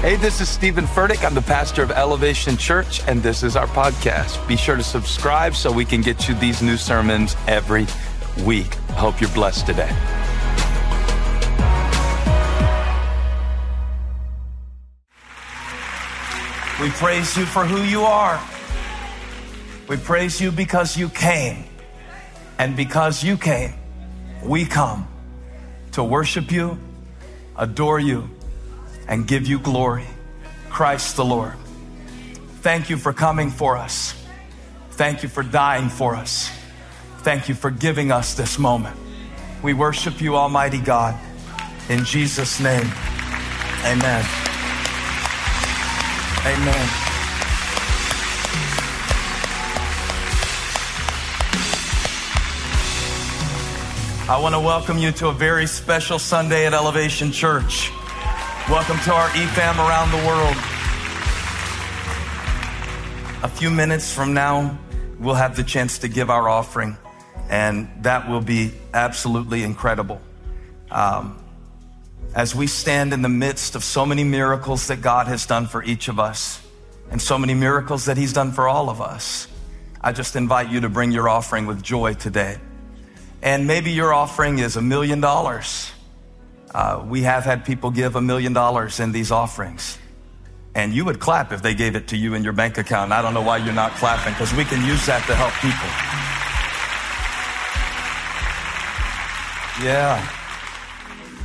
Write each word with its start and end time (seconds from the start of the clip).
Hey, 0.00 0.16
this 0.16 0.40
is 0.40 0.48
Steven 0.48 0.86
Furtick. 0.86 1.26
I'm 1.26 1.34
the 1.34 1.42
pastor 1.42 1.82
of 1.82 1.90
Elevation 1.90 2.56
Church, 2.56 3.06
and 3.06 3.22
this 3.22 3.42
is 3.42 3.54
our 3.54 3.66
podcast. 3.66 4.48
Be 4.48 4.56
sure 4.56 4.76
to 4.76 4.82
subscribe 4.82 5.54
so 5.54 5.70
we 5.70 5.84
can 5.84 6.00
get 6.00 6.26
you 6.26 6.34
these 6.36 6.62
new 6.62 6.78
sermons 6.78 7.36
every 7.46 7.86
week. 8.46 8.78
I 8.88 8.92
hope 8.92 9.20
you're 9.20 9.28
blessed 9.28 9.66
today. 9.66 9.90
We 16.80 16.88
praise 16.92 17.36
you 17.36 17.44
for 17.44 17.66
who 17.66 17.82
you 17.82 18.00
are. 18.00 18.42
We 19.86 19.98
praise 19.98 20.40
you 20.40 20.50
because 20.50 20.96
you 20.96 21.10
came. 21.10 21.64
And 22.58 22.74
because 22.74 23.22
you 23.22 23.36
came, 23.36 23.74
we 24.42 24.64
come 24.64 25.06
to 25.92 26.02
worship 26.02 26.50
you, 26.50 26.78
adore 27.58 28.00
you, 28.00 28.30
and 29.10 29.26
give 29.26 29.46
you 29.46 29.58
glory. 29.58 30.06
Christ 30.70 31.16
the 31.16 31.24
Lord. 31.24 31.52
Thank 32.62 32.88
you 32.88 32.96
for 32.96 33.12
coming 33.12 33.50
for 33.50 33.76
us. 33.76 34.14
Thank 34.92 35.22
you 35.22 35.28
for 35.28 35.42
dying 35.42 35.88
for 35.88 36.14
us. 36.14 36.50
Thank 37.18 37.48
you 37.48 37.54
for 37.54 37.70
giving 37.70 38.12
us 38.12 38.34
this 38.34 38.58
moment. 38.58 38.96
We 39.62 39.74
worship 39.74 40.20
you, 40.22 40.36
Almighty 40.36 40.78
God. 40.80 41.18
In 41.88 42.04
Jesus' 42.04 42.60
name, 42.60 42.86
amen. 43.84 44.24
Amen. 46.46 46.88
I 54.28 54.38
want 54.40 54.54
to 54.54 54.60
welcome 54.60 54.98
you 54.98 55.10
to 55.12 55.28
a 55.28 55.32
very 55.32 55.66
special 55.66 56.20
Sunday 56.20 56.64
at 56.64 56.72
Elevation 56.72 57.32
Church. 57.32 57.90
Welcome 58.70 59.00
to 59.00 59.12
our 59.12 59.28
eFam 59.30 59.78
around 59.78 60.12
the 60.12 60.24
world. 60.28 60.56
A 63.42 63.48
few 63.48 63.68
minutes 63.68 64.14
from 64.14 64.32
now, 64.32 64.78
we'll 65.18 65.34
have 65.34 65.56
the 65.56 65.64
chance 65.64 65.98
to 65.98 66.08
give 66.08 66.30
our 66.30 66.48
offering, 66.48 66.96
and 67.48 67.90
that 68.02 68.30
will 68.30 68.40
be 68.40 68.70
absolutely 68.94 69.64
incredible. 69.64 70.20
Um, 70.88 71.42
as 72.32 72.54
we 72.54 72.68
stand 72.68 73.12
in 73.12 73.22
the 73.22 73.28
midst 73.28 73.74
of 73.74 73.82
so 73.82 74.06
many 74.06 74.22
miracles 74.22 74.86
that 74.86 75.02
God 75.02 75.26
has 75.26 75.46
done 75.46 75.66
for 75.66 75.82
each 75.82 76.06
of 76.06 76.20
us, 76.20 76.64
and 77.10 77.20
so 77.20 77.36
many 77.38 77.54
miracles 77.54 78.04
that 78.04 78.16
He's 78.16 78.32
done 78.32 78.52
for 78.52 78.68
all 78.68 78.88
of 78.88 79.00
us, 79.00 79.48
I 80.00 80.12
just 80.12 80.36
invite 80.36 80.70
you 80.70 80.82
to 80.82 80.88
bring 80.88 81.10
your 81.10 81.28
offering 81.28 81.66
with 81.66 81.82
joy 81.82 82.14
today. 82.14 82.58
And 83.42 83.66
maybe 83.66 83.90
your 83.90 84.14
offering 84.14 84.60
is 84.60 84.76
a 84.76 84.82
million 84.82 85.20
dollars. 85.20 85.90
Uh, 86.74 87.04
we 87.06 87.22
have 87.22 87.44
had 87.44 87.64
people 87.64 87.90
give 87.90 88.16
a 88.16 88.20
million 88.20 88.52
dollars 88.52 89.00
in 89.00 89.12
these 89.12 89.30
offerings. 89.30 89.98
And 90.74 90.94
you 90.94 91.04
would 91.04 91.18
clap 91.18 91.50
if 91.52 91.62
they 91.62 91.74
gave 91.74 91.96
it 91.96 92.08
to 92.08 92.16
you 92.16 92.34
in 92.34 92.44
your 92.44 92.52
bank 92.52 92.78
account. 92.78 93.10
I 93.12 93.22
don't 93.22 93.34
know 93.34 93.42
why 93.42 93.56
you're 93.56 93.74
not 93.74 93.92
clapping 93.92 94.32
because 94.34 94.54
we 94.54 94.64
can 94.64 94.84
use 94.86 95.04
that 95.06 95.26
to 95.26 95.34
help 95.34 95.52
people. 95.58 95.88
Yeah. 99.84 100.28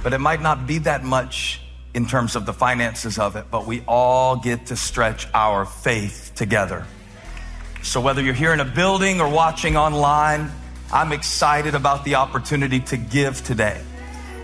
But 0.03 0.13
it 0.13 0.19
might 0.19 0.41
not 0.41 0.67
be 0.67 0.77
that 0.79 1.03
much 1.03 1.61
in 1.95 2.05
terms 2.05 2.35
of 2.35 2.45
the 2.45 2.53
finances 2.53 3.17
of 3.17 3.35
it, 3.35 3.45
but 3.49 3.65
we 3.65 3.81
all 3.87 4.35
get 4.35 4.67
to 4.67 4.75
stretch 4.75 5.27
our 5.33 5.65
faith 5.65 6.33
together. 6.35 6.85
So 7.81 8.01
whether 8.01 8.21
you're 8.21 8.33
here 8.33 8.53
in 8.53 8.59
a 8.59 8.65
building 8.65 9.21
or 9.21 9.29
watching 9.29 9.77
online, 9.77 10.51
I'm 10.93 11.13
excited 11.13 11.73
about 11.73 12.03
the 12.03 12.15
opportunity 12.15 12.81
to 12.81 12.97
give 12.97 13.43
today. 13.43 13.81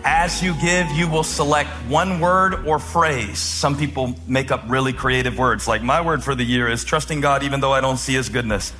As 0.03 0.41
you 0.41 0.55
give, 0.59 0.89
you 0.91 1.07
will 1.07 1.23
select 1.23 1.69
one 1.87 2.19
word 2.19 2.65
or 2.65 2.79
phrase. 2.79 3.37
Some 3.37 3.77
people 3.77 4.15
make 4.27 4.49
up 4.49 4.63
really 4.67 4.93
creative 4.93 5.37
words, 5.37 5.67
like 5.67 5.83
my 5.83 6.01
word 6.01 6.23
for 6.23 6.33
the 6.33 6.43
year 6.43 6.67
is 6.67 6.83
trusting 6.83 7.21
God 7.21 7.43
even 7.43 7.59
though 7.59 7.71
I 7.71 7.81
don't 7.81 7.97
see 7.97 8.15
his 8.15 8.27
goodness. 8.27 8.73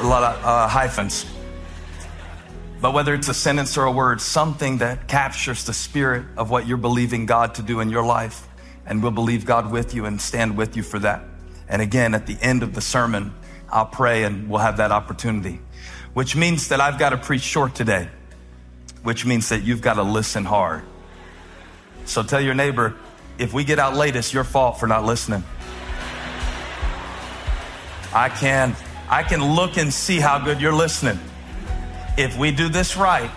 A 0.00 0.06
lot 0.06 0.22
of 0.22 0.42
uh, 0.42 0.68
hyphens. 0.68 1.26
But 2.80 2.94
whether 2.94 3.12
it's 3.12 3.28
a 3.28 3.34
sentence 3.34 3.76
or 3.76 3.84
a 3.84 3.92
word, 3.92 4.22
something 4.22 4.78
that 4.78 5.08
captures 5.08 5.64
the 5.64 5.74
spirit 5.74 6.24
of 6.38 6.50
what 6.50 6.66
you're 6.66 6.78
believing 6.78 7.26
God 7.26 7.56
to 7.56 7.62
do 7.62 7.80
in 7.80 7.90
your 7.90 8.04
life, 8.04 8.48
and 8.86 9.02
we'll 9.02 9.12
believe 9.12 9.44
God 9.44 9.70
with 9.70 9.94
you 9.94 10.06
and 10.06 10.18
stand 10.18 10.56
with 10.56 10.74
you 10.74 10.82
for 10.82 10.98
that. 11.00 11.22
And 11.68 11.82
again, 11.82 12.14
at 12.14 12.26
the 12.26 12.38
end 12.40 12.62
of 12.62 12.74
the 12.74 12.80
sermon, 12.80 13.34
I'll 13.70 13.86
pray 13.86 14.24
and 14.24 14.48
we'll 14.48 14.60
have 14.60 14.78
that 14.78 14.90
opportunity, 14.90 15.60
which 16.14 16.34
means 16.34 16.68
that 16.68 16.80
I've 16.80 16.98
got 16.98 17.10
to 17.10 17.18
preach 17.18 17.42
short 17.42 17.74
today 17.74 18.08
which 19.04 19.24
means 19.24 19.50
that 19.50 19.62
you've 19.62 19.82
got 19.82 19.94
to 19.94 20.02
listen 20.02 20.44
hard. 20.44 20.82
So 22.06 22.22
tell 22.22 22.40
your 22.40 22.54
neighbor, 22.54 22.96
if 23.38 23.52
we 23.52 23.62
get 23.62 23.78
out 23.78 23.94
late, 23.94 24.16
it's 24.16 24.32
your 24.32 24.44
fault 24.44 24.80
for 24.80 24.86
not 24.86 25.04
listening. 25.04 25.44
I 28.12 28.28
can, 28.28 28.74
I 29.08 29.22
can 29.22 29.54
look 29.54 29.76
and 29.76 29.92
see 29.92 30.20
how 30.20 30.38
good 30.38 30.60
you're 30.60 30.72
listening. 30.72 31.18
If 32.16 32.38
we 32.38 32.50
do 32.50 32.68
this 32.68 32.96
right, 32.96 33.30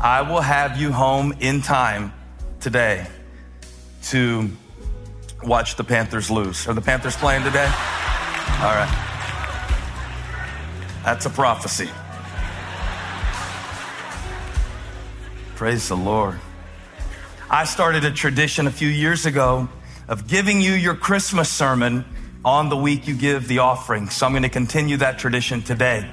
I 0.00 0.22
will 0.22 0.40
have 0.40 0.80
you 0.80 0.92
home 0.92 1.34
in 1.40 1.60
time 1.60 2.12
today 2.60 3.06
to 4.04 4.48
watch 5.42 5.76
the 5.76 5.84
Panthers 5.84 6.30
lose. 6.30 6.66
Are 6.66 6.74
the 6.74 6.80
Panthers 6.80 7.16
playing 7.16 7.42
today? 7.42 7.66
All 7.66 8.74
right. 8.74 9.04
That's 11.04 11.26
a 11.26 11.30
prophecy. 11.30 11.90
Praise 15.58 15.88
the 15.88 15.96
Lord. 15.96 16.38
I 17.50 17.64
started 17.64 18.04
a 18.04 18.12
tradition 18.12 18.68
a 18.68 18.70
few 18.70 18.86
years 18.86 19.26
ago 19.26 19.68
of 20.06 20.28
giving 20.28 20.60
you 20.60 20.70
your 20.70 20.94
Christmas 20.94 21.48
sermon 21.48 22.04
on 22.44 22.68
the 22.68 22.76
week 22.76 23.08
you 23.08 23.16
give 23.16 23.48
the 23.48 23.58
offering. 23.58 24.08
So 24.08 24.24
I'm 24.24 24.30
going 24.30 24.44
to 24.44 24.50
continue 24.50 24.98
that 24.98 25.18
tradition 25.18 25.60
today. 25.62 26.08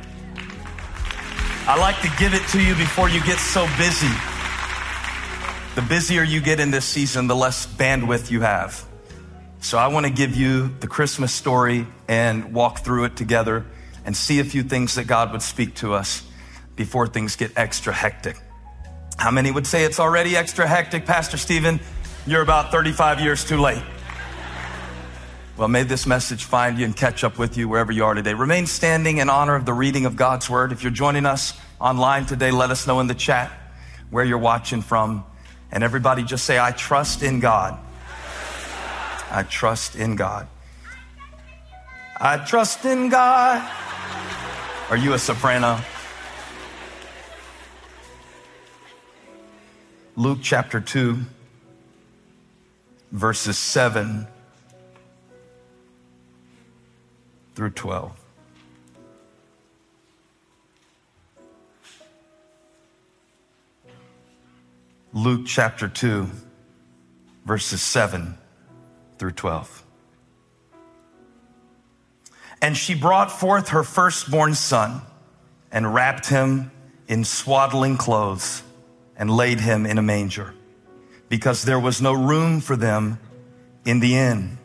I 1.68 1.78
like 1.80 2.02
to 2.02 2.10
give 2.18 2.34
it 2.34 2.42
to 2.54 2.60
you 2.60 2.74
before 2.74 3.08
you 3.08 3.24
get 3.24 3.38
so 3.38 3.68
busy. 3.78 4.10
The 5.76 5.86
busier 5.88 6.24
you 6.24 6.42
get 6.42 6.60
in 6.60 6.72
this 6.72 6.86
season, 6.86 7.28
the 7.28 7.36
less 7.36 7.68
bandwidth 7.68 8.32
you 8.32 8.42
have. 8.42 8.84
So 9.62 9.78
I 9.78 9.90
want 9.90 10.08
to 10.08 10.12
give 10.12 10.36
you 10.36 10.74
the 10.80 10.88
Christmas 10.88 11.32
story 11.32 11.86
and 12.08 12.52
walk 12.52 12.80
through 12.80 13.04
it 13.04 13.16
together 13.16 13.64
and 14.06 14.18
see 14.18 14.40
a 14.40 14.44
few 14.44 14.64
things 14.64 14.96
that 14.96 15.06
God 15.06 15.32
would 15.34 15.44
speak 15.44 15.76
to 15.76 15.94
us 15.94 16.24
before 16.76 17.06
things 17.06 17.36
get 17.36 17.52
extra 17.56 17.94
hectic. 17.94 18.38
How 19.18 19.32
many 19.32 19.50
would 19.50 19.66
say 19.66 19.86
it's 19.86 20.00
already 20.00 20.36
extra 20.36 20.68
hectic? 20.68 21.06
Pastor 21.06 21.38
Steven, 21.38 21.80
you're 22.28 22.42
about 22.42 22.72
35 22.72 23.22
years 23.22 23.46
too 23.46 23.60
late. 23.60 23.82
Well, 25.58 25.70
may 25.70 25.84
this 25.84 26.06
message 26.06 26.44
find 26.44 26.78
you 26.78 26.84
and 26.84 26.94
catch 26.94 27.24
up 27.24 27.38
with 27.38 27.58
you 27.58 27.70
wherever 27.70 27.94
you 27.94 28.04
are 28.04 28.14
today. 28.14 28.34
Remain 28.34 28.66
standing 28.68 29.20
in 29.20 29.30
honor 29.30 29.56
of 29.56 29.66
the 29.66 29.72
reading 29.72 30.06
of 30.06 30.18
God's 30.18 30.50
word. 30.50 30.74
If 30.74 30.84
you're 30.84 30.92
joining 30.92 31.26
us 31.26 31.54
online 31.80 32.26
today, 32.26 32.52
let 32.52 32.72
us 32.72 32.88
know 32.88 33.00
in 33.00 33.08
the 33.08 33.16
chat 33.16 33.52
where 34.10 34.26
you're 34.26 34.38
watching 34.38 34.82
from. 34.82 35.24
And 35.72 35.82
everybody 35.82 36.24
just 36.24 36.44
say, 36.44 36.60
I 36.60 36.72
trust 36.72 37.24
in 37.24 37.40
God. 37.40 37.80
I 39.32 39.44
trust 39.44 39.96
in 39.96 40.18
God. 40.18 40.48
I 42.20 42.38
trust 42.38 42.84
in 42.84 43.10
God. 43.10 43.72
Are 44.90 44.98
you 44.98 45.14
a 45.14 45.20
soprano? 45.20 45.80
Luke 50.18 50.40
chapter 50.42 50.80
2, 50.80 51.20
verses 53.12 53.58
7 53.58 54.26
through 57.54 57.72
12. 57.72 58.14
Luke 65.12 65.42
chapter 65.46 65.90
2, 65.90 66.30
verses 67.44 67.82
7 67.82 68.38
through 69.18 69.32
12. 69.32 69.84
And 72.62 72.78
she 72.78 72.96
brought 72.96 73.34
forth 73.34 73.70
her 73.70 73.84
firstborn 73.84 74.56
son 74.56 75.02
and 75.74 75.94
wrapped 75.94 76.30
him 76.30 76.72
in 77.10 77.26
swaddling 77.26 77.98
clothes 77.98 78.64
and 79.18 79.30
laid 79.30 79.60
him 79.60 79.86
in 79.86 79.98
a 79.98 80.02
manger 80.02 80.54
because 81.30 81.64
there 81.64 81.80
was 81.80 82.02
no 82.02 82.14
room 82.14 82.62
for 82.62 82.76
them 82.76 83.20
in 83.86 84.00
the 84.00 84.16
inn. 84.16 84.58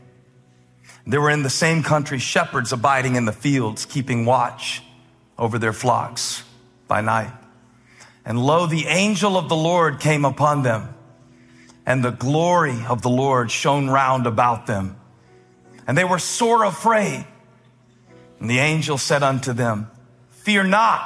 There 1.07 1.21
were 1.21 1.31
in 1.31 1.43
the 1.43 1.51
same 1.51 1.83
country 1.83 2.19
shepherds 2.19 2.73
abiding 2.73 3.17
in 3.17 3.25
the 3.25 3.33
fields, 3.33 3.87
keeping 3.87 4.27
watch 4.27 4.83
over 5.39 5.59
their 5.59 5.73
flocks 5.73 6.45
by 6.87 7.01
night. 7.01 7.33
And 8.25 8.39
lo, 8.39 8.67
the 8.67 8.87
angel 8.87 9.37
of 9.37 9.49
the 9.49 9.57
Lord 9.57 9.99
came 9.99 10.25
upon 10.25 10.63
them, 10.63 10.95
and 11.87 12.05
the 12.05 12.11
glory 12.11 12.85
of 12.87 13.03
the 13.03 13.09
Lord 13.09 13.51
shone 13.51 13.89
round 13.89 14.27
about 14.27 14.67
them. 14.67 14.97
And 15.87 15.97
they 15.97 16.05
were 16.05 16.19
sore 16.19 16.65
afraid. 16.65 17.27
And 18.39 18.49
the 18.49 18.59
angel 18.59 18.99
said 18.99 19.23
unto 19.23 19.53
them, 19.53 19.91
Fear 20.29 20.65
not, 20.65 21.01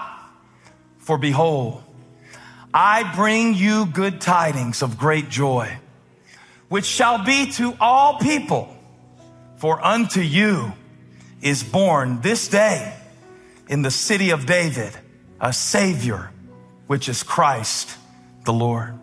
for 0.99 1.17
behold, 1.17 1.84
I 2.77 3.15
bring 3.15 3.55
you 3.55 3.87
good 3.87 4.21
tidings 4.21 4.83
of 4.83 4.99
great 4.99 5.29
joy, 5.29 5.79
which 6.69 6.85
shall 6.85 7.25
be 7.25 7.53
to 7.53 7.77
all 7.81 8.19
people. 8.19 8.77
For 9.59 9.83
unto 9.83 10.21
you 10.21 10.73
is 11.41 11.63
born 11.63 12.21
this 12.21 12.49
day 12.49 12.93
in 13.69 13.83
the 13.83 13.93
city 13.93 14.31
of 14.31 14.45
David 14.45 14.93
a 15.41 15.53
Savior, 15.53 16.33
which 16.89 17.09
is 17.09 17.23
Christ 17.23 17.97
the 18.45 18.53
Lord. 18.53 18.99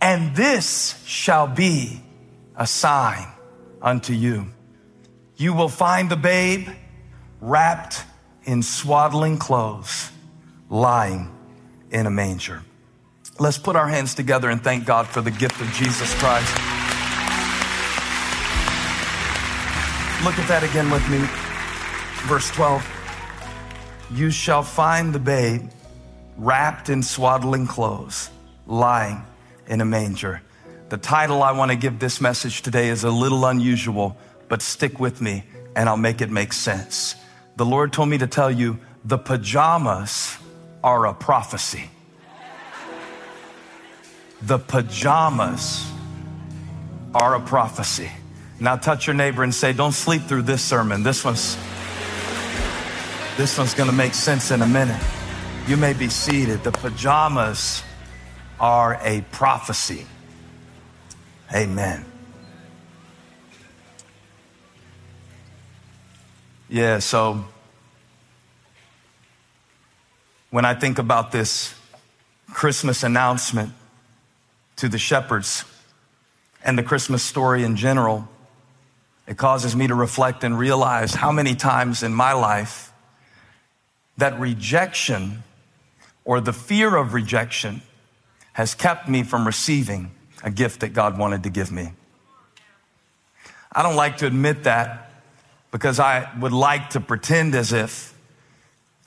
And 0.00 0.34
this 0.34 0.98
shall 1.04 1.46
be 1.46 2.00
a 2.56 2.66
sign 2.66 3.26
unto 3.82 4.14
you. 4.14 4.46
You 5.36 5.52
will 5.52 5.68
find 5.68 6.08
the 6.08 6.16
babe 6.16 6.68
wrapped 7.42 8.02
in 8.44 8.62
swaddling 8.62 9.36
clothes, 9.36 10.10
lying 10.70 11.30
in 11.90 12.06
a 12.06 12.10
manger. 12.10 12.62
Let's 13.40 13.56
put 13.56 13.76
our 13.76 13.86
hands 13.86 14.16
together 14.16 14.50
and 14.50 14.60
thank 14.60 14.84
God 14.84 15.06
for 15.06 15.20
the 15.20 15.30
gift 15.30 15.60
of 15.60 15.68
Jesus 15.68 16.12
Christ. 16.14 16.52
Look 20.24 20.36
at 20.40 20.48
that 20.48 20.64
again 20.68 20.90
with 20.90 21.08
me. 21.08 21.18
Verse 22.26 22.50
12. 22.50 22.84
You 24.12 24.32
shall 24.32 24.64
find 24.64 25.14
the 25.14 25.20
babe 25.20 25.70
wrapped 26.36 26.88
in 26.88 27.00
swaddling 27.00 27.68
clothes, 27.68 28.28
lying 28.66 29.22
in 29.68 29.80
a 29.80 29.84
manger. 29.84 30.42
The 30.88 30.96
title 30.96 31.44
I 31.44 31.52
want 31.52 31.70
to 31.70 31.76
give 31.76 32.00
this 32.00 32.20
message 32.20 32.62
today 32.62 32.88
is 32.88 33.04
a 33.04 33.10
little 33.10 33.46
unusual, 33.46 34.16
but 34.48 34.62
stick 34.62 34.98
with 34.98 35.20
me 35.20 35.44
and 35.76 35.88
I'll 35.88 35.96
make 35.96 36.20
it 36.20 36.30
make 36.30 36.52
sense. 36.52 37.14
The 37.54 37.64
Lord 37.64 37.92
told 37.92 38.08
me 38.08 38.18
to 38.18 38.26
tell 38.26 38.50
you 38.50 38.80
the 39.04 39.18
pajamas 39.18 40.36
are 40.82 41.06
a 41.06 41.14
prophecy 41.14 41.88
the 44.42 44.58
pajamas 44.58 45.84
are 47.14 47.34
a 47.34 47.40
prophecy. 47.40 48.10
Now 48.60 48.76
touch 48.76 49.06
your 49.06 49.14
neighbor 49.14 49.42
and 49.42 49.54
say, 49.54 49.72
don't 49.72 49.92
sleep 49.92 50.22
through 50.22 50.42
this 50.42 50.62
sermon. 50.62 51.02
This 51.02 51.24
one's, 51.24 51.56
this 53.36 53.56
one's 53.56 53.74
to 53.88 53.96
make 53.96 54.14
sense 54.14 54.50
in 54.50 54.62
a 54.62 54.66
minute. 54.66 55.02
You 55.66 55.76
may 55.76 55.92
be 55.92 56.08
seated. 56.08 56.64
The 56.64 56.72
pajamas 56.72 57.82
are 58.58 58.98
a 59.02 59.24
prophecy. 59.32 60.06
Amen. 61.54 62.04
Yeah, 66.68 66.98
so 66.98 67.44
when 70.50 70.64
I 70.64 70.74
think 70.74 70.98
about 70.98 71.32
this 71.32 71.74
Christmas 72.52 73.02
announcement, 73.02 73.72
to 74.78 74.88
the 74.88 74.98
shepherds 74.98 75.64
and 76.64 76.78
the 76.78 76.82
Christmas 76.82 77.22
story 77.22 77.62
in 77.62 77.76
general, 77.76 78.28
it 79.26 79.36
causes 79.36 79.76
me 79.76 79.86
to 79.86 79.94
reflect 79.94 80.42
and 80.42 80.58
realize 80.58 81.14
how 81.14 81.30
many 81.30 81.54
times 81.54 82.02
in 82.02 82.14
my 82.14 82.32
life 82.32 82.92
that 84.16 84.38
rejection 84.40 85.42
or 86.24 86.40
the 86.40 86.52
fear 86.52 86.96
of 86.96 87.14
rejection 87.14 87.82
has 88.52 88.74
kept 88.74 89.08
me 89.08 89.22
from 89.22 89.46
receiving 89.46 90.10
a 90.42 90.50
gift 90.50 90.80
that 90.80 90.92
God 90.92 91.18
wanted 91.18 91.42
to 91.42 91.50
give 91.50 91.70
me. 91.70 91.92
I 93.72 93.82
don't 93.82 93.96
like 93.96 94.18
to 94.18 94.26
admit 94.26 94.64
that 94.64 95.10
because 95.70 96.00
I 96.00 96.30
would 96.40 96.52
like 96.52 96.90
to 96.90 97.00
pretend 97.00 97.54
as 97.54 97.72
if 97.72 98.14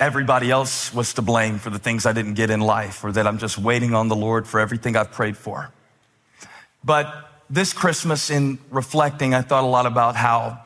everybody 0.01 0.49
else 0.49 0.91
was 0.91 1.13
to 1.13 1.21
blame 1.21 1.59
for 1.59 1.69
the 1.69 1.77
things 1.77 2.07
I 2.07 2.11
didn't 2.11 2.33
get 2.33 2.49
in 2.49 2.59
life 2.59 3.03
or 3.03 3.11
that 3.11 3.27
I'm 3.27 3.37
just 3.37 3.59
waiting 3.59 3.93
on 3.93 4.07
the 4.07 4.15
Lord 4.15 4.47
for 4.47 4.59
everything 4.59 4.97
I've 4.97 5.11
prayed 5.11 5.37
for. 5.37 5.71
But 6.83 7.29
this 7.51 7.71
Christmas, 7.71 8.31
in 8.31 8.57
reflecting, 8.71 9.35
I 9.35 9.41
thought 9.41 9.63
a 9.63 9.67
lot 9.67 9.85
about 9.85 10.15
how 10.15 10.65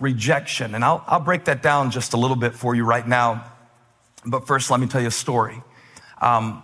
rejection, 0.00 0.74
and 0.74 0.84
I'll, 0.84 1.04
I'll 1.06 1.20
break 1.20 1.44
that 1.44 1.62
down 1.62 1.92
just 1.92 2.14
a 2.14 2.16
little 2.16 2.36
bit 2.36 2.52
for 2.52 2.74
you 2.74 2.84
right 2.84 3.06
now. 3.06 3.44
But 4.26 4.48
first, 4.48 4.70
let 4.72 4.80
me 4.80 4.88
tell 4.88 5.00
you 5.00 5.08
a 5.08 5.12
story. 5.12 5.62
Um, 6.20 6.62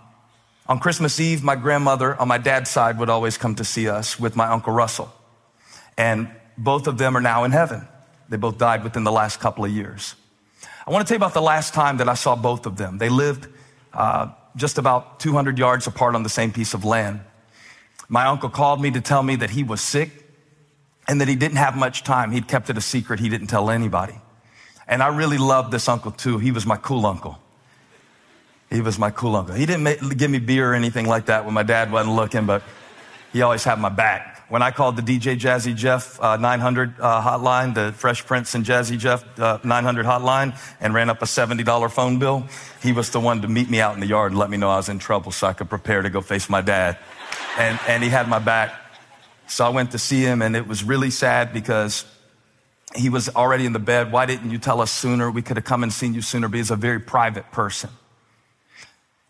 on 0.66 0.80
Christmas 0.80 1.20
Eve, 1.20 1.44
my 1.44 1.54
grandmother 1.54 2.20
on 2.20 2.26
my 2.26 2.38
dad's 2.38 2.70
side 2.70 2.98
would 2.98 3.10
always 3.10 3.38
come 3.38 3.54
to 3.54 3.64
see 3.64 3.88
us 3.88 4.18
with 4.18 4.34
my 4.34 4.48
Uncle 4.48 4.72
Russell. 4.72 5.12
And 5.96 6.28
both 6.58 6.88
of 6.88 6.98
them 6.98 7.16
are 7.16 7.20
now 7.20 7.44
in 7.44 7.52
heaven. 7.52 7.86
They 8.28 8.36
both 8.36 8.58
died 8.58 8.82
within 8.82 9.04
the 9.04 9.12
last 9.12 9.38
couple 9.38 9.64
of 9.64 9.70
years. 9.70 10.16
I 10.90 10.92
want 10.92 11.06
to 11.06 11.08
tell 11.08 11.14
you 11.14 11.24
about 11.24 11.34
the 11.34 11.40
last 11.40 11.72
time 11.72 11.98
that 11.98 12.08
I 12.08 12.14
saw 12.14 12.34
both 12.34 12.66
of 12.66 12.76
them. 12.76 12.98
They 12.98 13.08
lived 13.08 13.46
uh, 13.94 14.32
just 14.56 14.76
about 14.76 15.20
200 15.20 15.56
yards 15.56 15.86
apart 15.86 16.16
on 16.16 16.24
the 16.24 16.28
same 16.28 16.50
piece 16.50 16.74
of 16.74 16.84
land. 16.84 17.20
My 18.08 18.26
uncle 18.26 18.50
called 18.50 18.82
me 18.82 18.90
to 18.90 19.00
tell 19.00 19.22
me 19.22 19.36
that 19.36 19.50
he 19.50 19.62
was 19.62 19.80
sick 19.80 20.10
and 21.06 21.20
that 21.20 21.28
he 21.28 21.36
didn't 21.36 21.58
have 21.58 21.76
much 21.76 22.02
time. 22.02 22.32
He'd 22.32 22.48
kept 22.48 22.70
it 22.70 22.76
a 22.76 22.80
secret. 22.80 23.20
He 23.20 23.28
didn't 23.28 23.46
tell 23.46 23.70
anybody. 23.70 24.18
And 24.88 25.00
I 25.00 25.16
really 25.16 25.38
loved 25.38 25.70
this 25.70 25.88
uncle 25.88 26.10
too. 26.10 26.38
He 26.38 26.50
was 26.50 26.66
my 26.66 26.76
cool 26.76 27.06
uncle. 27.06 27.38
He 28.68 28.80
was 28.80 28.98
my 28.98 29.10
cool 29.10 29.36
uncle. 29.36 29.54
He 29.54 29.66
didn't 29.66 29.84
make, 29.84 30.18
give 30.18 30.28
me 30.28 30.40
beer 30.40 30.72
or 30.72 30.74
anything 30.74 31.06
like 31.06 31.26
that 31.26 31.44
when 31.44 31.54
my 31.54 31.62
dad 31.62 31.92
wasn't 31.92 32.16
looking, 32.16 32.46
but 32.46 32.64
he 33.32 33.42
always 33.42 33.62
had 33.62 33.78
my 33.78 33.90
back. 33.90 34.29
When 34.50 34.62
I 34.62 34.72
called 34.72 34.96
the 34.96 35.02
DJ 35.02 35.38
Jazzy 35.38 35.76
Jeff 35.76 36.20
uh, 36.20 36.36
900 36.36 36.98
uh, 36.98 37.22
hotline, 37.22 37.72
the 37.72 37.92
Fresh 37.92 38.26
Prince 38.26 38.56
and 38.56 38.64
Jazzy 38.64 38.98
Jeff 38.98 39.24
uh, 39.38 39.60
900 39.62 40.04
hotline, 40.04 40.58
and 40.80 40.92
ran 40.92 41.08
up 41.08 41.22
a 41.22 41.24
$70 41.24 41.88
phone 41.92 42.18
bill, 42.18 42.44
he 42.82 42.90
was 42.90 43.10
the 43.10 43.20
one 43.20 43.42
to 43.42 43.48
meet 43.48 43.70
me 43.70 43.80
out 43.80 43.94
in 43.94 44.00
the 44.00 44.08
yard 44.08 44.32
and 44.32 44.40
let 44.40 44.50
me 44.50 44.56
know 44.56 44.68
I 44.68 44.78
was 44.78 44.88
in 44.88 44.98
trouble 44.98 45.30
so 45.30 45.46
I 45.46 45.52
could 45.52 45.70
prepare 45.70 46.02
to 46.02 46.10
go 46.10 46.20
face 46.20 46.50
my 46.50 46.62
dad. 46.62 46.98
And, 47.58 47.78
and 47.86 48.02
he 48.02 48.08
had 48.08 48.28
my 48.28 48.40
back. 48.40 48.74
So 49.46 49.64
I 49.64 49.68
went 49.68 49.92
to 49.92 49.98
see 49.98 50.22
him, 50.22 50.42
and 50.42 50.56
it 50.56 50.66
was 50.66 50.82
really 50.82 51.10
sad 51.10 51.52
because 51.52 52.04
he 52.96 53.08
was 53.08 53.28
already 53.28 53.66
in 53.66 53.72
the 53.72 53.78
bed. 53.78 54.10
Why 54.10 54.26
didn't 54.26 54.50
you 54.50 54.58
tell 54.58 54.80
us 54.80 54.90
sooner? 54.90 55.30
We 55.30 55.42
could 55.42 55.58
have 55.58 55.64
come 55.64 55.84
and 55.84 55.92
seen 55.92 56.12
you 56.12 56.22
sooner, 56.22 56.48
but 56.48 56.56
he's 56.56 56.72
a 56.72 56.76
very 56.76 56.98
private 56.98 57.52
person. 57.52 57.90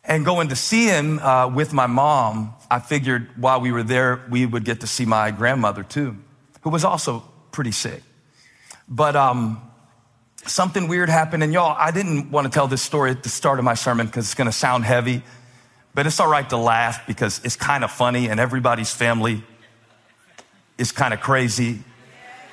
And 0.05 0.25
going 0.25 0.49
to 0.49 0.57
see 0.57 0.87
him 0.87 1.19
uh, 1.19 1.49
with 1.49 1.73
my 1.73 1.87
mom, 1.87 2.55
I 2.71 2.79
figured 2.79 3.29
while 3.37 3.61
we 3.61 3.71
were 3.73 3.83
there, 3.83 4.25
we 4.31 4.47
would 4.47 4.65
get 4.65 4.81
to 4.81 4.87
see 4.87 5.05
my 5.05 5.31
grandmother 5.31 5.83
too, 5.83 6.17
who 6.63 6.71
was 6.71 6.85
also 6.85 7.23
pretty 7.53 7.73
sick. 7.73 8.03
But 8.89 9.15
um, 9.15 9.61
something 10.47 10.89
weird 10.89 11.09
happened, 11.09 11.43
and 11.43 11.53
y'all, 11.53 11.77
I 11.79 11.91
didn't 11.91 12.31
want 12.31 12.47
to 12.47 12.51
tell 12.51 12.67
this 12.67 12.83
story 12.83 13.11
at 13.11 13.23
the 13.23 13.29
start 13.29 13.59
of 13.59 13.65
my 13.65 13.75
sermon 13.75 14.07
because 14.07 14.27
it's 14.27 14.35
going 14.35 14.47
to 14.47 14.53
sound 14.53 14.85
heavy, 14.85 15.23
but 15.95 16.07
it's 16.07 16.19
all 16.19 16.31
right 16.31 16.49
to 16.51 16.57
laugh 16.57 17.07
because 17.07 17.41
it's 17.45 17.57
kind 17.57 17.85
of 17.85 17.91
funny, 17.91 18.29
and 18.29 18.41
everybody's 18.41 18.93
family 18.93 19.45
is 20.79 20.93
kind 20.93 21.13
of 21.13 21.21
crazy. 21.21 21.81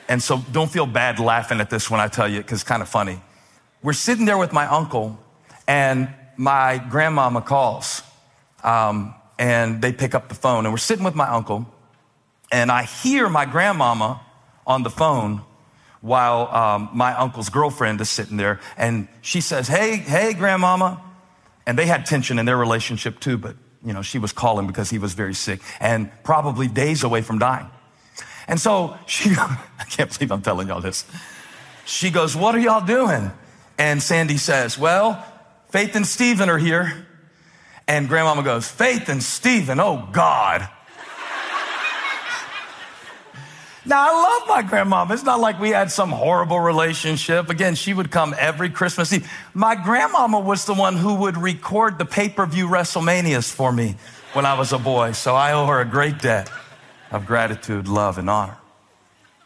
And 0.09 0.21
so 0.21 0.43
don't 0.51 0.71
feel 0.71 0.85
bad 0.85 1.19
laughing 1.19 1.59
at 1.59 1.69
this 1.69 1.89
when 1.89 1.99
I 1.99 2.07
tell 2.07 2.27
you 2.27 2.39
because 2.39 2.61
it's 2.61 2.67
kind 2.67 2.81
of 2.81 2.89
funny. 2.89 3.21
We're 3.81 3.93
sitting 3.93 4.25
there 4.25 4.37
with 4.37 4.53
my 4.53 4.65
uncle, 4.67 5.17
and 5.67 6.09
my 6.37 6.77
grandmama 6.89 7.41
calls 7.41 8.03
um, 8.63 9.13
and 9.39 9.81
they 9.81 9.91
pick 9.91 10.15
up 10.15 10.29
the 10.29 10.35
phone 10.35 10.65
and 10.65 10.73
we're 10.73 10.77
sitting 10.77 11.03
with 11.03 11.15
my 11.15 11.27
uncle 11.27 11.65
and 12.51 12.71
I 12.71 12.83
hear 12.83 13.27
my 13.27 13.45
grandmama 13.45 14.21
on 14.65 14.83
the 14.83 14.89
phone 14.89 15.41
while 16.01 16.47
um, 16.47 16.89
my 16.93 17.13
uncle's 17.13 17.49
girlfriend 17.49 17.99
is 18.01 18.09
sitting 18.09 18.37
there 18.37 18.59
and 18.77 19.07
she 19.21 19.41
says, 19.41 19.67
Hey, 19.67 19.97
hey, 19.97 20.33
grandmama. 20.33 21.01
And 21.65 21.77
they 21.77 21.85
had 21.85 22.05
tension 22.05 22.39
in 22.39 22.45
their 22.45 22.55
relationship 22.55 23.19
too, 23.19 23.37
but 23.37 23.57
you 23.83 23.93
know, 23.93 24.01
she 24.01 24.19
was 24.19 24.31
calling 24.31 24.67
because 24.67 24.89
he 24.89 24.99
was 24.99 25.13
very 25.13 25.33
sick 25.33 25.61
and 25.79 26.11
probably 26.23 26.67
days 26.67 27.03
away 27.03 27.21
from 27.21 27.39
dying. 27.39 27.67
And 28.47 28.59
so 28.59 28.97
she, 29.05 29.31
I 29.37 29.83
can't 29.89 30.13
believe 30.13 30.31
I'm 30.31 30.41
telling 30.41 30.67
y'all 30.67 30.81
this. 30.81 31.05
She 31.85 32.09
goes, 32.09 32.35
What 32.35 32.55
are 32.55 32.59
y'all 32.59 32.85
doing? 32.85 33.31
And 33.77 34.01
Sandy 34.01 34.37
says, 34.37 34.77
Well, 34.77 35.25
Faith 35.69 35.95
and 35.95 36.05
Steven 36.05 36.49
are 36.49 36.57
here. 36.57 37.05
And 37.87 38.07
grandmama 38.09 38.43
goes, 38.43 38.67
Faith 38.67 39.09
and 39.09 39.23
Steven, 39.23 39.79
oh 39.79 40.09
God. 40.11 40.67
Now, 43.87 44.05
I 44.05 44.11
love 44.11 44.49
my 44.49 44.69
grandmama. 44.69 45.13
It's 45.13 45.23
not 45.23 45.39
like 45.39 45.61
we 45.61 45.69
had 45.69 45.89
some 45.89 46.09
horrible 46.09 46.59
relationship. 46.59 47.49
Again, 47.49 47.75
she 47.75 47.93
would 47.93 48.11
come 48.11 48.35
every 48.37 48.69
Christmas 48.69 49.13
Eve. 49.13 49.31
My 49.53 49.75
grandmama 49.75 50.41
was 50.41 50.65
the 50.65 50.73
one 50.73 50.97
who 50.97 51.15
would 51.15 51.37
record 51.37 51.97
the 51.97 52.03
pay 52.03 52.27
per 52.27 52.45
view 52.45 52.67
WrestleManias 52.67 53.49
for 53.49 53.71
me 53.71 53.95
when 54.33 54.45
I 54.45 54.55
was 54.55 54.73
a 54.73 54.77
boy. 54.77 55.13
So 55.13 55.35
I 55.35 55.53
owe 55.53 55.65
her 55.67 55.79
a 55.79 55.85
great 55.85 56.19
debt 56.19 56.51
of 57.11 57.25
gratitude, 57.25 57.87
love, 57.87 58.17
and 58.17 58.29
honor. 58.29 58.57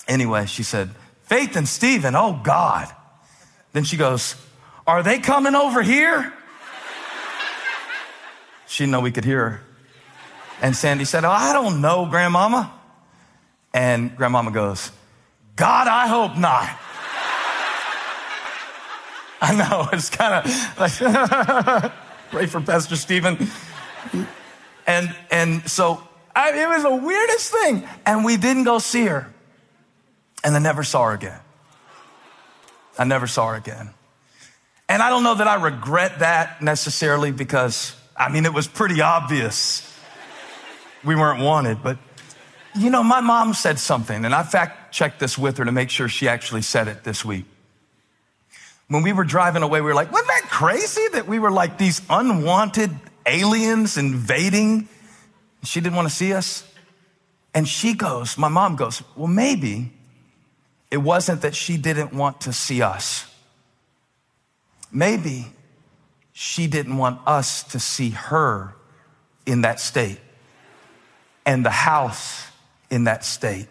Anyway, 0.08 0.48
she 0.48 0.64
said, 0.64 0.90
Faith 1.22 1.56
and 1.56 1.68
Steven, 1.68 2.16
oh 2.16 2.42
God. 2.44 2.92
Then 3.74 3.84
she 3.84 3.96
goes, 3.96 4.36
Are 4.92 5.04
they 5.04 5.20
coming 5.20 5.56
over 5.56 5.82
here? 5.82 6.34
She 8.68 8.84
didn't 8.84 8.92
know 8.92 9.00
we 9.00 9.14
could 9.14 9.24
hear 9.24 9.50
her. 9.50 9.62
And 10.62 10.76
Sandy 10.76 11.06
said, 11.06 11.24
Oh, 11.24 11.32
I 11.32 11.54
don't 11.54 11.80
know, 11.80 12.06
Grandmama. 12.08 12.74
And 13.74 14.14
Grandmama 14.18 14.52
goes, 14.52 14.92
God, 15.56 15.88
I 15.88 16.08
hope 16.08 16.36
not. 16.36 16.64
I 19.42 19.56
know, 19.56 19.88
it's 19.94 20.10
kind 20.10 20.46
of 20.46 20.78
like, 20.78 21.94
pray 22.32 22.48
for 22.48 22.60
Pastor 22.60 22.98
Steven. 22.98 23.48
And, 24.86 25.16
and 25.32 25.72
so 25.72 26.06
I, 26.36 26.52
it 26.52 26.68
was 26.68 26.84
the 26.84 26.94
weirdest 26.94 27.50
thing. 27.50 27.88
And 28.06 28.26
we 28.26 28.36
didn't 28.36 28.66
go 28.66 28.78
see 28.80 29.06
her. 29.06 29.32
And 30.44 30.54
I 30.54 30.60
never 30.60 30.84
saw 30.84 31.06
her 31.06 31.14
again. 31.14 31.40
I 33.00 33.06
never 33.06 33.26
saw 33.26 33.52
her 33.52 33.56
again. 33.56 33.94
And 34.92 35.02
I 35.02 35.10
don't 35.10 35.24
know 35.24 35.36
that 35.36 35.48
I 35.48 35.56
regret 35.56 36.20
that 36.20 36.62
necessarily 36.62 37.32
because, 37.32 37.96
I 38.14 38.28
mean, 38.28 38.44
it 38.44 38.54
was 38.54 38.68
pretty 38.68 39.00
obvious 39.00 39.90
we 41.06 41.16
weren't 41.16 41.42
wanted. 41.42 41.82
But, 41.82 41.98
you 42.76 42.90
know, 42.90 43.02
my 43.02 43.22
mom 43.22 43.54
said 43.54 43.80
something, 43.80 44.26
and 44.26 44.36
I 44.36 44.44
fact 44.44 44.94
checked 44.94 45.22
this 45.22 45.38
with 45.38 45.60
her 45.60 45.64
to 45.64 45.72
make 45.72 45.90
sure 45.90 46.10
she 46.10 46.28
actually 46.28 46.64
said 46.64 46.90
it 46.90 47.06
this 47.06 47.24
week. 47.24 47.46
When 48.90 49.02
we 49.02 49.14
were 49.14 49.24
driving 49.24 49.64
away, 49.64 49.80
we 49.80 49.88
were 49.88 49.94
like, 49.94 50.12
wasn't 50.12 50.28
that 50.28 50.50
crazy 50.50 51.08
that 51.14 51.26
we 51.26 51.40
were 51.40 51.52
like 51.52 51.78
these 51.78 52.02
unwanted 52.10 52.92
aliens 53.26 53.96
invading? 53.96 54.90
She 55.64 55.80
didn't 55.80 55.96
want 55.96 56.10
to 56.10 56.14
see 56.14 56.34
us. 56.34 56.70
And 57.54 57.66
she 57.66 57.94
goes, 57.94 58.38
my 58.38 58.50
mom 58.50 58.76
goes, 58.76 59.02
well, 59.16 59.30
maybe 59.30 59.94
it 60.92 60.98
wasn't 60.98 61.44
that 61.44 61.56
she 61.56 61.78
didn't 61.78 62.12
want 62.14 62.42
to 62.42 62.52
see 62.52 62.82
us. 62.82 63.31
Maybe 64.92 65.48
she 66.34 66.68
didn't 66.68 66.98
want 66.98 67.22
us 67.26 67.64
to 67.64 67.80
see 67.80 68.12
her 68.12 68.76
in 69.46 69.62
that 69.62 69.80
state 69.80 70.20
and 71.46 71.66
the 71.66 71.72
house 71.72 72.48
in 72.90 73.06
that 73.06 73.24
state. 73.24 73.68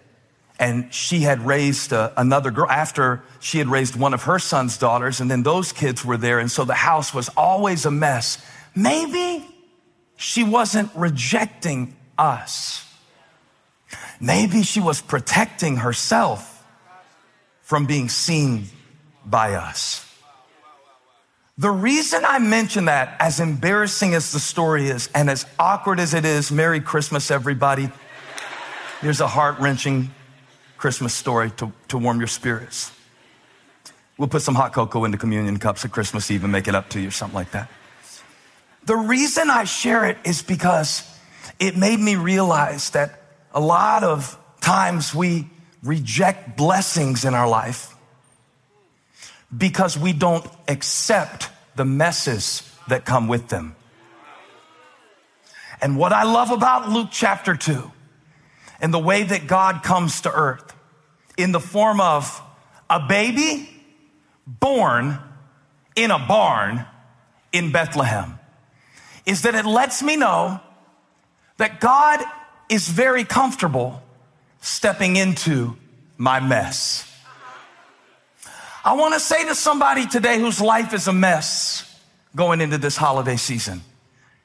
And 0.58 0.92
she 0.92 1.20
had 1.20 1.46
raised 1.46 1.92
uh, 1.92 2.12
another 2.16 2.50
girl 2.50 2.68
after 2.68 3.22
she 3.40 3.58
had 3.58 3.68
raised 3.68 3.96
one 3.96 4.12
of 4.12 4.24
her 4.24 4.38
son's 4.38 4.76
daughters, 4.76 5.20
and 5.20 5.30
then 5.30 5.42
those 5.42 5.72
kids 5.72 6.04
were 6.04 6.18
there. 6.18 6.38
And 6.38 6.50
so 6.50 6.64
the 6.64 6.74
house 6.74 7.14
was 7.14 7.30
always 7.30 7.86
a 7.86 7.90
mess. 7.90 8.44
Maybe 8.74 9.46
she 10.16 10.44
wasn't 10.44 10.90
rejecting 10.94 11.96
us. 12.18 12.86
Maybe 14.20 14.62
she 14.62 14.80
was 14.80 15.00
protecting 15.00 15.76
herself 15.76 16.62
from 17.62 17.86
being 17.86 18.10
seen 18.10 18.66
by 19.24 19.54
us. 19.54 20.06
The 21.60 21.70
reason 21.70 22.24
I 22.24 22.38
mention 22.38 22.86
that, 22.86 23.16
as 23.20 23.38
embarrassing 23.38 24.14
as 24.14 24.32
the 24.32 24.40
story 24.40 24.88
is 24.88 25.10
and 25.14 25.28
as 25.28 25.44
awkward 25.58 26.00
as 26.00 26.14
it 26.14 26.24
is, 26.24 26.50
Merry 26.50 26.80
Christmas, 26.80 27.30
everybody. 27.30 27.90
Here's 29.02 29.20
a 29.20 29.26
heart 29.26 29.58
wrenching 29.58 30.08
Christmas 30.78 31.12
story 31.12 31.50
to, 31.58 31.70
to 31.88 31.98
warm 31.98 32.16
your 32.18 32.28
spirits. 32.28 32.92
We'll 34.16 34.28
put 34.28 34.40
some 34.40 34.54
hot 34.54 34.72
cocoa 34.72 35.04
into 35.04 35.18
communion 35.18 35.58
cups 35.58 35.84
at 35.84 35.92
Christmas 35.92 36.30
Eve 36.30 36.44
and 36.44 36.50
make 36.50 36.66
it 36.66 36.74
up 36.74 36.88
to 36.90 37.00
you 37.00 37.08
or 37.08 37.10
something 37.10 37.34
like 37.34 37.50
that. 37.50 37.68
The 38.86 38.96
reason 38.96 39.50
I 39.50 39.64
share 39.64 40.06
it 40.06 40.16
is 40.24 40.40
because 40.40 41.06
it 41.58 41.76
made 41.76 42.00
me 42.00 42.16
realize 42.16 42.88
that 42.90 43.20
a 43.52 43.60
lot 43.60 44.02
of 44.02 44.38
times 44.62 45.14
we 45.14 45.50
reject 45.82 46.56
blessings 46.56 47.26
in 47.26 47.34
our 47.34 47.46
life 47.46 47.94
because 49.56 49.98
we 49.98 50.12
don't 50.12 50.46
accept 50.68 51.48
the 51.76 51.84
messes 51.84 52.62
that 52.88 53.04
come 53.04 53.28
with 53.28 53.48
them. 53.48 53.74
And 55.80 55.96
what 55.96 56.12
I 56.12 56.24
love 56.24 56.50
about 56.50 56.90
Luke 56.90 57.08
chapter 57.10 57.56
2 57.56 57.90
and 58.80 58.92
the 58.92 58.98
way 58.98 59.22
that 59.22 59.46
God 59.46 59.82
comes 59.82 60.20
to 60.22 60.32
earth 60.32 60.74
in 61.36 61.52
the 61.52 61.60
form 61.60 62.00
of 62.00 62.42
a 62.88 63.00
baby 63.00 63.68
born 64.46 65.18
in 65.96 66.10
a 66.10 66.18
barn 66.18 66.84
in 67.52 67.72
Bethlehem 67.72 68.38
is 69.26 69.42
that 69.42 69.54
it 69.54 69.64
lets 69.64 70.02
me 70.02 70.16
know 70.16 70.60
that 71.56 71.80
God 71.80 72.20
is 72.68 72.88
very 72.88 73.24
comfortable 73.24 74.02
stepping 74.60 75.16
into 75.16 75.76
my 76.16 76.40
mess. 76.40 77.09
I 78.84 78.94
want 78.94 79.14
to 79.14 79.20
say 79.20 79.44
to 79.46 79.54
somebody 79.54 80.06
today 80.06 80.38
whose 80.38 80.60
life 80.60 80.94
is 80.94 81.06
a 81.06 81.12
mess 81.12 81.86
going 82.34 82.60
into 82.60 82.78
this 82.78 82.96
holiday 82.96 83.36
season 83.36 83.82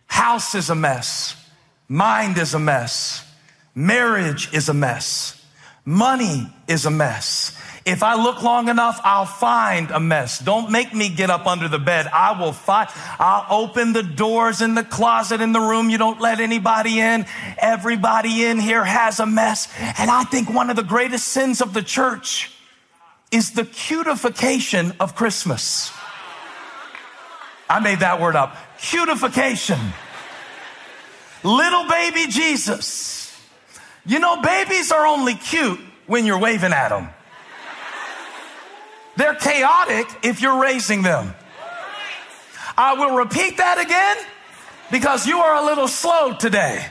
house 0.07 0.55
is 0.55 0.69
a 0.69 0.75
mess, 0.75 1.35
mind 1.87 2.37
is 2.37 2.53
a 2.53 2.59
mess, 2.59 3.25
marriage 3.73 4.53
is 4.53 4.69
a 4.69 4.73
mess, 4.73 5.41
money 5.83 6.47
is 6.67 6.85
a 6.85 6.91
mess. 6.91 7.61
If 7.85 8.01
I 8.01 8.15
look 8.15 8.41
long 8.41 8.67
enough, 8.67 8.99
I'll 9.03 9.27
find 9.27 9.91
a 9.91 9.99
mess. 9.99 10.39
Don't 10.39 10.71
make 10.71 10.91
me 10.91 11.09
get 11.09 11.29
up 11.29 11.45
under 11.45 11.67
the 11.67 11.77
bed. 11.77 12.07
I 12.07 12.39
will 12.39 12.51
find, 12.51 12.89
I'll 13.19 13.45
open 13.63 13.93
the 13.93 14.01
doors 14.01 14.61
in 14.61 14.73
the 14.73 14.83
closet 14.83 15.39
in 15.39 15.51
the 15.51 15.59
room. 15.59 15.91
You 15.91 15.99
don't 15.99 16.19
let 16.19 16.39
anybody 16.39 16.99
in. 16.99 17.27
Everybody 17.59 18.45
in 18.45 18.59
here 18.59 18.83
has 18.83 19.19
a 19.19 19.27
mess. 19.27 19.71
And 19.99 20.09
I 20.09 20.23
think 20.23 20.51
one 20.51 20.71
of 20.71 20.75
the 20.75 20.83
greatest 20.83 21.27
sins 21.27 21.61
of 21.61 21.73
the 21.73 21.83
church 21.83 22.51
is 23.31 23.51
the 23.51 23.65
cutification 23.65 24.93
of 24.99 25.15
Christmas. 25.15 25.91
I 27.69 27.79
made 27.79 27.99
that 27.99 28.21
word 28.21 28.35
up. 28.35 28.55
Cutification. 28.79 29.79
Little 31.43 31.87
baby 31.87 32.27
Jesus. 32.27 33.39
You 34.05 34.19
know, 34.19 34.41
babies 34.41 34.91
are 34.91 35.05
only 35.05 35.33
cute 35.35 35.79
when 36.07 36.25
you're 36.25 36.39
waving 36.39 36.73
at 36.73 36.89
them. 36.89 37.09
They're 39.17 39.35
chaotic 39.35 40.07
if 40.23 40.41
you're 40.41 40.61
raising 40.61 41.01
them. 41.01 41.33
I 42.77 42.93
will 42.93 43.15
repeat 43.15 43.57
that 43.57 43.79
again 43.79 44.17
because 44.91 45.25
you 45.25 45.39
are 45.39 45.55
a 45.55 45.65
little 45.65 45.87
slow 45.87 46.35
today. 46.35 46.85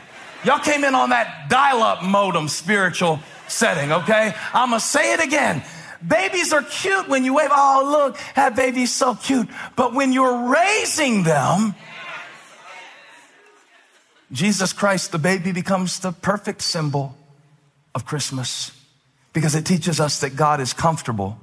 Y'all 0.44 0.58
came 0.58 0.84
in 0.84 0.94
on 0.94 1.10
that 1.10 1.48
dial 1.48 1.82
up 1.82 2.02
modem 2.02 2.48
spiritual 2.48 3.20
setting, 3.48 3.92
okay? 3.92 4.34
I'm 4.52 4.70
gonna 4.70 4.80
say 4.80 5.14
it 5.14 5.20
again. 5.20 5.62
Babies 6.06 6.52
are 6.52 6.62
cute 6.62 7.08
when 7.08 7.24
you 7.24 7.34
wave. 7.34 7.50
Oh, 7.50 7.88
look, 7.90 8.18
that 8.34 8.54
baby's 8.56 8.92
so 8.92 9.14
cute. 9.14 9.48
But 9.76 9.94
when 9.94 10.12
you're 10.12 10.48
raising 10.50 11.22
them, 11.22 11.74
Jesus 14.32 14.72
Christ, 14.72 15.12
the 15.12 15.18
baby, 15.18 15.52
becomes 15.52 16.00
the 16.00 16.12
perfect 16.12 16.62
symbol 16.62 17.16
of 17.94 18.04
Christmas 18.04 18.72
because 19.32 19.54
it 19.54 19.64
teaches 19.64 20.00
us 20.00 20.20
that 20.20 20.36
God 20.36 20.60
is 20.60 20.72
comfortable 20.72 21.38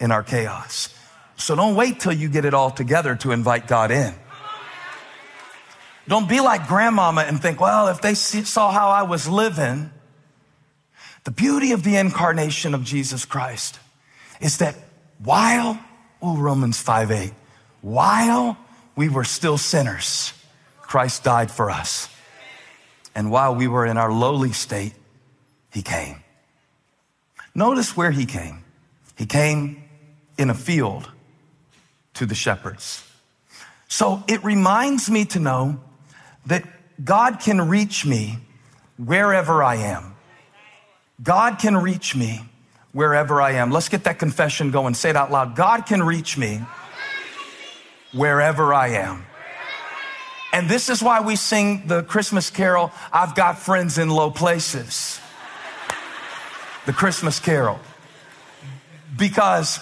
in 0.00 0.10
our 0.10 0.22
chaos. 0.22 0.88
So 1.36 1.54
don't 1.54 1.76
wait 1.76 2.00
till 2.00 2.12
you 2.12 2.28
get 2.28 2.44
it 2.44 2.54
all 2.54 2.70
together 2.70 3.14
to 3.16 3.30
invite 3.30 3.68
God 3.68 3.90
in. 3.90 4.14
Don't 6.08 6.28
be 6.28 6.40
like 6.40 6.66
grandmama 6.66 7.22
and 7.22 7.40
think, 7.40 7.60
well, 7.60 7.88
if 7.88 8.00
they 8.00 8.14
saw 8.14 8.72
how 8.72 8.88
I 8.88 9.02
was 9.02 9.28
living, 9.28 9.90
the 11.24 11.30
beauty 11.30 11.70
of 11.70 11.84
the 11.84 11.96
incarnation 11.96 12.74
of 12.74 12.82
Jesus 12.82 13.24
Christ 13.24 13.78
is 14.42 14.58
that 14.58 14.74
while, 15.18 15.78
oh, 16.20 16.36
Romans 16.36 16.80
5 16.80 17.10
8, 17.10 17.32
while 17.80 18.58
we 18.96 19.08
were 19.08 19.24
still 19.24 19.56
sinners, 19.56 20.34
Christ 20.80 21.24
died 21.24 21.50
for 21.50 21.70
us. 21.70 22.08
And 23.14 23.30
while 23.30 23.54
we 23.54 23.68
were 23.68 23.86
in 23.86 23.96
our 23.96 24.12
lowly 24.12 24.52
state, 24.52 24.94
he 25.72 25.82
came. 25.82 26.16
Notice 27.54 27.96
where 27.96 28.10
he 28.10 28.26
came. 28.26 28.64
He 29.16 29.26
came 29.26 29.84
in 30.36 30.50
a 30.50 30.54
field 30.54 31.10
to 32.14 32.26
the 32.26 32.34
shepherds. 32.34 33.06
So 33.88 34.24
it 34.26 34.42
reminds 34.42 35.10
me 35.10 35.24
to 35.26 35.38
know 35.40 35.80
that 36.46 36.64
God 37.04 37.40
can 37.40 37.68
reach 37.68 38.04
me 38.04 38.38
wherever 38.96 39.62
I 39.62 39.76
am. 39.76 40.16
God 41.22 41.58
can 41.58 41.76
reach 41.76 42.16
me 42.16 42.40
wherever 42.92 43.40
I 43.40 43.52
am. 43.52 43.70
Let's 43.70 43.88
get 43.88 44.04
that 44.04 44.18
confession 44.18 44.70
going. 44.70 44.94
Say 44.94 45.10
it 45.10 45.16
out 45.16 45.30
loud. 45.30 45.56
God 45.56 45.86
can 45.86 46.02
reach 46.02 46.36
me 46.36 46.60
wherever 48.12 48.72
I 48.74 48.88
am. 48.88 49.24
And 50.52 50.68
this 50.68 50.90
is 50.90 51.02
why 51.02 51.22
we 51.22 51.36
sing 51.36 51.86
the 51.86 52.02
Christmas 52.02 52.50
carol, 52.50 52.92
I've 53.10 53.34
got 53.34 53.58
friends 53.58 53.96
in 53.96 54.10
low 54.10 54.30
places. 54.30 55.18
The 56.84 56.92
Christmas 56.92 57.40
carol. 57.40 57.80
Because 59.16 59.80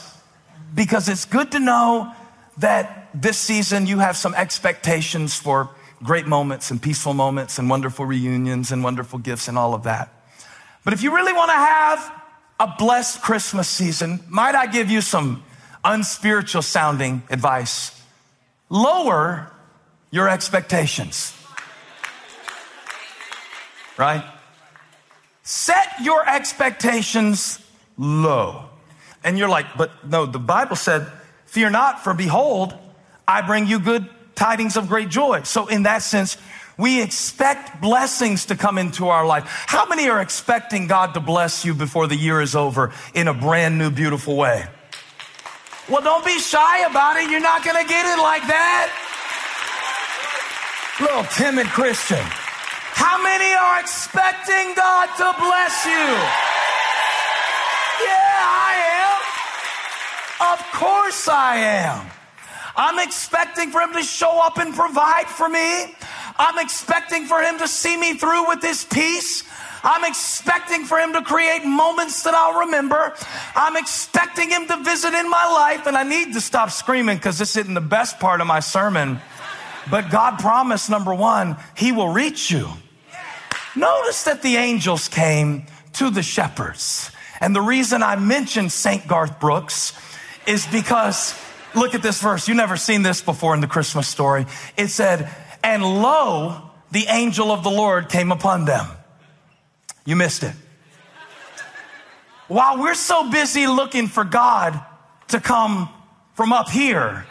because 0.72 1.08
it's 1.08 1.24
good 1.24 1.50
to 1.52 1.58
know 1.58 2.12
that 2.58 3.08
this 3.12 3.36
season 3.36 3.86
you 3.86 3.98
have 3.98 4.16
some 4.16 4.34
expectations 4.34 5.34
for 5.34 5.70
great 6.02 6.26
moments 6.26 6.70
and 6.70 6.80
peaceful 6.80 7.12
moments 7.12 7.58
and 7.58 7.68
wonderful 7.68 8.04
reunions 8.04 8.70
and 8.70 8.84
wonderful 8.84 9.18
gifts 9.18 9.48
and 9.48 9.58
all 9.58 9.74
of 9.74 9.82
that. 9.82 10.12
But 10.84 10.92
if 10.92 11.02
you 11.02 11.12
really 11.14 11.32
want 11.32 11.50
to 11.50 11.56
have 11.56 12.19
a 12.60 12.74
blessed 12.78 13.22
Christmas 13.22 13.66
season, 13.68 14.20
might 14.28 14.54
I 14.54 14.66
give 14.66 14.90
you 14.90 15.00
some 15.00 15.42
unspiritual 15.82 16.60
sounding 16.60 17.22
advice? 17.30 17.98
Lower 18.68 19.50
your 20.10 20.28
expectations. 20.28 21.34
Right? 23.96 24.24
Set 25.42 25.88
your 26.02 26.28
expectations 26.28 27.58
low. 27.96 28.66
And 29.24 29.38
you're 29.38 29.48
like, 29.48 29.66
but 29.76 30.06
no, 30.06 30.26
the 30.26 30.38
Bible 30.38 30.76
said, 30.76 31.10
fear 31.46 31.70
not, 31.70 32.04
for 32.04 32.12
behold, 32.12 32.74
I 33.26 33.40
bring 33.40 33.66
you 33.66 33.80
good 33.80 34.08
tidings 34.34 34.76
of 34.76 34.88
great 34.88 35.08
joy. 35.08 35.42
So 35.42 35.66
in 35.66 35.84
that 35.84 36.02
sense, 36.02 36.36
we 36.80 37.02
expect 37.02 37.80
blessings 37.80 38.46
to 38.46 38.56
come 38.56 38.78
into 38.78 39.08
our 39.08 39.26
life. 39.26 39.44
How 39.46 39.86
many 39.86 40.08
are 40.08 40.20
expecting 40.20 40.86
God 40.86 41.14
to 41.14 41.20
bless 41.20 41.64
you 41.64 41.74
before 41.74 42.06
the 42.06 42.16
year 42.16 42.40
is 42.40 42.56
over 42.56 42.92
in 43.14 43.28
a 43.28 43.34
brand 43.34 43.78
new, 43.78 43.90
beautiful 43.90 44.36
way? 44.36 44.66
Well, 45.88 46.02
don't 46.02 46.24
be 46.24 46.38
shy 46.38 46.86
about 46.86 47.16
it. 47.16 47.30
You're 47.30 47.40
not 47.40 47.64
going 47.64 47.76
to 47.76 47.88
get 47.88 48.06
it 48.06 48.22
like 48.22 48.42
that. 48.46 48.90
Little 51.00 51.24
timid 51.24 51.66
Christian. 51.66 52.22
How 52.22 53.22
many 53.22 53.52
are 53.54 53.80
expecting 53.80 54.74
God 54.74 55.06
to 55.16 55.32
bless 55.40 55.84
you? 55.84 56.06
Yeah, 58.06 58.36
I 58.40 58.72
am. 59.04 59.20
Of 60.52 60.72
course 60.72 61.28
I 61.28 61.56
am. 61.56 62.19
I'm 62.80 62.98
expecting 62.98 63.70
for 63.70 63.82
him 63.82 63.92
to 63.92 64.02
show 64.02 64.40
up 64.42 64.56
and 64.56 64.74
provide 64.74 65.26
for 65.26 65.46
me. 65.50 65.94
I'm 66.38 66.58
expecting 66.58 67.26
for 67.26 67.42
him 67.42 67.58
to 67.58 67.68
see 67.68 67.94
me 67.94 68.14
through 68.14 68.48
with 68.48 68.62
his 68.62 68.84
peace. 68.84 69.44
I'm 69.84 70.02
expecting 70.02 70.86
for 70.86 70.98
him 70.98 71.12
to 71.12 71.20
create 71.20 71.62
moments 71.62 72.22
that 72.22 72.32
I'll 72.32 72.60
remember. 72.60 73.12
I'm 73.54 73.76
expecting 73.76 74.48
him 74.48 74.66
to 74.66 74.78
visit 74.78 75.12
in 75.12 75.28
my 75.28 75.44
life. 75.44 75.86
And 75.86 75.94
I 75.94 76.04
need 76.04 76.32
to 76.32 76.40
stop 76.40 76.70
screaming 76.70 77.18
because 77.18 77.36
this 77.36 77.54
isn't 77.54 77.74
the 77.74 77.82
best 77.82 78.18
part 78.18 78.40
of 78.40 78.46
my 78.46 78.60
sermon. 78.60 79.20
But 79.90 80.10
God 80.10 80.38
promised, 80.38 80.88
number 80.88 81.14
one, 81.14 81.58
he 81.76 81.92
will 81.92 82.08
reach 82.08 82.50
you. 82.50 82.66
Notice 83.76 84.24
that 84.24 84.40
the 84.40 84.56
angels 84.56 85.06
came 85.08 85.66
to 85.94 86.08
the 86.08 86.22
shepherds. 86.22 87.10
And 87.40 87.54
the 87.54 87.60
reason 87.60 88.02
I 88.02 88.16
mentioned 88.16 88.72
St. 88.72 89.06
Garth 89.06 89.38
Brooks 89.38 89.92
is 90.46 90.66
because 90.68 91.34
look 91.74 91.94
at 91.94 92.02
this 92.02 92.20
verse. 92.20 92.48
You 92.48 92.54
never 92.54 92.76
seen 92.76 93.02
this 93.02 93.22
before 93.22 93.54
in 93.54 93.60
the 93.60 93.66
Christmas 93.66 94.08
story. 94.08 94.46
It 94.76 94.88
said, 94.88 95.30
and 95.62 95.82
lo, 95.82 96.70
the 96.90 97.06
angel 97.08 97.50
of 97.50 97.62
the 97.62 97.70
Lord 97.70 98.08
came 98.08 98.32
upon 98.32 98.64
them. 98.64 98.86
You 100.04 100.16
missed 100.16 100.42
it. 100.42 100.54
While 102.48 102.78
we're 102.78 102.94
so 102.94 103.30
busy 103.30 103.66
looking 103.66 104.08
for 104.08 104.24
God 104.24 104.80
to 105.28 105.40
come 105.40 105.88
from 106.34 106.52
up 106.52 106.68
here, 106.68 107.26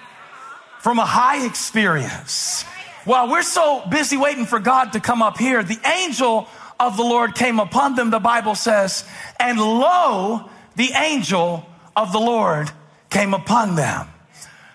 from 0.80 0.98
a 0.98 1.06
high 1.06 1.46
experience, 1.46 2.64
while 3.04 3.30
we're 3.30 3.44
so 3.44 3.86
busy 3.90 4.16
waiting 4.16 4.46
for 4.46 4.60
God 4.60 4.94
to 4.94 5.00
come 5.00 5.22
up 5.22 5.38
here, 5.38 5.62
the 5.62 5.80
angel 5.86 6.48
of 6.80 6.96
the 6.96 7.04
Lord 7.04 7.36
came 7.36 7.60
upon 7.60 7.96
them, 7.96 8.12
the 8.12 8.20
Bible 8.20 8.56
says, 8.56 9.06
and 9.40 9.60
lo, 9.60 10.50
the 10.76 10.92
angel 10.94 11.66
of 11.96 12.14
the 12.14 12.20
Lord 12.20 12.72
came 13.10 13.34
upon 13.34 13.76
them. 13.76 14.08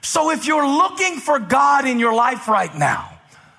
So 0.04 0.30
if 0.30 0.46
you're 0.46 0.68
looking 0.68 1.16
for 1.16 1.38
God 1.38 1.86
in 1.86 1.98
your 1.98 2.14
life 2.14 2.46
right 2.46 2.72
now, 2.76 3.10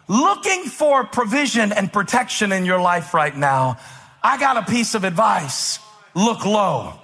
looking 0.08 0.66
for 0.66 1.04
provision 1.04 1.72
and 1.72 1.92
protection 1.92 2.52
in 2.52 2.66
your 2.66 2.80
life 2.80 3.16
right 3.16 3.36
now, 3.36 3.80
I 4.22 4.38
got 4.38 4.56
a 4.56 4.72
piece 4.72 4.94
of 4.94 5.04
advice. 5.04 5.80
Look 6.14 6.46
low. 6.46 7.00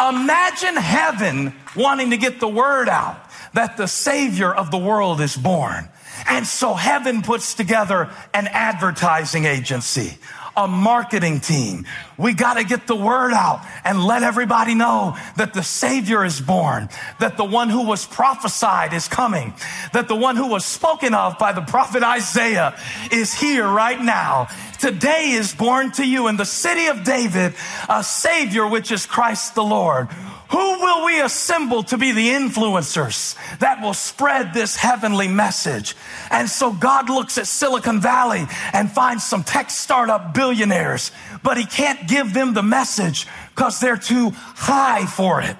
Imagine 0.00 0.76
heaven 0.76 1.52
wanting 1.74 2.10
to 2.10 2.16
get 2.16 2.38
the 2.38 2.46
word 2.46 2.88
out 2.88 3.18
that 3.54 3.76
the 3.76 3.88
Savior 3.88 4.54
of 4.54 4.70
the 4.70 4.78
world 4.78 5.20
is 5.20 5.36
born. 5.36 5.88
And 6.28 6.46
so 6.46 6.74
heaven 6.74 7.22
puts 7.22 7.54
together 7.54 8.08
an 8.32 8.46
advertising 8.46 9.46
agency 9.46 10.16
a 10.58 10.66
marketing 10.66 11.38
team. 11.38 11.86
We 12.18 12.34
got 12.34 12.54
to 12.54 12.64
get 12.64 12.88
the 12.88 12.96
word 12.96 13.32
out 13.32 13.64
and 13.84 14.04
let 14.04 14.24
everybody 14.24 14.74
know 14.74 15.16
that 15.36 15.54
the 15.54 15.62
Savior 15.62 16.24
is 16.24 16.40
born, 16.40 16.88
that 17.20 17.36
the 17.36 17.44
one 17.44 17.70
who 17.70 17.86
was 17.86 18.04
prophesied 18.04 18.92
is 18.92 19.06
coming, 19.06 19.54
that 19.92 20.08
the 20.08 20.16
one 20.16 20.34
who 20.34 20.48
was 20.48 20.64
spoken 20.64 21.14
of 21.14 21.38
by 21.38 21.52
the 21.52 21.60
prophet 21.60 22.02
Isaiah 22.02 22.76
is 23.12 23.32
here 23.32 23.66
right 23.66 24.00
now. 24.00 24.48
Today 24.80 25.30
is 25.30 25.54
born 25.54 25.92
to 25.92 26.06
you 26.06 26.26
in 26.26 26.36
the 26.36 26.44
city 26.44 26.86
of 26.86 27.04
David 27.04 27.54
a 27.88 28.02
Savior, 28.02 28.66
which 28.66 28.90
is 28.90 29.06
Christ 29.06 29.54
the 29.54 29.64
Lord 29.64 30.08
who 30.50 30.80
will 30.80 31.04
we 31.04 31.20
assemble 31.20 31.82
to 31.84 31.98
be 31.98 32.12
the 32.12 32.28
influencers 32.28 33.36
that 33.58 33.82
will 33.82 33.94
spread 33.94 34.54
this 34.54 34.76
heavenly 34.76 35.28
message? 35.28 35.94
And 36.30 36.48
so 36.48 36.72
God 36.72 37.10
looks 37.10 37.36
at 37.36 37.46
Silicon 37.46 38.00
Valley 38.00 38.46
and 38.72 38.90
finds 38.90 39.24
some 39.24 39.44
tech 39.44 39.70
startup 39.70 40.32
billionaires, 40.32 41.12
but 41.42 41.58
he 41.58 41.66
can't 41.66 42.07
give 42.08 42.34
them 42.34 42.54
the 42.54 42.62
message 42.62 43.26
because 43.54 43.78
they're 43.80 43.96
too 43.96 44.32
high 44.34 45.06
for 45.06 45.40
it. 45.40 45.56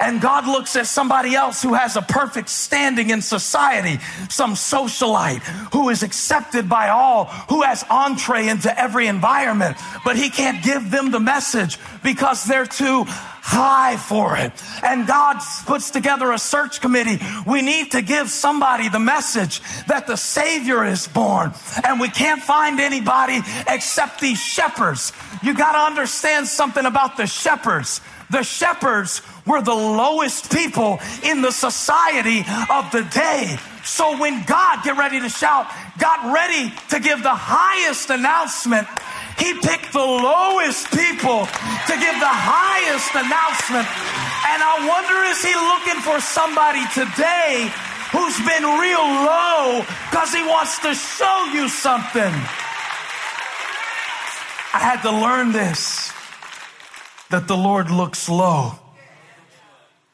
And 0.00 0.20
God 0.20 0.46
looks 0.46 0.76
at 0.76 0.86
somebody 0.86 1.34
else 1.34 1.62
who 1.62 1.74
has 1.74 1.96
a 1.96 2.02
perfect 2.02 2.48
standing 2.48 3.10
in 3.10 3.22
society, 3.22 3.98
some 4.28 4.54
socialite 4.54 5.42
who 5.72 5.88
is 5.88 6.02
accepted 6.02 6.68
by 6.68 6.88
all, 6.88 7.24
who 7.48 7.62
has 7.62 7.84
entree 7.90 8.48
into 8.48 8.78
every 8.78 9.06
environment, 9.06 9.76
but 10.04 10.16
he 10.16 10.30
can't 10.30 10.62
give 10.62 10.90
them 10.90 11.10
the 11.10 11.20
message 11.20 11.78
because 12.02 12.44
they're 12.44 12.66
too 12.66 13.04
high 13.48 13.96
for 13.96 14.36
it. 14.36 14.52
And 14.84 15.06
God 15.06 15.38
puts 15.64 15.90
together 15.90 16.32
a 16.32 16.38
search 16.38 16.80
committee. 16.82 17.18
We 17.46 17.62
need 17.62 17.92
to 17.92 18.02
give 18.02 18.28
somebody 18.28 18.90
the 18.90 18.98
message 18.98 19.62
that 19.86 20.06
the 20.06 20.16
Savior 20.16 20.84
is 20.84 21.08
born. 21.08 21.52
And 21.82 21.98
we 21.98 22.10
can't 22.10 22.42
find 22.42 22.78
anybody 22.78 23.40
except 23.66 24.20
these 24.20 24.38
shepherds. 24.38 25.12
You 25.42 25.54
got 25.54 25.72
to 25.72 25.78
understand 25.78 26.46
something 26.46 26.84
about 26.84 27.16
the 27.16 27.26
shepherds. 27.26 28.02
The 28.30 28.42
shepherds 28.42 29.22
were 29.46 29.62
the 29.62 29.74
lowest 29.74 30.52
people 30.52 31.00
in 31.24 31.40
the 31.40 31.50
society 31.50 32.44
of 32.68 32.90
the 32.92 33.08
day. 33.12 33.58
So 33.84 34.20
when 34.20 34.44
God, 34.44 34.84
get 34.84 34.98
ready 34.98 35.18
to 35.20 35.30
shout, 35.30 35.66
got 35.98 36.32
ready 36.32 36.72
to 36.90 37.00
give 37.00 37.22
the 37.22 37.34
highest 37.34 38.10
announcement, 38.10 38.86
he 39.38 39.54
picked 39.54 39.92
the 39.94 40.04
lowest 40.04 40.90
people 40.90 41.46
to 41.48 41.94
give 41.96 42.16
the 42.20 42.36
highest 42.36 43.16
announcement. 43.16 43.88
And 43.88 44.60
I 44.60 44.76
wonder, 44.84 45.16
is 45.32 45.40
he 45.40 45.54
looking 45.56 46.02
for 46.04 46.20
somebody 46.20 46.84
today 46.92 47.72
who's 48.12 48.36
been 48.44 48.66
real 48.76 49.06
low 49.24 49.80
because 50.10 50.34
he 50.34 50.42
wants 50.44 50.78
to 50.84 50.92
show 50.92 51.48
you 51.54 51.68
something? 51.70 52.34
I 54.74 54.80
had 54.84 55.00
to 55.02 55.12
learn 55.12 55.52
this 55.52 56.12
that 57.30 57.48
the 57.48 57.56
Lord 57.56 57.90
looks 57.90 58.28
low. 58.28 58.72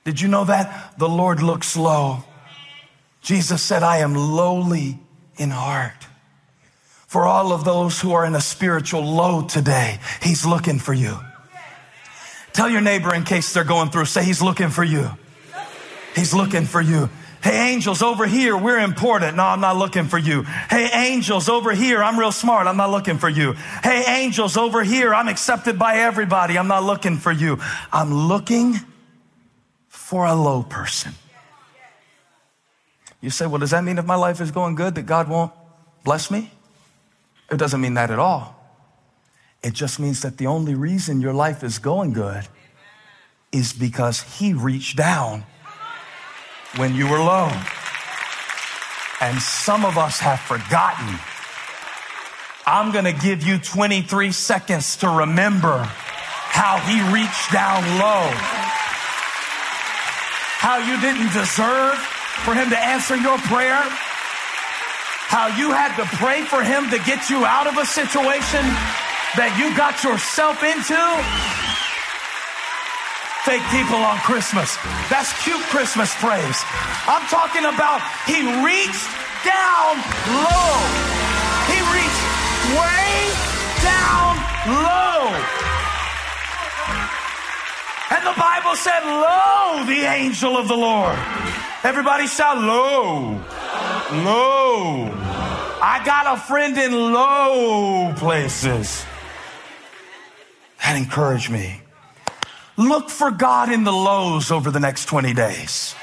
Did 0.05 0.21
you 0.21 0.29
know 0.29 0.45
that? 0.45 0.99
The 0.99 1.09
Lord 1.09 1.43
looks 1.43 1.77
low. 1.77 2.25
Jesus 3.23 3.63
said, 3.63 3.83
I 3.83 3.99
am 3.99 4.15
lowly 4.15 4.99
in 5.37 5.51
heart. 5.51 6.07
For 7.07 7.25
all 7.25 7.53
of 7.53 7.65
those 7.65 8.01
who 8.01 8.13
are 8.13 8.27
in 8.27 8.35
a 8.35 8.41
spiritual 8.41 9.03
low 9.03 9.47
today, 9.47 9.99
He's 10.21 10.45
looking 10.45 10.79
for 10.79 10.93
you. 10.93 11.19
Tell 12.53 12.69
your 12.69 12.81
neighbor 12.81 13.15
in 13.15 13.25
case 13.25 13.53
they're 13.53 13.65
going 13.65 13.91
through, 13.91 14.07
say, 14.07 14.25
He's 14.25 14.43
looking 14.43 14.69
for 14.69 14.85
you. 14.85 15.11
He's 16.15 16.35
looking 16.35 16.65
for 16.65 16.81
you. 16.81 17.09
Hey, 17.45 17.75
angels 17.75 18.01
over 18.01 18.25
here, 18.25 18.57
we're 18.57 18.79
important. 18.79 19.37
No, 19.37 19.45
I'm 19.45 19.61
not 19.61 19.77
looking 19.77 20.07
for 20.07 20.17
you. 20.17 20.45
Hey, 20.45 20.89
angels 20.95 21.51
over 21.51 21.73
here, 21.73 22.03
I'm 22.03 22.19
real 22.19 22.33
smart. 22.33 22.67
I'm 22.67 22.79
not 22.79 22.91
looking 22.91 23.19
for 23.19 23.29
you. 23.29 23.53
Hey, 23.83 24.23
angels 24.23 24.57
over 24.57 24.83
here, 24.83 25.15
I'm 25.15 25.29
accepted 25.29 25.79
by 25.79 25.97
everybody. 25.97 26.57
I'm 26.57 26.69
not 26.69 26.85
looking 26.85 27.19
for 27.19 27.31
you. 27.31 27.59
I'm 27.93 28.15
looking 28.15 28.77
for 29.89 30.25
a 30.25 30.35
low 30.35 30.63
person. 30.63 31.13
You 33.21 33.29
say, 33.29 33.47
well, 33.47 33.59
does 33.59 33.73
that 33.73 33.85
mean 33.85 33.99
if 33.99 34.07
my 34.07 34.15
life 34.15 34.41
is 34.41 34.51
going 34.51 34.75
good 34.75 34.95
that 34.95 35.05
God 35.05 35.29
won't 35.29 35.53
bless 36.03 36.31
me? 36.31 36.51
It 37.51 37.59
doesn't 37.59 37.79
mean 37.83 37.93
that 37.93 38.11
at 38.11 38.19
all. 38.19 38.57
It 39.63 39.75
just 39.75 40.01
means 40.01 40.23
that 40.23 40.39
the 40.39 40.47
only 40.47 40.75
reason 40.75 41.21
your 41.21 41.35
life 41.35 41.63
is 41.63 41.79
going 41.79 42.15
good 42.15 42.49
is 43.53 43.75
because 43.75 44.23
He 44.39 44.55
reached 44.55 44.97
down 44.97 45.45
when 46.77 46.95
you 46.95 47.09
were 47.09 47.19
low. 47.19 47.51
And 49.21 49.41
some 49.41 49.85
of 49.85 49.97
us 49.97 50.19
have 50.21 50.41
forgotten. 50.41 51.19
I'm 52.67 52.93
going 52.93 53.05
to 53.05 53.13
give 53.13 53.43
you 53.43 53.59
23 53.59 54.33
seconds 54.33 54.97
to 54.97 55.09
remember 55.09 55.79
how 55.79 56.79
He 56.79 57.01
reached 57.13 57.53
down 57.53 57.83
low 57.99 58.65
how 60.65 60.79
you 60.79 60.99
didn't 60.99 61.31
deserve 61.35 61.93
for 62.41 62.55
him 62.55 62.71
to 62.71 62.79
answer 62.79 63.15
your 63.17 63.37
prayer, 63.53 63.85
how 65.29 65.47
you 65.61 65.69
had 65.71 65.95
to 66.01 66.09
pray 66.17 66.41
for 66.41 66.65
him 66.65 66.89
to 66.89 66.97
get 67.05 67.29
you 67.29 67.45
out 67.45 67.67
of 67.67 67.77
a 67.77 67.85
situation 67.85 68.65
that 69.37 69.53
you 69.61 69.77
got 69.77 70.01
yourself 70.01 70.65
into? 70.65 70.97
Fake 73.45 73.63
people 73.71 74.01
on 74.01 74.17
Christmas. 74.25 74.75
That's 75.11 75.31
cute 75.45 75.61
Christmas 75.69 76.15
praise. 76.17 76.65
I'm 77.05 77.29
talking 77.29 77.67
about 77.69 78.01
he 78.25 78.41
reached 78.65 79.05
down 79.45 80.01
low. 80.33 80.73
He 81.69 81.77
reached 81.93 82.25
way 82.73 83.29
down 83.85 84.41
low. 84.65 85.29
And 88.17 88.25
the 88.25 88.41
Bible 88.41 88.77
said, 88.77 89.05
Lo, 89.05 89.85
the 89.85 90.09
angel 90.09 90.57
of 90.57 90.67
the 90.67 90.77
Lord. 90.77 91.19
Everybody 91.83 92.27
shout, 92.27 92.57
Lo. 92.57 93.39
Low. 94.25 95.11
I 95.83 96.01
got 96.07 96.35
a 96.35 96.41
friend 96.41 96.79
in 96.79 96.93
low 97.13 98.15
places. 98.17 99.05
That 100.81 100.97
encouraged 100.97 101.51
me. 101.51 101.84
Look 102.77 103.09
for 103.09 103.31
God 103.31 103.71
in 103.71 103.85
the 103.85 103.93
lows 103.93 104.51
over 104.51 104.71
the 104.71 104.81
next 104.81 105.07
20 105.07 105.33
days. 105.33 105.95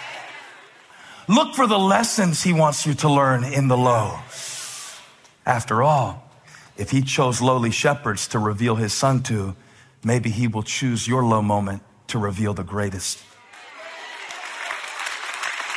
Look 1.28 1.54
for 1.54 1.68
the 1.68 1.80
lessons 1.80 2.44
He 2.44 2.54
wants 2.54 2.86
you 2.86 2.94
to 2.96 3.10
learn 3.10 3.44
in 3.44 3.68
the 3.68 3.78
lows. 3.78 4.98
After 5.46 5.84
all, 5.84 6.30
if 6.78 6.92
He 6.92 7.02
chose 7.02 7.42
lowly 7.42 7.72
shepherds 7.72 8.28
to 8.30 8.40
reveal 8.40 8.76
His 8.76 8.94
Son 8.94 9.22
to, 9.24 9.56
maybe 10.04 10.30
He 10.30 10.48
will 10.48 10.64
choose 10.64 11.08
your 11.08 11.24
low 11.24 11.42
moment 11.42 11.84
to 12.08 12.20
reveal 12.20 12.54
the 12.54 12.64
greatest 12.64 13.20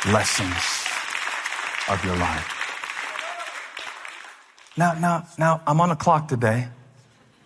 lessons 0.07 0.85
of 1.89 2.03
your 2.05 2.15
life. 2.15 2.51
Now, 4.77 4.93
now, 4.93 5.27
now, 5.37 5.61
I'm 5.65 5.79
on 5.79 5.91
a 5.91 5.95
clock 5.95 6.27
today, 6.27 6.67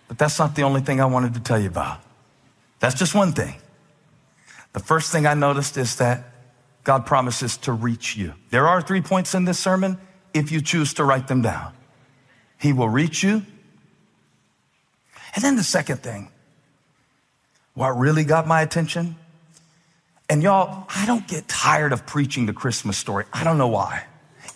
but 0.07 0.17
that's 0.17 0.39
not 0.39 0.55
the 0.55 0.63
only 0.63 0.81
thing 0.81 0.99
I 0.99 1.05
wanted 1.05 1.33
to 1.35 1.39
tell 1.39 1.59
you 1.59 1.67
about. 1.67 2.01
That's 2.79 2.95
just 2.95 3.13
one 3.13 3.33
thing. 3.33 3.55
The 4.73 4.79
first 4.79 5.11
thing 5.11 5.25
I 5.25 5.33
noticed 5.33 5.77
is 5.77 5.95
that 5.97 6.23
God 6.83 7.05
promises 7.05 7.57
to 7.57 7.73
reach 7.73 8.15
you. 8.15 8.33
There 8.49 8.67
are 8.67 8.81
three 8.81 9.01
points 9.01 9.33
in 9.35 9.45
this 9.45 9.59
sermon 9.59 9.97
if 10.33 10.51
you 10.51 10.61
choose 10.61 10.93
to 10.95 11.03
write 11.03 11.27
them 11.27 11.41
down. 11.41 11.73
He 12.57 12.73
will 12.73 12.89
reach 12.89 13.23
you. 13.23 13.43
And 15.35 15.43
then 15.43 15.55
the 15.55 15.63
second 15.63 15.97
thing, 15.97 16.29
what 17.73 17.89
really 17.89 18.23
got 18.23 18.47
my 18.47 18.61
attention, 18.61 19.15
and 20.29 20.43
y'all, 20.43 20.85
I 20.95 21.05
don't 21.05 21.27
get 21.27 21.47
tired 21.47 21.91
of 21.91 22.05
preaching 22.05 22.45
the 22.45 22.53
Christmas 22.53 22.97
story. 22.97 23.25
I 23.33 23.43
don't 23.43 23.57
know 23.57 23.67
why. 23.67 24.05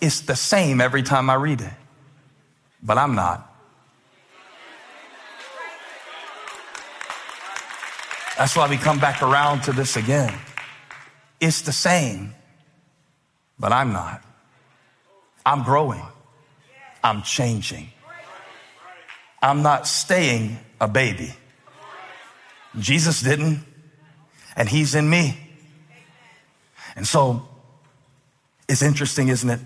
It's 0.00 0.20
the 0.20 0.36
same 0.36 0.80
every 0.80 1.02
time 1.02 1.30
I 1.30 1.34
read 1.34 1.60
it, 1.60 1.72
but 2.82 2.98
I'm 2.98 3.14
not. 3.14 3.53
That's 8.36 8.56
why 8.56 8.68
we 8.68 8.76
come 8.76 8.98
back 8.98 9.22
around 9.22 9.62
to 9.62 9.72
this 9.72 9.96
again. 9.96 10.32
It's 11.40 11.62
the 11.62 11.72
same, 11.72 12.34
but 13.58 13.72
I'm 13.72 13.92
not. 13.92 14.22
I'm 15.46 15.62
growing. 15.62 16.02
I'm 17.02 17.22
changing. 17.22 17.90
I'm 19.42 19.62
not 19.62 19.86
staying 19.86 20.58
a 20.80 20.88
baby. 20.88 21.32
Jesus 22.78 23.20
didn't, 23.20 23.60
and 24.56 24.68
He's 24.68 24.94
in 24.94 25.08
me. 25.08 25.38
And 26.96 27.06
so 27.06 27.46
it's 28.68 28.82
interesting, 28.82 29.28
isn't 29.28 29.50
it, 29.50 29.60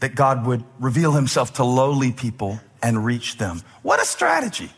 that 0.00 0.14
God 0.14 0.46
would 0.46 0.64
reveal 0.78 1.12
Himself 1.12 1.54
to 1.54 1.64
lowly 1.64 2.12
people 2.12 2.60
and 2.82 3.04
reach 3.04 3.38
them. 3.38 3.62
What 3.82 4.00
a 4.00 4.04
strategy. 4.04 4.70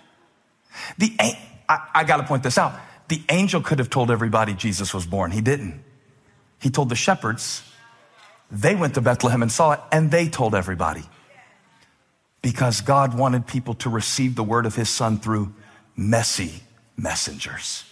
The, 0.98 1.16
I, 1.68 1.88
I 1.94 2.05
got 2.05 2.18
to 2.18 2.24
point 2.24 2.42
this 2.42 2.59
out. 2.59 2.78
The 3.12 3.22
angel 3.29 3.61
could 3.61 3.79
have 3.79 3.90
told 3.90 4.11
everybody 4.11 4.55
Jesus 4.55 4.94
was 4.94 5.05
born. 5.05 5.33
He 5.33 5.42
didn't. 5.42 5.85
He 6.59 6.70
told 6.70 6.88
the 6.88 6.94
shepherds. 6.94 7.62
They 8.51 8.75
went 8.75 8.94
to 8.94 9.03
Bethlehem 9.03 9.42
and 9.42 9.53
saw 9.53 9.72
it, 9.72 9.81
and 9.92 10.11
they 10.11 10.31
told 10.31 10.55
everybody. 10.55 11.03
Because 12.40 12.81
God 12.81 13.12
wanted 13.12 13.46
people 13.46 13.75
to 13.75 13.90
receive 13.90 14.35
the 14.35 14.42
word 14.42 14.64
of 14.64 14.77
his 14.77 14.88
son 14.88 15.18
through 15.18 15.53
messy 15.94 16.62
messengers. 16.96 17.85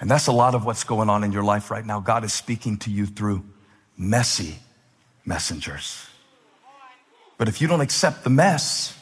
And 0.00 0.10
that's 0.10 0.26
a 0.26 0.32
lot 0.32 0.56
of 0.56 0.64
what's 0.64 0.82
going 0.82 1.08
on 1.08 1.22
in 1.22 1.30
your 1.30 1.44
life 1.44 1.70
right 1.70 1.86
now. 1.86 2.00
God 2.00 2.24
is 2.24 2.32
speaking 2.32 2.78
to 2.78 2.90
you 2.90 3.06
through 3.06 3.44
messy 3.96 4.56
messengers. 5.24 6.08
But 7.38 7.46
if 7.46 7.60
you 7.60 7.68
don't 7.68 7.82
accept 7.82 8.24
the 8.24 8.30
mess, 8.30 8.98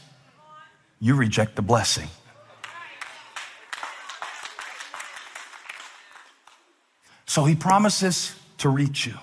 you 1.00 1.14
reject 1.14 1.56
the 1.56 1.62
blessing. 1.62 2.10
So 7.34 7.44
he 7.44 7.56
promises 7.56 8.32
to 8.58 8.68
reach 8.68 9.06
you. 9.06 9.14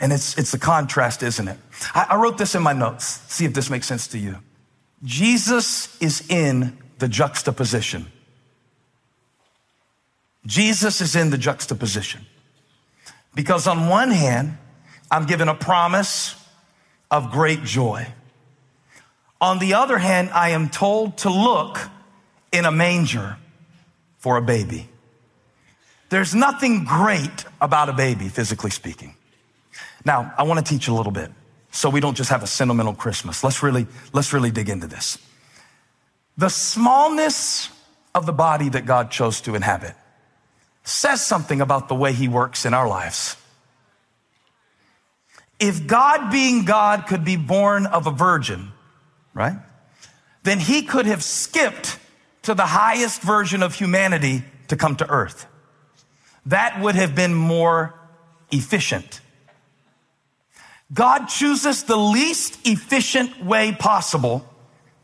And 0.00 0.12
it's, 0.12 0.36
it's 0.36 0.52
a 0.52 0.58
contrast, 0.58 1.22
isn't 1.22 1.46
it? 1.46 1.58
I, 1.94 2.06
I 2.10 2.16
wrote 2.16 2.38
this 2.38 2.56
in 2.56 2.62
my 2.64 2.72
notes. 2.72 3.04
See 3.32 3.44
if 3.44 3.54
this 3.54 3.70
makes 3.70 3.86
sense 3.86 4.08
to 4.08 4.18
you. 4.18 4.38
Jesus 5.04 5.96
is 6.02 6.28
in 6.28 6.76
the 6.98 7.06
juxtaposition. 7.06 8.06
Jesus 10.44 11.00
is 11.00 11.14
in 11.14 11.30
the 11.30 11.38
juxtaposition. 11.38 12.26
Because 13.32 13.68
on 13.68 13.88
one 13.88 14.10
hand, 14.10 14.58
I'm 15.08 15.26
given 15.26 15.48
a 15.48 15.54
promise 15.54 16.34
of 17.12 17.30
great 17.30 17.62
joy. 17.62 18.08
On 19.40 19.60
the 19.60 19.74
other 19.74 19.98
hand, 19.98 20.30
I 20.30 20.48
am 20.48 20.68
told 20.68 21.18
to 21.18 21.30
look 21.30 21.78
in 22.50 22.64
a 22.64 22.72
manger 22.72 23.36
for 24.18 24.36
a 24.36 24.42
baby. 24.42 24.88
There's 26.08 26.34
nothing 26.34 26.84
great 26.84 27.44
about 27.60 27.88
a 27.88 27.92
baby, 27.92 28.28
physically 28.28 28.70
speaking. 28.70 29.14
Now, 30.04 30.32
I 30.38 30.44
want 30.44 30.64
to 30.64 30.72
teach 30.72 30.88
a 30.88 30.94
little 30.94 31.12
bit 31.12 31.30
so 31.72 31.90
we 31.90 32.00
don't 32.00 32.16
just 32.16 32.30
have 32.30 32.42
a 32.42 32.46
sentimental 32.46 32.94
Christmas. 32.94 33.42
Let's 33.42 33.62
really, 33.62 33.86
let's 34.12 34.32
really 34.32 34.50
dig 34.50 34.68
into 34.68 34.86
this. 34.86 35.18
The 36.36 36.48
smallness 36.48 37.70
of 38.14 38.24
the 38.24 38.32
body 38.32 38.68
that 38.68 38.86
God 38.86 39.10
chose 39.10 39.40
to 39.42 39.54
inhabit 39.54 39.94
says 40.84 41.26
something 41.26 41.60
about 41.60 41.88
the 41.88 41.94
way 41.94 42.12
he 42.12 42.28
works 42.28 42.64
in 42.64 42.72
our 42.72 42.88
lives. 42.88 43.36
If 45.58 45.86
God 45.86 46.30
being 46.30 46.64
God 46.64 47.06
could 47.06 47.24
be 47.24 47.36
born 47.36 47.86
of 47.86 48.06
a 48.06 48.10
virgin, 48.10 48.72
right? 49.34 49.56
Then 50.44 50.60
he 50.60 50.82
could 50.82 51.06
have 51.06 51.24
skipped 51.24 51.98
to 52.42 52.54
the 52.54 52.66
highest 52.66 53.22
version 53.22 53.62
of 53.62 53.74
humanity 53.74 54.44
to 54.68 54.76
come 54.76 54.96
to 54.96 55.08
earth. 55.08 55.46
That 56.46 56.80
would 56.80 56.94
have 56.94 57.14
been 57.14 57.34
more 57.34 57.94
efficient. 58.50 59.20
God 60.92 61.26
chooses 61.26 61.84
the 61.84 61.96
least 61.96 62.66
efficient 62.66 63.44
way 63.44 63.72
possible 63.72 64.48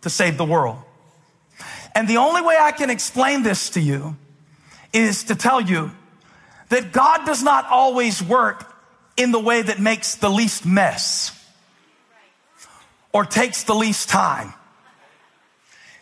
to 0.03 0.11
save 0.11 0.37
the 0.37 0.45
world. 0.45 0.79
And 1.95 2.09
the 2.09 2.19
only 2.19 2.43
way 2.43 2.57
I 2.59 2.73
can 2.73 2.91
explain 2.91 3.43
this 3.43 3.71
to 3.71 3.81
you 3.81 4.17
is 4.93 5.25
to 5.25 5.35
tell 5.35 5.61
you 5.61 5.91
that 6.69 6.93
God 6.93 7.27
does 7.27 7.43
not 7.43 7.67
always 7.67 8.23
work 8.23 8.75
in 9.17 9.33
the 9.33 9.41
way 9.41 9.61
that 9.63 9.79
makes 9.79 10.15
the 10.15 10.31
least 10.31 10.65
mess 10.65 11.39
or 13.13 13.25
takes 13.25 13.65
the 13.65 13.75
least 13.75 14.09
time. 14.09 14.55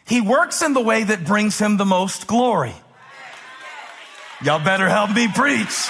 He 0.07 0.21
works 0.21 0.63
in 0.63 0.75
the 0.75 0.81
way 0.81 1.03
that 1.05 1.25
brings 1.25 1.59
him 1.59 1.77
the 1.77 1.85
most 1.85 2.27
glory. 2.27 2.75
Y'all 4.43 4.65
better 4.65 4.89
help 4.89 5.11
me 5.11 5.29
preach. 5.29 5.89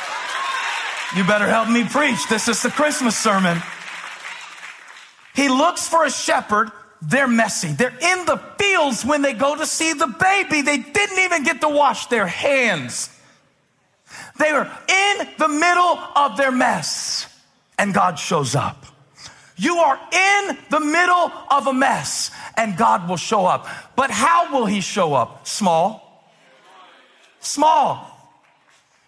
You 1.16 1.24
better 1.24 1.46
help 1.46 1.68
me 1.68 1.84
preach. 1.84 2.28
This 2.28 2.48
is 2.48 2.62
the 2.62 2.70
Christmas 2.70 3.16
sermon. 3.16 3.60
He 5.34 5.48
looks 5.48 5.86
for 5.86 6.04
a 6.04 6.10
shepherd. 6.10 6.70
They're 7.00 7.28
messy. 7.28 7.72
They're 7.72 7.96
in 8.00 8.26
the 8.26 8.36
fields 8.58 9.04
when 9.04 9.22
they 9.22 9.32
go 9.32 9.56
to 9.56 9.66
see 9.66 9.92
the 9.92 10.06
baby. 10.06 10.62
They 10.62 10.78
didn't 10.78 11.18
even 11.18 11.44
get 11.44 11.60
to 11.60 11.68
wash 11.68 12.06
their 12.06 12.26
hands. 12.26 13.08
They 14.38 14.52
were 14.52 14.70
in 14.88 15.28
the 15.38 15.48
middle 15.48 15.98
of 16.16 16.36
their 16.36 16.50
mess, 16.50 17.28
and 17.78 17.94
God 17.94 18.18
shows 18.18 18.54
up. 18.54 18.84
You 19.56 19.76
are 19.76 19.98
in 20.12 20.58
the 20.70 20.80
middle 20.80 21.32
of 21.50 21.66
a 21.66 21.72
mess, 21.72 22.30
and 22.56 22.76
God 22.76 23.08
will 23.08 23.16
show 23.16 23.46
up. 23.46 23.66
But 23.94 24.10
how 24.10 24.52
will 24.52 24.66
He 24.66 24.80
show 24.80 25.14
up? 25.14 25.46
Small. 25.46 26.26
Small. 27.40 28.09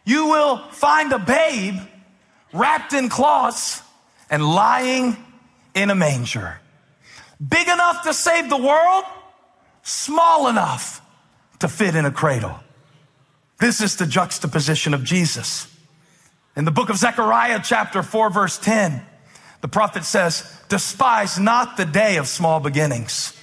You 0.04 0.26
will 0.26 0.58
find 0.70 1.12
a 1.12 1.18
babe 1.18 1.76
wrapped 2.52 2.92
in 2.92 3.08
cloths 3.08 3.82
and 4.30 4.44
lying 4.44 5.16
in 5.74 5.90
a 5.90 5.94
manger. 5.94 6.58
Big 7.46 7.68
enough 7.68 8.04
to 8.04 8.14
save 8.14 8.48
the 8.48 8.56
world, 8.56 9.04
small 9.82 10.48
enough 10.48 11.00
to 11.60 11.68
fit 11.68 11.94
in 11.94 12.04
a 12.04 12.10
cradle. 12.10 12.58
This 13.58 13.80
is 13.80 13.96
the 13.96 14.06
juxtaposition 14.06 14.94
of 14.94 15.04
Jesus. 15.04 15.68
In 16.56 16.64
the 16.64 16.70
book 16.70 16.90
of 16.90 16.96
Zechariah, 16.96 17.60
chapter 17.62 18.02
4, 18.02 18.30
verse 18.30 18.58
10, 18.58 19.00
The 19.60 19.68
prophet 19.68 20.04
says, 20.04 20.44
despise 20.68 21.38
not 21.38 21.76
the 21.76 21.84
day 21.84 22.16
of 22.16 22.26
small 22.26 22.58
beginnings. 22.58 23.38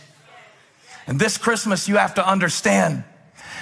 And 1.07 1.19
this 1.19 1.37
Christmas, 1.37 1.87
you 1.87 1.95
have 1.95 2.15
to 2.15 2.27
understand 2.27 3.03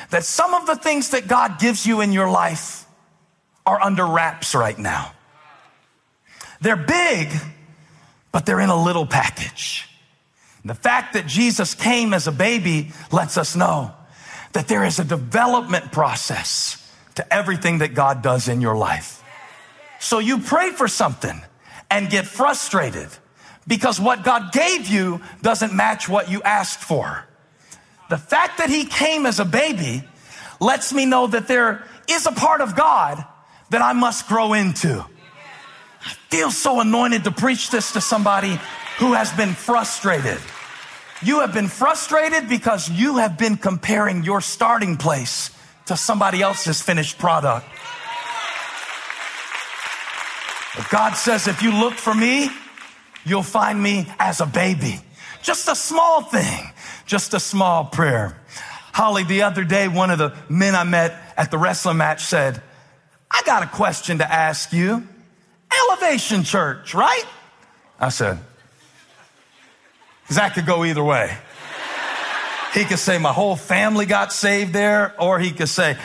that 0.10 0.26
some 0.26 0.54
of 0.54 0.66
the 0.66 0.76
things 0.76 1.12
that 1.12 1.28
God 1.28 1.60
gives 1.60 1.86
you 1.86 2.02
in 2.02 2.12
your 2.12 2.30
life 2.30 2.87
are 3.68 3.82
under 3.82 4.06
wraps 4.06 4.56
right 4.56 4.80
now. 4.80 5.12
They're 6.62 6.78
big, 6.78 7.30
but 8.32 8.46
they're 8.46 8.62
in 8.62 8.70
a 8.70 8.82
little 8.82 9.06
package. 9.06 9.90
And 10.64 10.70
the 10.70 10.76
fact 10.76 11.14
that 11.14 11.28
Jesus 11.28 11.76
came 11.76 12.14
as 12.14 12.28
a 12.28 12.32
baby 12.32 12.92
lets 13.12 13.38
us 13.38 13.56
know 13.56 13.92
that 14.54 14.70
there 14.70 14.86
is 14.86 15.00
a 15.00 15.04
development 15.04 15.92
process 15.92 16.92
to 17.16 17.34
everything 17.34 17.80
that 17.80 17.94
God 17.94 18.22
does 18.22 18.48
in 18.48 18.62
your 18.62 18.78
life. 18.78 19.22
So 20.00 20.20
you 20.20 20.40
pray 20.40 20.72
for 20.72 20.88
something 20.88 21.42
and 21.92 22.10
get 22.10 22.26
frustrated 22.26 23.10
because 23.68 24.00
what 24.00 24.24
God 24.24 24.54
gave 24.54 24.88
you 24.88 25.22
doesn't 25.42 25.74
match 25.74 26.08
what 26.08 26.32
you 26.32 26.42
asked 26.42 26.80
for. 26.80 27.26
The 28.10 28.18
fact 28.18 28.60
that 28.60 28.70
he 28.70 28.86
came 28.86 29.26
as 29.26 29.42
a 29.42 29.46
baby 29.46 30.04
lets 30.62 30.94
me 30.94 31.06
know 31.06 31.28
that 31.28 31.50
there 31.50 31.84
is 32.08 32.26
a 32.26 32.32
part 32.32 32.62
of 32.62 32.76
God 32.76 33.26
that 33.70 33.82
I 33.82 33.94
must 33.94 34.28
grow 34.28 34.54
into. 34.54 35.06
I 36.06 36.14
feel 36.30 36.52
so 36.52 36.80
anointed 36.80 37.24
to 37.26 37.32
preach 37.32 37.70
this 37.70 37.94
to 37.94 38.02
somebody 38.02 38.60
who 38.98 39.14
has 39.14 39.32
been 39.34 39.54
frustrated. 39.54 40.40
You 41.22 41.40
have 41.42 41.54
been 41.54 41.68
frustrated 41.68 42.48
because 42.48 42.90
you 42.90 43.18
have 43.18 43.38
been 43.38 43.58
comparing 43.58 44.24
your 44.24 44.42
starting 44.42 44.98
place 44.98 45.52
to 45.88 45.98
somebody 45.98 46.42
else's 46.42 46.82
finished 46.82 47.18
product. 47.18 47.66
But 50.76 50.90
God 50.90 51.14
says, 51.14 51.48
if 51.48 51.64
you 51.64 51.72
look 51.72 51.96
for 51.96 52.14
me, 52.14 52.50
you'll 53.26 53.42
find 53.44 53.82
me 53.82 54.06
as 54.20 54.42
a 54.42 54.46
baby. 54.46 55.00
Just 55.42 55.68
a 55.68 55.76
small 55.76 56.22
thing, 56.22 56.72
just 57.06 57.34
a 57.34 57.40
small 57.40 57.86
prayer. 57.86 58.40
Holly, 58.94 59.24
the 59.24 59.42
other 59.44 59.64
day, 59.64 59.88
one 59.88 60.12
of 60.12 60.20
the 60.20 60.36
men 60.50 60.76
I 60.76 60.84
met 60.84 61.34
at 61.36 61.52
the 61.52 61.58
wrestling 61.58 61.98
match 61.98 62.24
said, 62.24 62.62
I 63.32 63.42
got 63.46 63.64
a 63.64 63.68
question 63.68 64.20
to 64.20 64.32
ask 64.32 64.74
you. 64.74 65.08
Elevation 65.90 66.44
Church, 66.44 66.94
right? 66.94 67.26
I 68.00 68.10
said, 68.10 68.40
that 70.30 70.54
could 70.54 70.66
go 70.66 70.84
either 70.86 71.04
way. 71.04 71.36
He 72.74 72.84
could 72.84 73.00
say, 73.00 73.18
My 73.18 73.34
whole 73.34 73.56
family 73.56 74.06
got 74.06 74.34
saved 74.34 74.74
there, 74.74 75.20
or 75.20 75.40
he 75.40 75.52
could 75.52 75.70
say, 75.70 75.98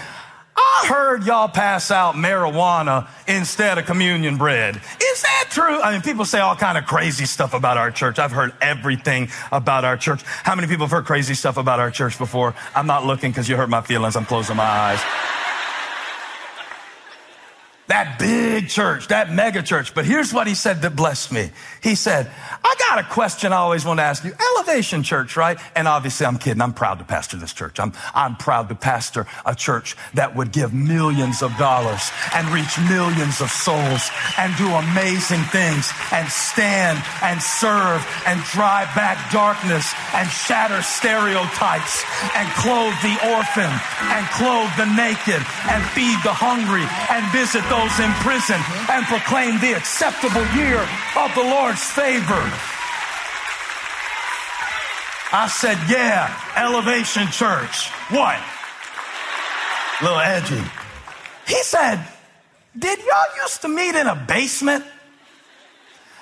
I 0.56 0.86
heard 0.86 1.24
y'all 1.24 1.48
pass 1.48 1.90
out 1.90 2.14
marijuana 2.14 3.08
instead 3.26 3.78
of 3.78 3.86
communion 3.86 4.36
bread. 4.36 4.76
Is 4.76 5.22
that 5.22 5.46
true? 5.50 5.80
I 5.80 5.92
mean, 5.92 6.02
people 6.02 6.24
say 6.24 6.40
all 6.40 6.56
kind 6.56 6.78
of 6.78 6.86
crazy 6.86 7.24
stuff 7.24 7.54
about 7.54 7.76
our 7.76 7.90
church. 7.90 8.18
I've 8.18 8.32
heard 8.32 8.52
everything 8.60 9.28
about 9.50 9.84
our 9.84 9.96
church. 9.96 10.22
How 10.24 10.54
many 10.54 10.68
people 10.68 10.86
have 10.86 10.90
heard 10.90 11.04
crazy 11.04 11.34
stuff 11.34 11.56
about 11.56 11.80
our 11.80 11.90
church 11.90 12.18
before? 12.18 12.54
I'm 12.74 12.86
not 12.86 13.04
looking 13.04 13.30
because 13.30 13.48
you 13.48 13.56
hurt 13.56 13.70
my 13.70 13.80
feelings. 13.80 14.16
I'm 14.16 14.24
closing 14.24 14.56
my 14.56 14.64
eyes 14.64 15.00
that 17.88 18.18
big 18.18 18.68
church, 18.68 19.08
that 19.08 19.32
mega 19.32 19.62
church. 19.62 19.94
But 19.94 20.04
here's 20.04 20.32
what 20.32 20.46
he 20.46 20.54
said 20.54 20.82
that 20.82 20.94
blessed 20.94 21.32
me. 21.32 21.50
He 21.82 21.94
said, 21.96 22.30
I 22.64 22.74
got 22.78 23.00
a 23.00 23.08
question 23.08 23.52
I 23.52 23.56
always 23.56 23.84
want 23.84 23.98
to 23.98 24.04
ask 24.04 24.24
you. 24.24 24.32
Elevation 24.56 25.02
Church, 25.02 25.36
right? 25.36 25.58
And 25.74 25.88
obviously 25.88 26.26
I'm 26.26 26.38
kidding. 26.38 26.62
I'm 26.62 26.74
proud 26.74 26.98
to 27.00 27.04
pastor 27.04 27.36
this 27.36 27.52
church. 27.52 27.80
I'm, 27.80 27.92
I'm 28.14 28.36
proud 28.36 28.68
to 28.68 28.76
pastor 28.76 29.26
a 29.44 29.54
church 29.54 29.96
that 30.14 30.36
would 30.36 30.52
give 30.52 30.72
millions 30.72 31.42
of 31.42 31.56
dollars 31.56 32.12
and 32.34 32.46
reach 32.54 32.78
millions 32.88 33.40
of 33.40 33.50
souls 33.50 34.10
and 34.38 34.54
do 34.56 34.70
amazing 34.70 35.42
things 35.50 35.90
and 36.12 36.28
stand 36.28 37.02
and 37.22 37.42
serve 37.42 38.06
and 38.26 38.40
drive 38.54 38.94
back 38.94 39.18
darkness 39.32 39.92
and 40.14 40.28
shatter 40.30 40.82
stereotypes 40.82 42.04
and 42.38 42.46
clothe 42.62 42.94
the 43.02 43.18
orphan 43.34 43.72
and 44.14 44.24
clothe 44.30 44.70
the 44.78 44.86
naked 44.94 45.42
and 45.66 45.82
feed 45.90 46.16
the 46.22 46.32
hungry 46.32 46.86
and 47.10 47.26
visit 47.34 47.64
those 47.72 48.00
in 48.00 48.12
prison 48.20 48.60
and 48.90 49.06
proclaim 49.06 49.58
the 49.60 49.72
acceptable 49.72 50.44
year 50.54 50.86
of 51.16 51.34
the 51.34 51.42
Lord's 51.42 51.82
favor. 51.82 52.44
I 55.32 55.48
said, 55.48 55.78
yeah, 55.88 56.28
Elevation 56.54 57.28
Church. 57.28 57.88
What? 58.10 58.38
Little 60.02 60.20
edgy. 60.20 60.62
He 61.46 61.62
said, 61.62 62.06
did 62.78 62.98
y'all 62.98 63.42
used 63.42 63.62
to 63.62 63.68
meet 63.68 63.94
in 63.94 64.06
a 64.06 64.16
basement? 64.16 64.84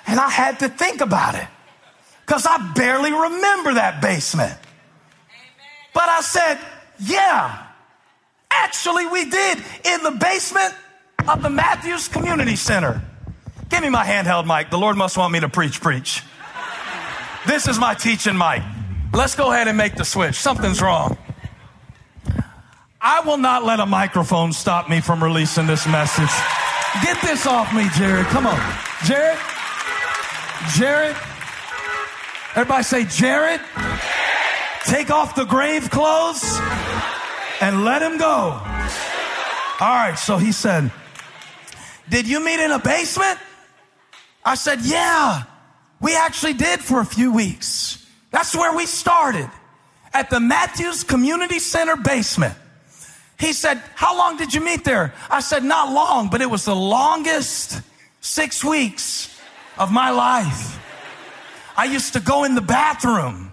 And 0.07 0.21
I 0.21 0.29
had 0.29 0.59
to 0.59 0.69
think 0.69 1.01
about 1.01 1.35
it 1.35 1.47
because 2.25 2.47
I 2.47 2.71
barely 2.73 3.11
remember 3.11 3.73
that 3.73 4.01
basement. 4.01 4.57
But 5.93 6.07
I 6.07 6.21
said, 6.21 6.59
yeah, 7.01 7.67
actually 8.49 9.05
we 9.07 9.29
did 9.29 9.57
in 9.83 10.03
the 10.03 10.11
basement 10.11 10.73
of 11.27 11.41
the 11.41 11.49
Matthews 11.49 12.07
Community 12.07 12.55
Center. 12.55 13.01
Give 13.69 13.81
me 13.81 13.89
my 13.89 14.05
handheld 14.05 14.45
mic. 14.45 14.69
The 14.69 14.77
Lord 14.77 14.97
must 14.97 15.17
want 15.17 15.31
me 15.33 15.39
to 15.39 15.49
preach, 15.49 15.81
preach. 15.81 16.23
This 17.47 17.67
is 17.67 17.79
my 17.79 17.93
teaching 17.93 18.37
mic. 18.37 18.61
Let's 19.13 19.35
go 19.35 19.51
ahead 19.51 19.67
and 19.67 19.77
make 19.77 19.95
the 19.95 20.05
switch. 20.05 20.35
Something's 20.35 20.81
wrong. 20.81 21.17
I 22.99 23.21
will 23.21 23.37
not 23.37 23.65
let 23.65 23.79
a 23.79 23.85
microphone 23.85 24.53
stop 24.53 24.89
me 24.89 25.01
from 25.01 25.23
releasing 25.23 25.67
this 25.67 25.87
message. 25.87 26.29
Get 27.03 27.19
this 27.21 27.47
off 27.47 27.73
me, 27.73 27.87
Jared. 27.97 28.25
Come 28.27 28.45
on. 28.45 28.59
Jared? 29.05 29.39
Jared? 30.75 31.15
Everybody 32.55 32.83
say, 32.83 33.05
Jared? 33.05 33.61
Take 34.85 35.09
off 35.09 35.35
the 35.35 35.45
grave 35.45 35.89
clothes 35.89 36.59
and 37.61 37.83
let 37.85 38.01
him 38.01 38.17
go. 38.17 38.59
All 39.79 39.95
right, 39.95 40.15
so 40.15 40.37
he 40.37 40.51
said, 40.51 40.91
did 42.09 42.27
you 42.27 42.43
meet 42.43 42.59
in 42.59 42.71
a 42.71 42.79
basement? 42.79 43.39
I 44.43 44.55
said, 44.55 44.81
Yeah, 44.81 45.43
we 45.99 46.15
actually 46.15 46.53
did 46.53 46.79
for 46.79 46.99
a 46.99 47.05
few 47.05 47.31
weeks. 47.33 48.05
That's 48.31 48.55
where 48.55 48.75
we 48.75 48.85
started 48.85 49.49
at 50.13 50.29
the 50.29 50.39
Matthews 50.39 51.03
Community 51.03 51.59
Center 51.59 51.95
basement. 51.95 52.55
He 53.39 53.53
said, 53.53 53.81
How 53.95 54.17
long 54.17 54.37
did 54.37 54.53
you 54.53 54.61
meet 54.61 54.83
there? 54.83 55.13
I 55.29 55.39
said, 55.39 55.63
Not 55.63 55.93
long, 55.93 56.29
but 56.29 56.41
it 56.41 56.49
was 56.49 56.65
the 56.65 56.75
longest 56.75 57.81
six 58.21 58.63
weeks 58.63 59.39
of 59.77 59.91
my 59.91 60.09
life. 60.11 60.79
I 61.77 61.85
used 61.85 62.13
to 62.13 62.19
go 62.19 62.43
in 62.43 62.55
the 62.55 62.61
bathroom 62.61 63.51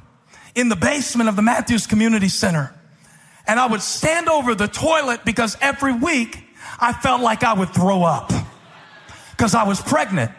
in 0.55 0.69
the 0.69 0.77
basement 0.77 1.29
of 1.29 1.37
the 1.37 1.43
Matthews 1.43 1.87
Community 1.87 2.29
Center 2.29 2.75
and 3.49 3.59
I 3.59 3.67
would 3.67 3.81
stand 3.81 4.29
over 4.29 4.55
the 4.55 4.69
toilet 4.69 5.25
because 5.25 5.57
every 5.61 5.95
week 5.95 6.45
I 6.79 6.93
felt 6.93 7.23
like 7.23 7.43
I 7.43 7.55
would 7.55 7.71
throw 7.71 8.03
up 8.03 8.31
because 9.39 9.55
I 9.55 9.63
was 9.63 9.81
pregnant. 9.81 10.33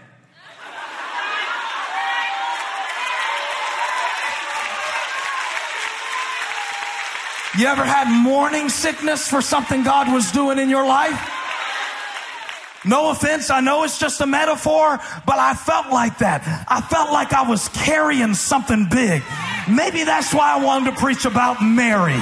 You 7.58 7.66
ever 7.66 7.84
had 7.84 8.12
morning 8.24 8.68
sickness 8.68 9.28
for 9.28 9.42
something 9.42 9.84
God 9.84 10.12
was 10.14 10.32
doing 10.34 10.60
in 10.60 10.70
your 10.70 10.86
life? 10.86 11.18
No 12.86 13.12
offense, 13.12 13.50
I 13.50 13.62
know 13.62 13.84
it's 13.84 14.00
just 14.00 14.20
a 14.20 14.26
metaphor, 14.26 15.00
but 15.26 15.40
I 15.40 15.54
felt 15.54 15.92
like 15.92 16.18
that. 16.20 16.66
I 16.68 16.82
felt 16.82 17.12
like 17.12 17.32
I 17.34 17.48
was 17.48 17.70
carrying 17.70 18.34
something 18.34 18.88
big. 18.90 19.24
Maybe 19.70 20.04
that's 20.04 20.34
why 20.34 20.54
I 20.54 20.64
wanted 20.64 20.92
to 20.92 20.98
preach 20.98 21.24
about 21.24 21.62
Mary. 21.62 22.20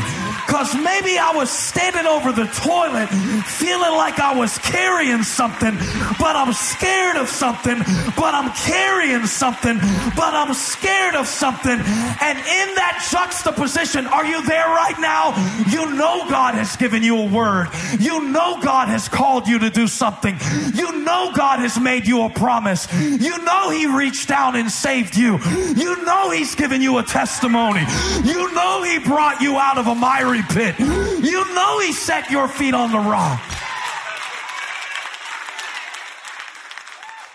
Because 0.48 0.74
maybe 0.76 1.20
I 1.20 1.34
was 1.36 1.50
standing 1.52 2.08
over 2.08 2.32
the 2.32 2.48
toilet 2.48 3.08
feeling 3.44 3.92
like 3.92 4.18
I 4.18 4.34
was 4.34 4.58
carrying 4.60 5.22
something, 5.24 5.76
but 6.18 6.38
I'm 6.38 6.54
scared 6.54 7.18
of 7.18 7.28
something, 7.28 7.78
but 8.16 8.34
I'm 8.34 8.54
carrying 8.56 9.26
something, 9.28 9.78
but 10.16 10.34
I'm 10.34 10.54
scared 10.54 11.16
of 11.16 11.28
something. 11.28 11.76
And 11.76 12.38
in 12.40 12.68
that 12.80 13.06
juxtaposition, 13.12 14.08
are 14.08 14.26
you 14.26 14.42
there 14.48 14.68
right 14.68 14.96
now? 15.00 15.36
You 15.68 15.94
know 15.96 16.30
God 16.30 16.56
has 16.56 16.78
given 16.78 17.04
you 17.04 17.18
a 17.18 17.30
word. 17.30 17.68
You 18.00 18.32
know 18.32 18.62
God 18.62 18.88
has 18.88 19.10
called 19.10 19.50
you 19.50 19.60
to 19.60 19.70
do 19.70 19.86
something. 19.86 20.38
You 20.74 21.04
know 21.04 21.34
God 21.36 21.60
has 21.60 21.78
made 21.78 22.08
you 22.08 22.24
a 22.24 22.30
promise. 22.30 22.88
You 22.96 23.38
know 23.44 23.70
He 23.70 23.86
reached 23.86 24.30
down 24.30 24.56
and 24.56 24.72
saved 24.72 25.18
you. 25.18 25.40
You 25.76 26.06
know 26.06 26.32
He's 26.32 26.56
given 26.56 26.82
you 26.82 27.00
a 27.00 27.04
testimony. 27.04 27.84
You 28.24 28.54
know 28.54 28.84
He 28.84 29.00
brought 29.00 29.42
you 29.42 29.58
out 29.58 29.78
of 29.78 29.88
a 29.88 29.96
miry 29.96 30.37
pit. 30.44 30.78
You 30.80 31.54
know 31.54 31.80
He 31.80 31.94
set 31.94 32.30
your 32.30 32.48
feet 32.48 32.74
on 32.74 32.92
the 32.92 33.00
rock. 33.00 33.42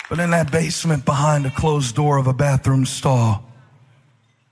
But 0.08 0.20
in 0.20 0.30
that 0.30 0.52
basement 0.52 1.06
behind 1.06 1.46
a 1.46 1.50
closed 1.50 1.96
door 1.96 2.18
of 2.18 2.26
a 2.26 2.34
bathroom 2.34 2.84
stall, 2.84 3.44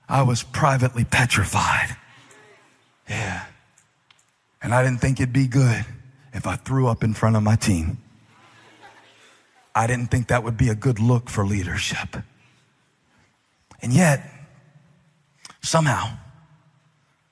I 0.09 0.23
was 0.23 0.41
privately 0.41 1.03
petrified. 1.03 1.95
Yeah. 3.07 3.45
And 4.61 4.73
I 4.73 4.83
didn't 4.83 5.01
think 5.01 5.19
it'd 5.19 5.31
be 5.31 5.47
good 5.47 5.85
if 6.33 6.47
I 6.47 6.55
threw 6.55 6.87
up 6.87 7.03
in 7.03 7.13
front 7.13 7.35
of 7.35 7.43
my 7.43 7.55
team. 7.55 7.99
I 9.75 9.87
didn't 9.87 10.07
think 10.07 10.27
that 10.27 10.43
would 10.43 10.57
be 10.57 10.69
a 10.69 10.75
good 10.75 10.99
look 10.99 11.29
for 11.29 11.45
leadership. 11.45 12.17
And 13.81 13.93
yet, 13.93 14.29
somehow, 15.61 16.17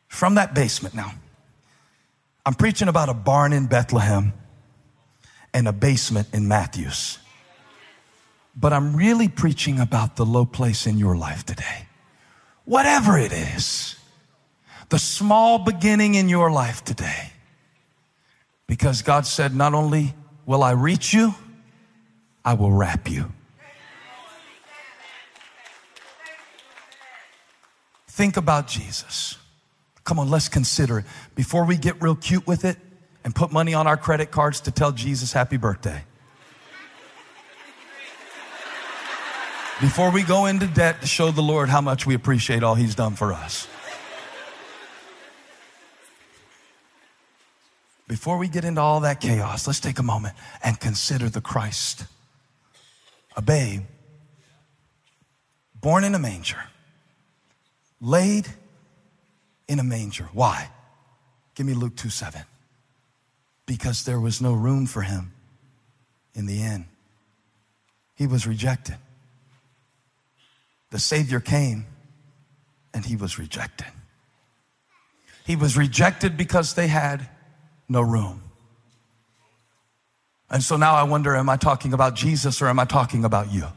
from 0.10 0.36
that 0.36 0.54
basement 0.54 0.94
now, 0.94 1.14
I'm 2.46 2.56
preaching 2.56 2.90
about 2.90 3.08
a 3.08 3.14
barn 3.14 3.54
in 3.54 3.68
Bethlehem 3.68 4.34
and 5.54 5.68
a 5.68 5.72
basement 5.72 6.28
in 6.34 6.48
Matthews. 6.48 7.20
But 8.56 8.74
I'm 8.74 8.96
really 8.96 9.30
preaching 9.30 9.80
about 9.80 10.18
the 10.18 10.26
low 10.26 10.46
place 10.46 10.86
in 10.86 10.98
your 10.98 11.16
life 11.16 11.46
today. 11.46 11.88
Whatever 12.66 13.18
it 13.18 13.32
is, 13.32 13.96
the 14.90 15.00
small 15.00 15.60
beginning 15.60 16.16
in 16.16 16.28
your 16.28 16.52
life 16.52 16.84
today. 16.84 17.32
Because 18.68 19.02
God 19.02 19.26
said, 19.26 19.56
Not 19.56 19.74
only 19.74 20.14
will 20.46 20.64
I 20.64 20.72
reach 20.72 21.14
you, 21.14 21.34
I 22.44 22.56
will 22.56 22.72
wrap 22.72 23.10
you. 23.10 23.32
Think 28.08 28.38
about 28.38 28.68
Jesus. 28.68 29.39
Come 30.10 30.18
on, 30.18 30.28
let's 30.32 30.50
consider 30.50 30.98
it. 30.98 31.06
Before 31.36 31.66
we 31.66 31.78
get 31.78 32.02
real 32.02 32.16
cute 32.16 32.48
with 32.48 32.66
it 32.66 32.78
and 33.24 33.36
put 33.36 33.52
money 33.52 33.76
on 33.76 33.86
our 33.86 33.96
credit 33.96 34.32
cards 34.32 34.62
to 34.62 34.72
tell 34.72 34.92
Jesus 34.92 35.34
happy 35.34 35.58
birthday. 35.58 36.04
Before 39.80 40.10
we 40.10 40.24
go 40.24 40.48
into 40.48 40.66
debt 40.66 41.02
to 41.02 41.08
show 41.08 41.30
the 41.30 41.44
Lord 41.44 41.70
how 41.70 41.80
much 41.80 42.08
we 42.08 42.16
appreciate 42.16 42.64
all 42.64 42.74
He's 42.74 42.96
done 42.96 43.14
for 43.14 43.32
us. 43.32 43.68
Before 48.08 48.40
we 48.40 48.48
get 48.48 48.66
into 48.66 48.82
all 48.82 49.02
that 49.02 49.22
chaos, 49.22 49.68
let's 49.68 49.80
take 49.80 50.00
a 50.00 50.04
moment 50.04 50.34
and 50.64 50.80
consider 50.80 51.30
the 51.30 51.40
Christ, 51.40 52.06
a 53.38 53.44
babe 53.44 53.84
born 55.76 56.04
in 56.04 56.16
a 56.16 56.20
manger 56.20 56.58
laid 58.02 58.48
in 59.70 59.80
a 59.80 59.84
manger. 59.84 60.28
Why? 60.34 60.70
Give 61.56 61.66
me 61.66 61.74
Luke 61.74 61.96
2 61.96 62.10
7. 62.10 62.42
Because 63.66 64.04
there 64.04 64.20
was 64.20 64.42
no 64.42 64.54
room 64.54 64.88
for 64.88 65.04
him 65.04 65.32
in 66.34 66.48
the 66.48 66.62
inn. 66.62 66.88
He 68.16 68.28
was 68.28 68.48
rejected. 68.48 68.98
The 70.90 71.00
Savior 71.00 71.40
came 71.40 71.86
and 72.94 73.06
he 73.06 73.16
was 73.16 73.38
rejected. 73.38 73.88
He 75.46 75.56
was 75.56 75.78
rejected 75.78 76.36
because 76.36 76.74
they 76.74 76.88
had 76.88 77.30
no 77.88 78.02
room. 78.02 78.42
And 80.50 80.64
so 80.64 80.78
now 80.78 80.96
I 80.96 81.04
wonder 81.04 81.36
am 81.36 81.48
I 81.48 81.58
talking 81.58 81.94
about 81.94 82.16
Jesus 82.16 82.60
or 82.60 82.68
am 82.68 82.80
I 82.80 82.86
talking 82.86 83.24
about 83.24 83.52
you? 83.52 83.68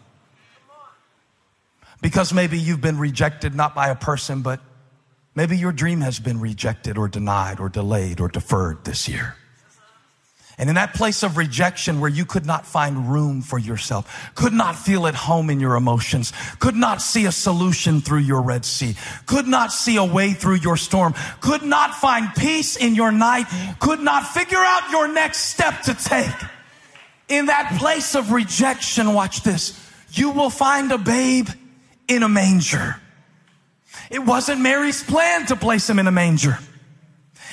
Because 2.00 2.33
maybe 2.33 2.59
you've 2.59 2.81
been 2.81 2.98
rejected 2.98 3.55
not 3.55 3.74
by 3.74 3.88
a 3.88 3.94
person, 3.94 4.40
but 4.40 4.61
maybe 5.34 5.56
your 5.56 5.72
dream 5.72 6.00
has 6.00 6.20
been 6.20 6.40
rejected 6.40 6.98
or 6.98 7.08
denied 7.08 7.60
or 7.60 7.68
delayed 7.68 8.20
or 8.20 8.28
deferred 8.28 8.84
this 8.84 9.08
year. 9.08 9.36
And 10.58 10.68
in 10.68 10.74
that 10.74 10.94
place 10.94 11.22
of 11.22 11.38
rejection 11.38 11.98
where 11.98 12.10
you 12.10 12.24
could 12.24 12.44
not 12.44 12.66
find 12.66 13.10
room 13.10 13.40
for 13.40 13.58
yourself, 13.58 14.30
could 14.34 14.52
not 14.52 14.76
feel 14.76 15.06
at 15.06 15.14
home 15.14 15.48
in 15.48 15.60
your 15.60 15.76
emotions, 15.76 16.32
could 16.58 16.76
not 16.76 17.00
see 17.00 17.24
a 17.24 17.32
solution 17.32 18.00
through 18.00 18.20
your 18.20 18.42
Red 18.42 18.64
Sea, 18.64 18.94
could 19.26 19.48
not 19.48 19.72
see 19.72 19.96
a 19.96 20.04
way 20.04 20.32
through 20.34 20.56
your 20.56 20.76
storm, 20.76 21.14
could 21.40 21.62
not 21.62 21.94
find 21.94 22.34
peace 22.36 22.76
in 22.76 22.94
your 22.94 23.10
night, 23.10 23.46
could 23.80 24.00
not 24.00 24.26
figure 24.26 24.58
out 24.58 24.90
your 24.90 25.08
next 25.08 25.38
step 25.38 25.82
to 25.82 25.94
take. 25.94 26.30
In 27.28 27.46
that 27.46 27.78
place 27.78 28.14
of 28.14 28.30
rejection, 28.30 29.14
watch 29.14 29.42
this, 29.42 29.78
you 30.12 30.30
will 30.30 30.50
find 30.50 30.92
a 30.92 30.98
babe 30.98 31.48
in 32.08 32.22
a 32.22 32.28
manger. 32.28 33.00
It 34.12 34.22
wasn't 34.22 34.61
Mary's 34.61 35.03
plan 35.03 35.46
to 35.46 35.57
place 35.57 35.88
him 35.88 35.98
in 35.98 36.07
a 36.07 36.12
manger. 36.12 36.59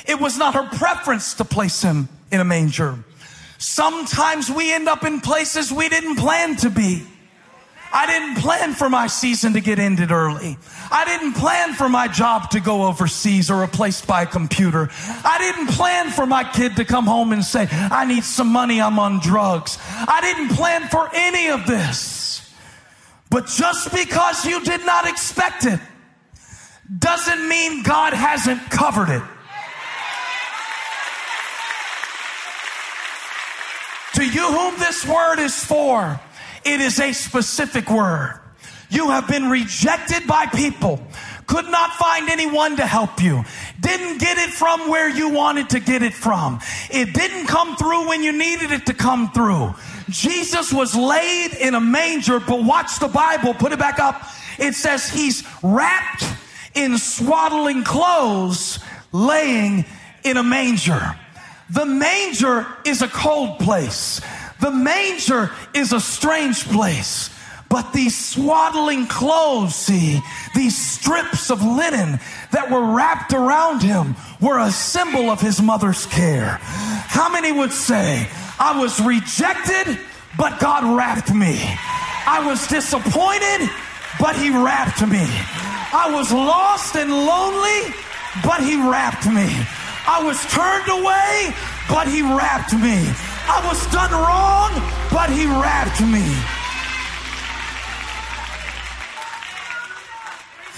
It 0.05 0.19
was 0.19 0.37
not 0.37 0.55
her 0.55 0.67
preference 0.77 1.35
to 1.35 1.45
place 1.45 1.81
him 1.81 2.09
in 2.31 2.41
a 2.41 2.43
manger. 2.43 3.01
Sometimes 3.57 4.49
we 4.49 4.73
end 4.73 4.89
up 4.89 5.05
in 5.05 5.21
places 5.21 5.71
we 5.71 5.87
didn't 5.87 6.17
plan 6.17 6.57
to 6.57 6.69
be. 6.69 7.03
I 7.91 8.05
didn't 8.05 8.43
plan 8.43 8.73
for 8.73 8.89
my 8.89 9.07
season 9.07 9.53
to 9.53 9.61
get 9.61 9.79
ended 9.79 10.11
early. 10.11 10.57
I 10.91 11.05
didn't 11.05 11.33
plan 11.33 11.73
for 11.73 11.87
my 11.87 12.07
job 12.07 12.49
to 12.51 12.59
go 12.59 12.83
overseas 12.83 13.49
or 13.49 13.61
replaced 13.61 14.05
by 14.05 14.23
a 14.23 14.25
computer. 14.25 14.89
I 15.23 15.37
didn't 15.39 15.73
plan 15.75 16.11
for 16.11 16.25
my 16.25 16.43
kid 16.43 16.75
to 16.75 16.85
come 16.85 17.05
home 17.05 17.31
and 17.31 17.43
say, 17.43 17.67
I 17.71 18.05
need 18.05 18.23
some 18.25 18.51
money, 18.51 18.81
I'm 18.81 18.99
on 18.99 19.21
drugs. 19.21 19.77
I 19.81 20.19
didn't 20.21 20.55
plan 20.55 20.87
for 20.89 21.09
any 21.13 21.49
of 21.49 21.65
this. 21.65 22.53
But 23.29 23.47
just 23.47 23.91
because 23.91 24.45
you 24.45 24.61
did 24.63 24.85
not 24.85 25.07
expect 25.07 25.65
it 25.65 25.79
doesn't 26.97 27.47
mean 27.47 27.83
God 27.83 28.13
hasn't 28.13 28.61
covered 28.71 29.09
it. 29.09 29.21
To 34.15 34.25
you 34.25 34.51
whom 34.51 34.79
this 34.79 35.05
word 35.05 35.39
is 35.39 35.63
for, 35.63 36.19
it 36.65 36.81
is 36.81 36.99
a 36.99 37.13
specific 37.13 37.89
word. 37.89 38.39
You 38.89 39.11
have 39.11 39.27
been 39.27 39.49
rejected 39.49 40.25
by 40.27 40.47
people, 40.47 40.99
could 41.45 41.65
not 41.65 41.91
find 41.93 42.27
anyone 42.27 42.75
to 42.77 42.85
help 42.87 43.21
you, 43.21 43.43
didn't 43.79 44.17
get 44.17 44.39
it 44.39 44.49
from 44.49 44.89
where 44.89 45.07
you 45.07 45.29
wanted 45.29 45.69
to 45.69 45.79
get 45.79 46.01
it 46.01 46.13
from. 46.13 46.59
It 46.89 47.13
didn't 47.13 47.45
come 47.45 47.75
through 47.77 48.09
when 48.09 48.23
you 48.23 48.31
needed 48.31 48.71
it 48.71 48.87
to 48.87 48.95
come 48.95 49.31
through. 49.31 49.75
Jesus 50.09 50.73
was 50.73 50.95
laid 50.95 51.53
in 51.53 51.75
a 51.75 51.79
manger, 51.79 52.39
but 52.39 52.63
watch 52.63 52.99
the 52.99 53.07
Bible, 53.07 53.53
put 53.53 53.71
it 53.71 53.79
back 53.79 53.99
up. 53.99 54.23
It 54.57 54.73
says 54.73 55.07
he's 55.07 55.43
wrapped 55.61 56.25
in 56.75 56.97
swaddling 56.97 57.83
clothes, 57.83 58.79
laying 59.11 59.85
in 60.23 60.37
a 60.37 60.43
manger. 60.43 61.15
The 61.69 61.85
manger 61.85 62.67
is 62.85 63.01
a 63.01 63.07
cold 63.07 63.59
place. 63.59 64.21
The 64.61 64.71
manger 64.71 65.51
is 65.73 65.93
a 65.93 65.99
strange 65.99 66.65
place. 66.65 67.29
But 67.69 67.93
these 67.93 68.17
swaddling 68.17 69.05
clothes, 69.05 69.75
see, 69.75 70.19
these 70.55 70.75
strips 70.75 71.51
of 71.51 71.63
linen 71.63 72.19
that 72.51 72.71
were 72.71 72.95
wrapped 72.95 73.31
around 73.31 73.83
him 73.83 74.15
were 74.41 74.57
a 74.57 74.71
symbol 74.71 75.29
of 75.29 75.39
his 75.39 75.61
mother's 75.61 76.07
care. 76.07 76.57
How 76.61 77.29
many 77.29 77.51
would 77.51 77.71
say, 77.71 78.27
I 78.59 78.79
was 78.79 78.99
rejected, 78.99 79.99
but 80.37 80.59
God 80.59 80.97
wrapped 80.97 81.33
me. 81.33 81.59
I 82.25 82.45
was 82.45 82.67
disappointed, 82.67 83.69
but 84.19 84.35
He 84.35 84.49
wrapped 84.49 85.01
me. 85.01 85.25
I 85.91 86.11
was 86.13 86.31
lost 86.31 86.95
and 86.95 87.11
lonely, 87.11 87.93
but 88.43 88.61
He 88.61 88.77
wrapped 88.77 89.25
me. 89.25 89.49
I 90.05 90.21
was 90.23 90.39
turned 90.53 90.87
away, 90.87 91.53
but 91.89 92.07
He 92.07 92.21
wrapped 92.21 92.73
me. 92.73 93.09
I 93.49 93.65
was 93.65 93.81
done 93.91 94.11
wrong, 94.11 94.71
but 95.11 95.29
He 95.29 95.47
wrapped 95.47 96.01
me. 96.01 96.25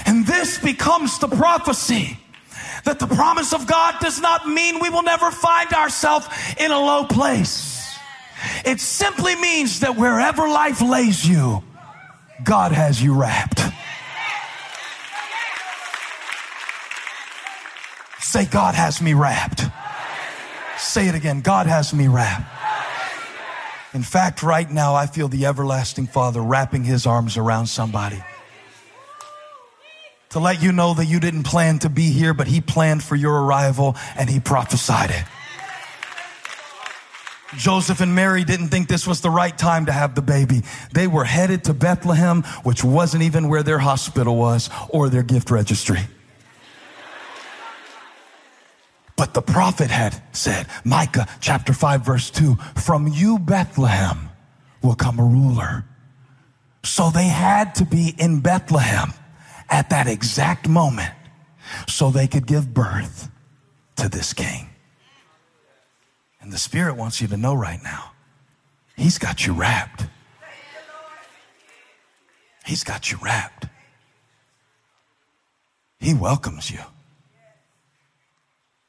And 0.06 0.26
this 0.26 0.58
becomes 0.58 1.20
the 1.20 1.28
prophecy 1.28 2.18
that 2.86 3.00
the 3.00 3.08
promise 3.08 3.54
of 3.54 3.68
God 3.68 3.96
does 4.00 4.20
not 4.20 4.48
mean 4.48 4.80
we 4.80 4.90
will 4.90 5.04
never 5.04 5.30
find 5.30 5.72
ourselves 5.74 6.28
in 6.58 6.72
a 6.72 6.80
low 6.80 7.04
place. 7.06 7.98
It 8.66 8.80
simply 8.80 9.36
means 9.36 9.82
that 9.82 9.98
wherever 9.98 10.48
life 10.48 10.82
lays 10.82 11.28
you, 11.28 11.64
God 12.44 12.72
has 12.72 13.02
you 13.02 13.14
wrapped. 13.14 13.62
Say, 18.32 18.46
God 18.46 18.76
has 18.76 19.02
me 19.02 19.14
wrapped. 19.14 19.66
Say 20.78 21.10
it 21.10 21.16
again. 21.16 21.42
God 21.42 21.68
has 21.68 21.94
me 21.94 22.08
wrapped. 22.08 22.50
In 23.94 24.04
fact, 24.04 24.42
right 24.42 24.72
now, 24.72 24.96
I 24.96 25.06
feel 25.06 25.28
the 25.28 25.48
everlasting 25.48 26.08
Father 26.08 26.40
wrapping 26.42 26.86
his 26.86 27.06
arms 27.06 27.36
around 27.36 27.68
somebody 27.68 28.24
to 30.30 30.40
let 30.40 30.64
you 30.64 30.72
know 30.72 30.94
that 30.94 31.08
you 31.08 31.20
didn't 31.20 31.44
plan 31.44 31.80
to 31.80 31.90
be 31.90 32.10
here, 32.10 32.34
but 32.34 32.48
he 32.48 32.62
planned 32.62 33.04
for 33.04 33.18
your 33.18 33.44
arrival 33.44 33.98
and 34.16 34.30
he 34.30 34.40
prophesied 34.40 35.10
it. 35.10 35.26
Joseph 37.58 38.00
and 38.00 38.16
Mary 38.16 38.46
didn't 38.46 38.70
think 38.70 38.88
this 38.88 39.06
was 39.06 39.20
the 39.20 39.30
right 39.30 39.58
time 39.58 39.88
to 39.88 39.92
have 39.92 40.16
the 40.16 40.22
baby. 40.22 40.62
They 40.94 41.06
were 41.06 41.26
headed 41.26 41.66
to 41.66 41.74
Bethlehem, 41.74 42.44
which 42.64 42.82
wasn't 42.82 43.24
even 43.24 43.50
where 43.50 43.62
their 43.62 43.80
hospital 43.80 44.38
was 44.38 44.70
or 44.88 45.10
their 45.10 45.24
gift 45.24 45.52
registry. 45.52 46.00
But 49.22 49.36
the 49.36 49.42
prophet 49.44 49.92
had 49.92 50.20
said, 50.32 50.66
Micah 50.84 51.28
chapter 51.42 51.74
5, 51.74 52.04
verse 52.04 52.32
2, 52.32 52.56
from 52.76 53.08
you, 53.08 53.38
Bethlehem, 53.38 54.30
will 54.82 54.96
come 54.96 55.20
a 55.20 55.24
ruler. 55.24 55.86
So 56.84 57.12
they 57.12 57.28
had 57.28 57.76
to 57.76 57.86
be 57.86 58.16
in 58.18 58.40
Bethlehem 58.40 59.14
at 59.70 59.92
that 59.92 60.08
exact 60.08 60.68
moment 60.68 61.14
so 61.88 62.10
they 62.10 62.26
could 62.26 62.48
give 62.48 62.74
birth 62.74 63.30
to 63.98 64.10
this 64.10 64.34
king. 64.34 64.72
And 66.42 66.52
the 66.52 66.58
Spirit 66.58 66.96
wants 66.96 67.22
you 67.22 67.28
to 67.28 67.38
know 67.38 67.54
right 67.54 67.84
now, 67.84 68.14
He's 68.98 69.20
got 69.20 69.46
you 69.46 69.54
wrapped. 69.54 70.08
He's 72.66 72.84
got 72.84 73.12
you 73.12 73.20
wrapped. 73.22 73.68
He 76.00 76.16
welcomes 76.16 76.72
you 76.72 76.80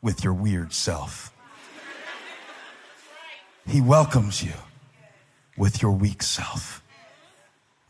with 0.03 0.25
your 0.25 0.35
weird 0.35 0.73
self. 0.73 1.33
He 3.67 3.81
welcomes 3.81 4.43
you 4.43 4.53
with 5.57 5.81
your 5.81 5.93
weak 5.93 6.23
self. 6.23 6.83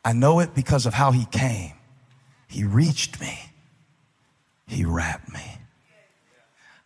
I 0.04 0.12
know 0.12 0.40
it 0.40 0.54
because 0.54 0.84
of 0.84 0.94
how 0.94 1.12
he 1.12 1.24
came. 1.26 1.72
He 2.48 2.64
reached 2.64 3.20
me. 3.20 3.38
He 4.66 4.84
wrapped 4.84 5.32
me. 5.32 5.58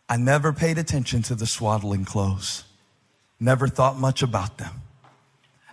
I 0.09 0.15
never 0.15 0.53
paid 0.53 0.77
attention 0.77 1.21
to 1.23 1.35
the 1.35 1.45
swaddling 1.45 2.05
clothes. 2.05 2.63
Never 3.39 3.67
thought 3.67 3.97
much 3.97 4.23
about 4.23 4.57
them. 4.57 4.81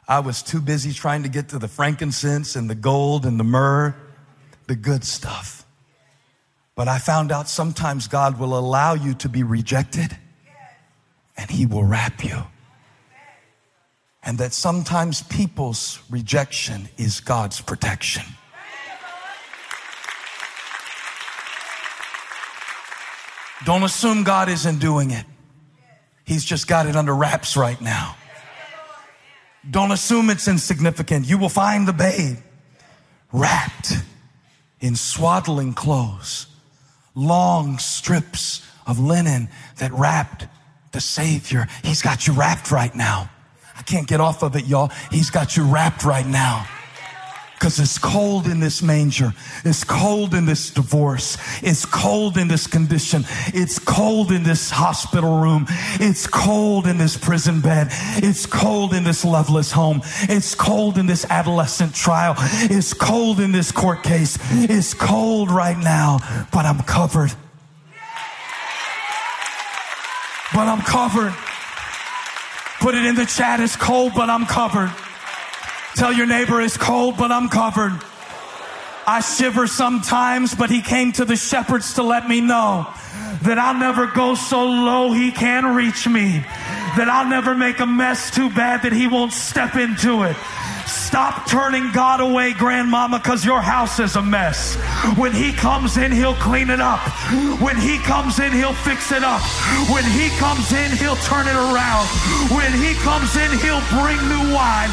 I 0.09 0.19
was 0.19 0.43
too 0.43 0.61
busy 0.61 0.93
trying 0.93 1.23
to 1.23 1.29
get 1.29 1.49
to 1.51 1.59
the 1.59 1.69
frankincense 1.69 2.57
and 2.57 2.69
the 2.69 2.75
gold 2.75 3.25
and 3.25 3.39
the 3.39 3.45
myrrh, 3.45 3.95
the 4.67 4.75
good 4.75 5.05
stuff. 5.05 5.64
But 6.77 6.89
I 6.89 6.99
found 6.99 7.31
out 7.31 7.49
sometimes 7.49 8.09
God 8.09 8.39
will 8.39 8.59
allow 8.59 8.95
you 8.95 9.15
to 9.15 9.29
be 9.29 9.43
rejected 9.43 10.17
and 11.37 11.51
he 11.51 11.67
will 11.67 11.85
wrap 11.85 12.25
you. 12.25 12.43
And 14.23 14.39
that 14.39 14.53
sometimes 14.53 15.23
people's 15.23 16.01
rejection 16.09 16.89
is 16.97 17.21
God's 17.21 17.61
protection. 17.61 18.25
Don't 23.65 23.83
assume 23.83 24.25
God 24.25 24.49
isn't 24.49 24.79
doing 24.79 25.11
it. 25.11 25.25
He's 26.25 26.45
just 26.45 26.67
got 26.67 26.87
it 26.87 26.97
under 26.97 27.15
wraps 27.15 27.57
right 27.57 27.81
now. 27.81 28.17
Don't 29.71 29.93
assume 29.93 30.29
it's 30.31 30.49
insignificant. 30.49 31.27
You 31.27 31.39
will 31.39 31.49
find 31.49 31.89
the 31.89 31.93
babe 31.93 32.37
wrapped 33.33 33.93
in 34.81 34.97
swaddling 34.97 35.73
clothes, 35.73 36.47
long 37.15 37.79
strips 37.79 38.67
of 38.87 38.99
linen 38.99 39.49
that 39.79 39.93
wrapped 39.93 40.47
the 40.93 41.01
Savior. 41.01 41.67
He's 41.83 42.03
got 42.03 42.27
you 42.27 42.33
wrapped 42.33 42.71
right 42.71 42.95
now. 42.95 43.31
I 43.77 43.83
can't 43.83 44.07
get 44.07 44.21
off 44.21 44.43
of 44.43 44.55
it, 44.57 44.67
y'all. 44.67 44.91
He's 45.11 45.31
got 45.31 45.57
you 45.57 45.65
wrapped 45.65 46.05
right 46.05 46.27
now 46.27 46.67
because 47.65 47.81
it's 47.81 47.97
cold 47.97 48.47
in 48.47 48.61
this 48.61 48.83
manger. 48.83 49.33
It's 49.65 49.85
cold 49.85 50.35
in 50.35 50.45
this 50.45 50.69
divorce. 50.69 51.39
It's 51.63 51.87
cold 51.87 52.37
in 52.37 52.47
this 52.47 52.67
condition. 52.67 53.25
It's 53.55 53.79
cold 53.79 54.33
in 54.33 54.43
this 54.43 54.71
hospital 54.71 55.41
room. 55.41 55.65
It's 55.99 56.27
cold 56.27 56.87
in 56.87 56.99
this 56.99 57.17
prison 57.17 57.63
bed. 57.63 57.89
It's 58.17 58.45
cold 58.45 58.93
in 58.93 59.03
this 59.03 59.25
loveless 59.25 59.73
home. 59.73 60.03
It's 60.29 60.55
cold 60.55 60.99
in 60.99 61.07
this 61.07 61.25
adolescent 61.31 61.95
trial. 61.95 62.35
It's 62.69 62.93
cold 62.93 63.41
in 63.41 63.51
this 63.51 63.73
court 63.73 64.03
case. 64.03 64.37
It's 64.51 64.93
cold 64.93 65.51
right 65.51 65.79
now, 65.79 66.19
but 66.53 66.67
I'm 66.67 66.81
covered. 66.81 67.33
But 70.53 70.69
I'm 70.69 70.83
covered. 70.83 71.33
Put 72.81 72.95
it 72.95 73.07
in 73.07 73.15
the 73.15 73.25
chat. 73.25 73.61
It's 73.61 73.75
cold, 73.75 74.13
but 74.15 74.29
I'm 74.29 74.45
covered. 74.45 74.93
Tell 75.95 76.13
your 76.13 76.27
neighbor 76.27 76.61
it's 76.61 76.77
cold, 76.77 77.17
but 77.17 77.31
I'm 77.31 77.49
covered. 77.49 77.93
I 79.07 79.21
shiver 79.21 79.67
sometimes, 79.67 80.55
but 80.55 80.71
he 80.71 80.83
came 80.83 81.13
to 81.13 81.25
the 81.25 81.37
shepherds 81.37 81.95
to 81.95 82.03
let 82.03 82.29
me 82.29 82.41
know 82.41 82.87
that 83.43 83.59
I'll 83.59 83.79
never 83.79 84.07
go 84.07 84.35
so 84.35 84.65
low 84.65 85.13
he 85.13 85.31
can't 85.31 85.77
reach 85.77 86.09
me. 86.09 86.41
That 86.97 87.09
I'll 87.09 87.29
never 87.29 87.55
make 87.55 87.81
a 87.81 87.87
mess 87.87 88.31
too 88.31 88.51
bad 88.51 88.83
that 88.83 88.93
he 88.93 89.07
won't 89.07 89.33
step 89.33 89.77
into 89.77 90.23
it. 90.23 90.37
Stop 90.87 91.49
turning 91.49 91.91
God 91.93 92.21
away, 92.21 92.53
grandmama, 92.53 93.19
because 93.19 93.45
your 93.45 93.61
house 93.61 93.99
is 94.01 94.17
a 94.17 94.23
mess. 94.23 94.77
When 95.17 95.33
He 95.33 95.53
comes 95.53 95.97
in, 95.97 96.13
He'll 96.13 96.35
clean 96.35 96.69
it 96.69 96.81
up. 96.81 97.01
When 97.61 97.77
He 97.77 97.99
comes 97.99 98.39
in, 98.39 98.53
He'll 98.53 98.77
fix 98.85 99.13
it 99.13 99.25
up. 99.25 99.41
When 99.89 100.05
He 100.05 100.29
comes 100.37 100.73
in, 100.73 100.93
He'll 100.97 101.21
turn 101.25 101.49
it 101.49 101.57
around. 101.57 102.05
When 102.53 102.73
He 102.77 102.93
comes 103.01 103.33
in, 103.37 103.51
He'll 103.65 103.85
bring 103.97 104.21
new 104.29 104.45
wine. 104.53 104.91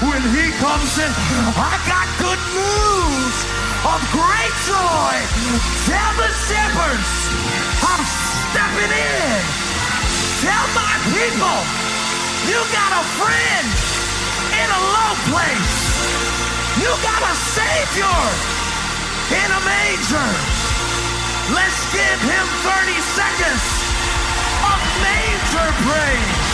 When 0.00 0.22
He 0.32 0.48
comes 0.62 0.92
in, 0.96 1.10
I 1.58 1.74
got 1.84 2.06
good 2.16 2.40
news 2.56 3.36
of 3.84 4.00
great 4.16 4.54
joy. 4.64 5.14
Tell 5.84 6.12
the 6.16 6.30
shepherds, 6.48 7.10
I'm 7.84 8.02
stepping 8.48 8.92
in. 8.94 9.38
Tell 10.40 10.66
my 10.72 10.94
people, 11.12 11.58
you 12.48 12.58
got 12.72 12.90
a 12.96 13.04
friend 13.20 14.03
in 14.60 14.68
a 14.70 14.80
low 14.94 15.12
place. 15.30 15.76
You 16.82 16.90
got 17.02 17.22
a 17.22 17.34
Savior 17.58 18.20
in 19.40 19.48
a 19.50 19.60
manger. 19.66 20.30
Let's 21.54 21.80
give 21.92 22.20
him 22.22 22.46
30 22.62 23.00
seconds 23.18 23.64
of 24.72 24.78
major 25.02 25.68
praise. 25.84 26.44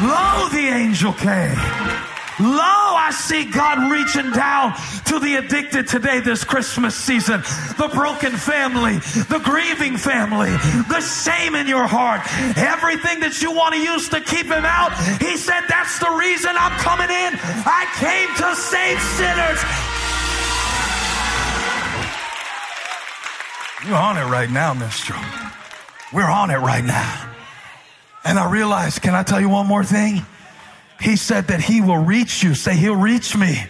Lo, 0.00 0.48
the 0.50 0.68
angel 0.72 1.12
came. 1.12 2.17
Lo, 2.40 2.94
I 2.94 3.10
see 3.10 3.50
God 3.50 3.90
reaching 3.90 4.30
down 4.30 4.74
to 5.06 5.18
the 5.18 5.36
addicted 5.36 5.88
today 5.88 6.20
this 6.20 6.44
Christmas 6.44 6.94
season. 6.94 7.40
The 7.78 7.90
broken 7.92 8.32
family, 8.32 8.98
the 9.26 9.40
grieving 9.42 9.96
family, 9.96 10.50
the 10.86 11.00
shame 11.00 11.56
in 11.56 11.66
your 11.66 11.86
heart, 11.86 12.22
everything 12.56 13.20
that 13.20 13.42
you 13.42 13.50
want 13.50 13.74
to 13.74 13.80
use 13.80 14.08
to 14.10 14.20
keep 14.20 14.46
him 14.46 14.64
out. 14.64 14.94
He 15.18 15.36
said, 15.36 15.62
That's 15.68 15.98
the 15.98 16.10
reason 16.14 16.54
I'm 16.54 16.78
coming 16.78 17.10
in. 17.10 17.34
I 17.66 17.90
came 17.98 18.30
to 18.38 18.54
save 18.54 19.02
sinners. 19.18 19.58
You're 23.86 23.98
on 23.98 24.16
it 24.16 24.30
right 24.30 24.50
now, 24.50 24.74
Mister. 24.74 25.14
We're 26.12 26.30
on 26.30 26.50
it 26.50 26.58
right 26.58 26.84
now. 26.84 27.30
And 28.24 28.38
I 28.38 28.50
realize, 28.50 28.98
can 28.98 29.14
I 29.14 29.22
tell 29.22 29.40
you 29.40 29.48
one 29.48 29.66
more 29.66 29.84
thing? 29.84 30.24
He 31.00 31.16
said 31.16 31.48
that 31.48 31.60
he 31.60 31.80
will 31.80 31.98
reach 31.98 32.42
you. 32.42 32.54
Say, 32.54 32.76
he'll 32.76 32.96
reach 32.96 33.36
me. 33.36 33.62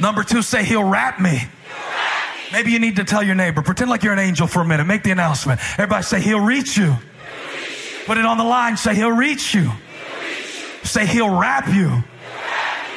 Number 0.00 0.22
two, 0.22 0.42
say, 0.42 0.64
he'll 0.64 0.84
wrap 0.84 1.20
me. 1.20 1.42
Maybe 2.52 2.70
you 2.70 2.78
need 2.78 2.96
to 2.96 3.04
tell 3.04 3.22
your 3.22 3.34
neighbor, 3.34 3.62
pretend 3.62 3.90
like 3.90 4.02
you're 4.02 4.12
an 4.12 4.18
angel 4.18 4.46
for 4.46 4.60
a 4.60 4.64
minute. 4.64 4.84
Make 4.84 5.02
the 5.02 5.10
announcement. 5.10 5.60
Everybody 5.74 6.02
say, 6.02 6.20
he'll 6.20 6.44
reach 6.44 6.76
you. 6.76 6.96
Put 8.06 8.18
it 8.18 8.24
on 8.24 8.36
the 8.36 8.44
line. 8.44 8.76
Say, 8.76 8.94
he'll 8.94 9.10
reach 9.10 9.54
you. 9.54 9.70
Say, 10.82 11.06
he'll 11.06 11.38
wrap 11.38 11.68
you. 11.68 12.04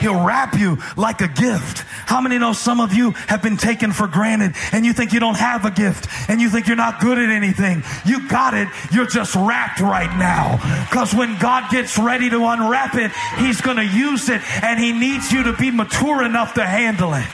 He'll 0.05 0.23
wrap 0.23 0.53
you 0.53 0.77
like 0.95 1.21
a 1.21 1.27
gift. 1.27 1.79
How 1.79 2.21
many 2.21 2.37
know 2.37 2.53
some 2.53 2.79
of 2.79 2.93
you 2.93 3.09
have 3.25 3.41
been 3.41 3.57
taken 3.57 3.91
for 3.91 4.05
granted 4.05 4.53
and 4.71 4.85
you 4.85 4.93
think 4.93 5.13
you 5.13 5.19
don't 5.19 5.37
have 5.39 5.65
a 5.65 5.71
gift 5.71 6.07
and 6.29 6.39
you 6.39 6.47
think 6.51 6.67
you're 6.67 6.75
not 6.75 6.99
good 6.99 7.17
at 7.17 7.31
anything? 7.31 7.81
You 8.05 8.27
got 8.27 8.53
it. 8.53 8.67
You're 8.91 9.07
just 9.07 9.33
wrapped 9.33 9.79
right 9.79 10.15
now. 10.19 10.57
Because 10.87 11.15
when 11.15 11.39
God 11.39 11.71
gets 11.71 11.97
ready 11.97 12.29
to 12.29 12.45
unwrap 12.45 12.93
it, 12.93 13.11
He's 13.39 13.61
going 13.61 13.77
to 13.77 13.83
use 13.83 14.29
it 14.29 14.43
and 14.63 14.79
He 14.79 14.91
needs 14.91 15.31
you 15.31 15.41
to 15.41 15.53
be 15.53 15.71
mature 15.71 16.23
enough 16.23 16.53
to 16.53 16.63
handle 16.63 17.15
it. 17.15 17.25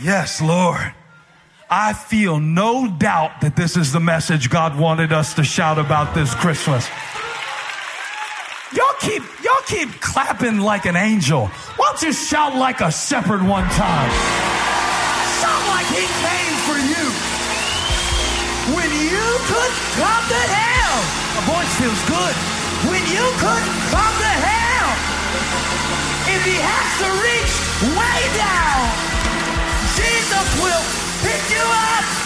Yes, 0.00 0.40
Lord. 0.40 0.94
I 1.68 1.94
feel 1.94 2.38
no 2.38 2.86
doubt 2.86 3.40
that 3.40 3.56
this 3.56 3.76
is 3.76 3.90
the 3.90 3.98
message 3.98 4.50
God 4.50 4.78
wanted 4.78 5.12
us 5.12 5.34
to 5.34 5.42
shout 5.42 5.80
about 5.80 6.14
this 6.14 6.32
Christmas. 6.32 6.88
Y'all 8.74 8.98
keep, 8.98 9.22
y'all 9.40 9.64
keep 9.66 10.00
clapping 10.00 10.58
like 10.58 10.84
an 10.84 10.96
angel. 10.96 11.46
Why 11.78 11.94
don't 11.94 12.02
you 12.02 12.12
shout 12.12 12.56
like 12.56 12.80
a 12.80 12.90
shepherd 12.90 13.38
one 13.46 13.62
time? 13.70 14.10
Shout 15.38 15.62
like 15.70 15.86
he 15.94 16.02
came 16.02 16.54
for 16.66 16.78
you. 16.82 17.04
When 18.74 18.90
you 18.90 19.26
could 19.46 19.74
come 19.94 20.24
to 20.26 20.42
hell. 20.50 20.98
My 21.38 21.42
voice 21.54 21.72
feels 21.78 22.02
good. 22.10 22.34
When 22.90 23.02
you 23.14 23.26
could 23.38 23.66
come 23.94 24.14
to 24.26 24.32
hell. 24.42 24.90
If 26.34 26.42
he 26.42 26.58
has 26.58 26.88
to 26.98 27.08
reach 27.22 27.54
way 27.94 28.20
down, 28.34 28.82
Jesus 29.94 30.46
will 30.58 30.84
pick 31.22 31.42
you 31.46 31.62
up 31.62 32.24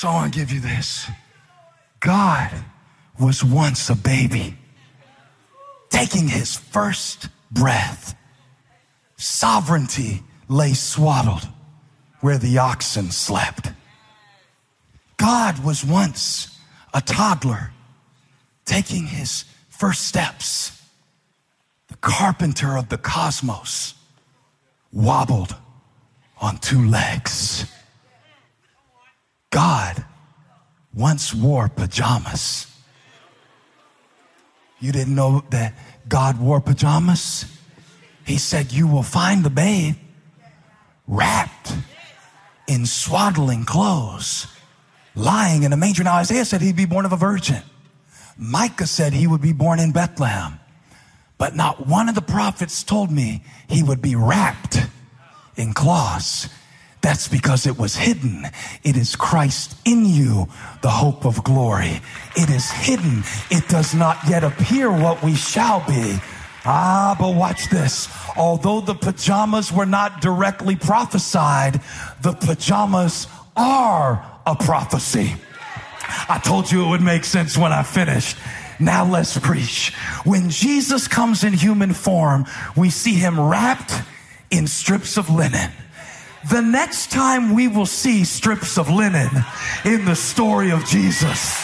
So 0.00 0.08
I 0.08 0.30
give 0.30 0.50
you 0.50 0.60
this. 0.60 1.10
God 2.00 2.50
was 3.20 3.44
once 3.44 3.90
a 3.90 3.94
baby, 3.94 4.56
taking 5.90 6.26
his 6.26 6.56
first 6.56 7.28
breath. 7.50 8.14
Sovereignty 9.18 10.22
lay 10.48 10.72
swaddled 10.72 11.46
where 12.22 12.38
the 12.38 12.56
oxen 12.56 13.10
slept. 13.10 13.72
God 15.18 15.62
was 15.62 15.84
once 15.84 16.58
a 16.94 17.02
toddler, 17.02 17.70
taking 18.64 19.04
his 19.04 19.44
first 19.68 20.08
steps. 20.08 20.82
The 21.88 21.96
carpenter 21.96 22.78
of 22.78 22.88
the 22.88 22.96
cosmos, 22.96 23.92
wobbled 24.94 25.54
on 26.40 26.56
two 26.56 26.88
legs. 26.88 27.66
God 29.50 30.04
once 30.94 31.34
wore 31.34 31.68
pajamas. 31.68 32.66
You 34.78 34.92
didn't 34.92 35.14
know 35.14 35.44
that 35.50 35.74
God 36.08 36.40
wore 36.40 36.60
pajamas? 36.60 37.44
He 38.24 38.38
said, 38.38 38.72
You 38.72 38.86
will 38.86 39.02
find 39.02 39.44
the 39.44 39.50
babe 39.50 39.96
wrapped 41.06 41.74
in 42.66 42.86
swaddling 42.86 43.64
clothes, 43.64 44.46
lying 45.14 45.64
in 45.64 45.72
a 45.72 45.76
manger. 45.76 46.04
Now, 46.04 46.16
Isaiah 46.16 46.44
said 46.44 46.62
he'd 46.62 46.76
be 46.76 46.86
born 46.86 47.04
of 47.04 47.12
a 47.12 47.16
virgin. 47.16 47.62
Micah 48.38 48.86
said 48.86 49.12
he 49.12 49.26
would 49.26 49.42
be 49.42 49.52
born 49.52 49.80
in 49.80 49.92
Bethlehem. 49.92 50.58
But 51.36 51.56
not 51.56 51.86
one 51.86 52.08
of 52.08 52.14
the 52.14 52.22
prophets 52.22 52.84
told 52.84 53.10
me 53.10 53.42
he 53.68 53.82
would 53.82 54.00
be 54.00 54.14
wrapped 54.14 54.78
in 55.56 55.72
cloths. 55.72 56.48
That's 57.02 57.28
because 57.28 57.66
it 57.66 57.78
was 57.78 57.96
hidden. 57.96 58.46
It 58.84 58.96
is 58.96 59.16
Christ 59.16 59.76
in 59.84 60.04
you, 60.04 60.48
the 60.82 60.90
hope 60.90 61.24
of 61.24 61.42
glory. 61.42 62.00
It 62.36 62.50
is 62.50 62.70
hidden. 62.70 63.22
It 63.50 63.68
does 63.68 63.94
not 63.94 64.18
yet 64.28 64.44
appear 64.44 64.90
what 64.90 65.22
we 65.22 65.34
shall 65.34 65.80
be. 65.86 66.18
Ah, 66.64 67.16
but 67.18 67.34
watch 67.34 67.70
this. 67.70 68.08
Although 68.36 68.82
the 68.82 68.94
pajamas 68.94 69.72
were 69.72 69.86
not 69.86 70.20
directly 70.20 70.76
prophesied, 70.76 71.80
the 72.20 72.34
pajamas 72.34 73.26
are 73.56 74.24
a 74.46 74.54
prophecy. 74.54 75.34
I 76.28 76.38
told 76.38 76.70
you 76.70 76.84
it 76.84 76.90
would 76.90 77.00
make 77.00 77.24
sense 77.24 77.56
when 77.56 77.72
I 77.72 77.82
finished. 77.82 78.36
Now 78.78 79.04
let's 79.04 79.38
preach. 79.38 79.94
When 80.24 80.50
Jesus 80.50 81.08
comes 81.08 81.44
in 81.44 81.52
human 81.52 81.92
form, 81.92 82.46
we 82.76 82.90
see 82.90 83.14
him 83.14 83.40
wrapped 83.40 83.92
in 84.50 84.66
strips 84.66 85.16
of 85.16 85.30
linen. 85.30 85.70
The 86.48 86.62
next 86.62 87.10
time 87.10 87.54
we 87.54 87.68
will 87.68 87.84
see 87.84 88.24
strips 88.24 88.78
of 88.78 88.88
linen 88.88 89.28
in 89.84 90.06
the 90.06 90.16
story 90.16 90.70
of 90.70 90.86
Jesus. 90.86 91.54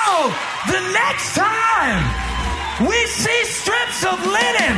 Oh, 0.00 0.32
the 0.66 0.80
next 0.92 1.34
time 1.34 2.88
we 2.88 2.96
see 3.06 3.44
strips 3.44 4.02
of 4.06 4.18
linen. 4.26 4.76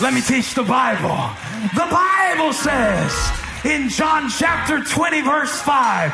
Let 0.00 0.14
me 0.14 0.20
teach 0.20 0.54
the 0.54 0.62
Bible. 0.62 1.18
The 1.74 1.88
Bible 1.90 2.52
says 2.52 3.12
in 3.64 3.88
John 3.88 4.30
chapter 4.30 4.84
20, 4.84 5.22
verse 5.22 5.60
5, 5.62 6.12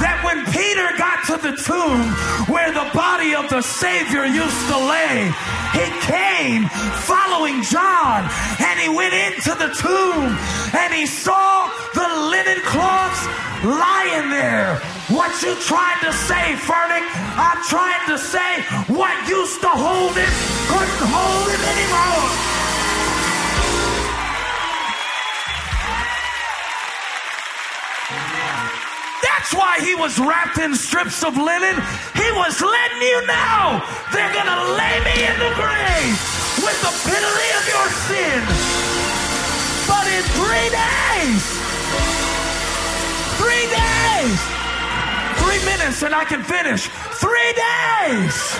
that 0.00 0.22
when 0.24 0.46
Peter 0.48 0.96
got 0.96 1.26
to 1.26 1.36
the 1.44 1.54
tomb 1.60 2.00
where 2.48 2.72
the 2.72 2.88
body 2.96 3.34
of 3.34 3.50
the 3.50 3.60
Savior 3.60 4.24
used 4.24 4.66
to 4.68 4.78
lay, 4.78 5.30
he 5.78 5.88
came 6.02 6.62
following 7.06 7.62
John 7.62 8.26
and 8.58 8.76
he 8.80 8.88
went 8.88 9.14
into 9.14 9.54
the 9.54 9.70
tomb 9.78 10.30
and 10.74 10.90
he 10.92 11.06
saw 11.06 11.70
the 11.94 12.08
linen 12.34 12.60
cloths 12.66 13.22
lying 13.62 14.30
there. 14.30 14.76
What 15.08 15.30
you 15.42 15.54
trying 15.62 16.00
to 16.04 16.12
say, 16.12 16.58
Furtick? 16.66 17.06
I'm 17.38 17.62
trying 17.70 18.04
to 18.08 18.18
say 18.18 18.50
what 18.92 19.14
used 19.28 19.60
to 19.62 19.68
hold 19.68 20.14
him 20.16 20.34
couldn't 20.68 21.08
hold 21.08 21.48
him 21.48 21.62
anymore. 21.64 22.57
That's 29.38 29.54
why 29.54 29.78
he 29.78 29.94
was 29.94 30.18
wrapped 30.18 30.58
in 30.58 30.74
strips 30.74 31.22
of 31.22 31.36
linen. 31.36 31.76
He 32.14 32.28
was 32.32 32.60
letting 32.60 33.02
you 33.02 33.24
know 33.24 33.80
they're 34.12 34.34
going 34.34 34.50
to 34.50 34.62
lay 34.74 34.98
me 35.06 35.14
in 35.30 35.36
the 35.38 35.54
grave 35.54 36.18
with 36.58 36.78
the 36.82 36.90
penalty 37.06 37.50
of 37.54 37.64
your 37.70 37.88
sin. 38.10 38.42
But 39.86 40.10
in 40.10 40.24
three 40.34 40.68
days, 40.74 41.44
three 43.38 43.66
days, 43.70 44.40
three 45.38 45.62
minutes 45.70 46.02
and 46.02 46.16
I 46.16 46.24
can 46.24 46.42
finish. 46.42 46.88
Three 47.22 47.52
days. 47.54 48.58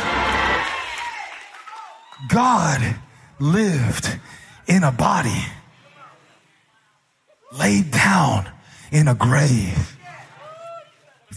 God 2.28 2.94
lived 3.40 4.16
in 4.68 4.84
a 4.84 4.92
body, 4.92 5.42
laid 7.50 7.90
down 7.90 8.48
in 8.92 9.08
a 9.08 9.16
grave 9.16 9.97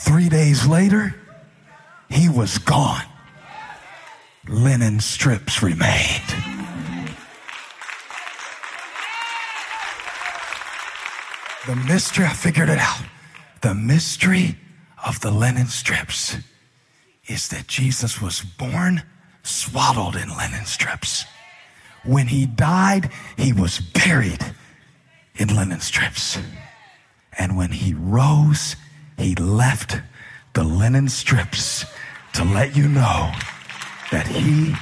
Three 0.02 0.30
days 0.30 0.66
later, 0.66 1.16
he 2.10 2.28
was 2.28 2.58
gone. 2.58 3.06
Linen 4.48 5.00
strips 5.00 5.62
remained. 5.62 6.28
The 11.68 11.76
mystery, 11.76 12.26
I 12.26 12.34
figured 12.34 12.70
it 12.70 12.80
out. 12.80 13.04
The 13.62 13.76
mystery 13.76 14.58
of 15.06 15.20
the 15.20 15.30
linen 15.30 15.68
strips 15.68 16.36
is 17.28 17.50
that 17.50 17.68
Jesus 17.68 18.20
was 18.20 18.42
born 18.42 19.04
swaddled 19.44 20.16
in 20.16 20.36
linen 20.36 20.66
strips. 20.66 21.26
When 22.04 22.26
he 22.26 22.48
died, 22.48 23.12
he 23.38 23.54
was 23.54 23.80
buried 23.80 24.44
in 25.36 25.56
linen 25.56 25.80
strips. 25.80 26.40
And 27.38 27.56
when 27.56 27.72
he 27.72 27.94
rose, 27.94 28.76
he 29.22 29.36
left 29.36 30.02
the 30.54 30.64
linen 30.64 31.08
strips 31.08 31.86
to 32.34 32.44
let 32.44 32.76
you 32.76 32.88
know 32.88 33.32
that 34.12 34.28
he 34.28 34.74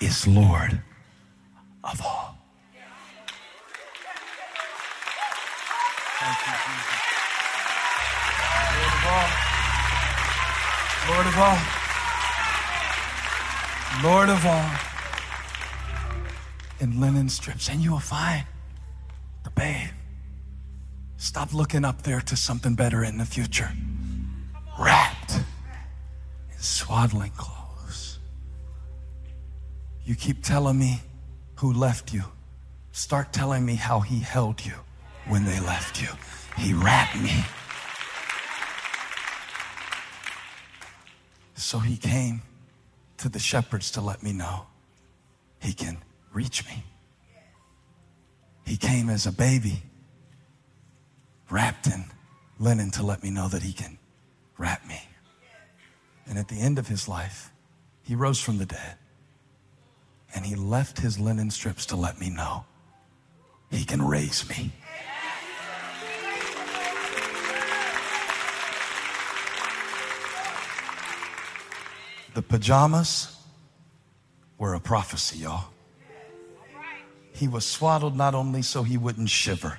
is 0.00 0.26
Lord 0.26 0.80
of 1.84 2.00
all. 2.02 2.38
Thank 6.20 6.38
you, 6.46 6.52
Jesus. 6.66 6.98
Lord 8.78 8.94
of 8.94 9.06
all. 9.08 9.28
Lord 11.10 11.26
of 11.26 11.36
all. 11.38 11.58
Lord 14.02 14.28
of 14.28 14.46
all. 14.46 14.70
In 16.80 17.00
linen 17.00 17.28
strips. 17.28 17.68
And 17.68 17.80
you 17.80 17.90
will 17.90 17.98
find 17.98 18.44
Stop 21.38 21.54
looking 21.54 21.84
up 21.84 22.02
there 22.02 22.20
to 22.20 22.34
something 22.34 22.74
better 22.74 23.04
in 23.04 23.16
the 23.16 23.24
future. 23.24 23.70
Wrapped 24.76 25.34
in 25.34 26.58
swaddling 26.58 27.30
clothes. 27.36 28.18
You 30.04 30.16
keep 30.16 30.42
telling 30.42 30.76
me 30.76 31.00
who 31.54 31.72
left 31.72 32.12
you. 32.12 32.24
Start 32.90 33.32
telling 33.32 33.64
me 33.64 33.76
how 33.76 34.00
he 34.00 34.18
held 34.18 34.66
you 34.66 34.74
when 35.28 35.44
they 35.44 35.60
left 35.60 36.02
you. 36.02 36.08
He 36.56 36.74
wrapped 36.74 37.16
me. 37.16 37.44
So 41.54 41.78
he 41.78 41.96
came 41.96 42.42
to 43.18 43.28
the 43.28 43.38
shepherds 43.38 43.92
to 43.92 44.00
let 44.00 44.24
me 44.24 44.32
know 44.32 44.66
he 45.60 45.72
can 45.72 45.98
reach 46.32 46.66
me. 46.66 46.82
He 48.66 48.76
came 48.76 49.08
as 49.08 49.24
a 49.24 49.32
baby 49.32 49.84
wrapped 51.50 51.86
in 51.86 52.04
linen 52.58 52.90
to 52.92 53.02
let 53.02 53.22
me 53.22 53.30
know 53.30 53.48
that 53.48 53.62
he 53.62 53.72
can 53.72 53.98
wrap 54.56 54.86
me. 54.86 55.00
And 56.26 56.38
at 56.38 56.48
the 56.48 56.60
end 56.60 56.78
of 56.78 56.88
his 56.88 57.08
life, 57.08 57.50
he 58.02 58.14
rose 58.14 58.40
from 58.40 58.58
the 58.58 58.66
dead 58.66 58.96
and 60.34 60.44
he 60.44 60.54
left 60.54 60.98
his 60.98 61.18
linen 61.18 61.50
strips 61.50 61.86
to 61.86 61.96
let 61.96 62.20
me 62.20 62.28
know 62.30 62.64
he 63.70 63.84
can 63.84 64.06
raise 64.06 64.48
me. 64.48 64.72
The 72.34 72.42
pajamas 72.42 73.36
were 74.58 74.74
a 74.74 74.80
prophecy, 74.80 75.38
y'all. 75.38 75.70
He 77.32 77.48
was 77.48 77.64
swaddled 77.64 78.16
not 78.16 78.34
only 78.34 78.62
so 78.62 78.82
he 78.82 78.96
wouldn't 78.96 79.28
shiver 79.28 79.78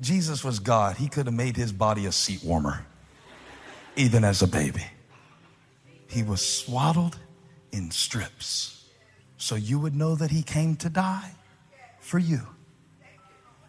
Jesus 0.00 0.44
was 0.44 0.58
God. 0.58 0.96
He 0.96 1.08
could 1.08 1.26
have 1.26 1.34
made 1.34 1.56
his 1.56 1.72
body 1.72 2.06
a 2.06 2.12
seat 2.12 2.42
warmer, 2.44 2.86
even 3.96 4.24
as 4.24 4.42
a 4.42 4.46
baby. 4.46 4.84
He 6.08 6.22
was 6.22 6.44
swaddled 6.46 7.18
in 7.72 7.90
strips 7.90 8.78
so 9.36 9.54
you 9.54 9.78
would 9.78 9.94
know 9.94 10.14
that 10.16 10.30
he 10.30 10.42
came 10.42 10.76
to 10.76 10.88
die 10.88 11.32
for 12.00 12.18
you. 12.18 12.40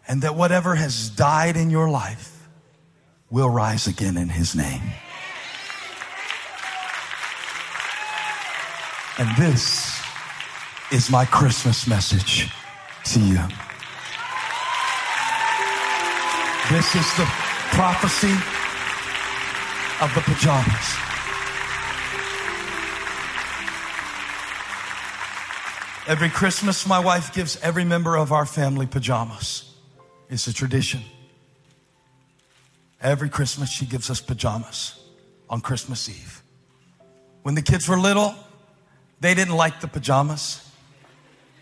And 0.08 0.22
that 0.22 0.34
whatever 0.34 0.74
has 0.74 1.08
died 1.10 1.56
in 1.56 1.70
your 1.70 1.88
life 1.88 2.48
will 3.30 3.48
rise 3.48 3.86
again 3.86 4.16
in 4.16 4.28
his 4.28 4.56
name. 4.56 4.82
And 9.18 9.36
this 9.36 10.02
is 10.90 11.10
my 11.10 11.24
Christmas 11.24 11.86
message 11.86 12.50
to 13.04 13.20
you. 13.20 13.69
This 16.70 16.94
is 16.94 17.16
the 17.16 17.24
prophecy 17.72 18.32
of 20.00 20.14
the 20.14 20.20
pajamas. 20.20 20.94
Every 26.06 26.28
Christmas, 26.28 26.86
my 26.86 27.00
wife 27.00 27.34
gives 27.34 27.56
every 27.60 27.84
member 27.84 28.14
of 28.14 28.30
our 28.30 28.46
family 28.46 28.86
pajamas. 28.86 29.74
It's 30.28 30.46
a 30.46 30.52
tradition. 30.52 31.00
Every 33.00 33.28
Christmas, 33.28 33.68
she 33.68 33.84
gives 33.84 34.08
us 34.08 34.20
pajamas 34.20 34.94
on 35.48 35.60
Christmas 35.60 36.08
Eve. 36.08 36.40
When 37.42 37.56
the 37.56 37.62
kids 37.62 37.88
were 37.88 37.98
little, 37.98 38.32
they 39.18 39.34
didn't 39.34 39.56
like 39.56 39.80
the 39.80 39.88
pajamas, 39.88 40.64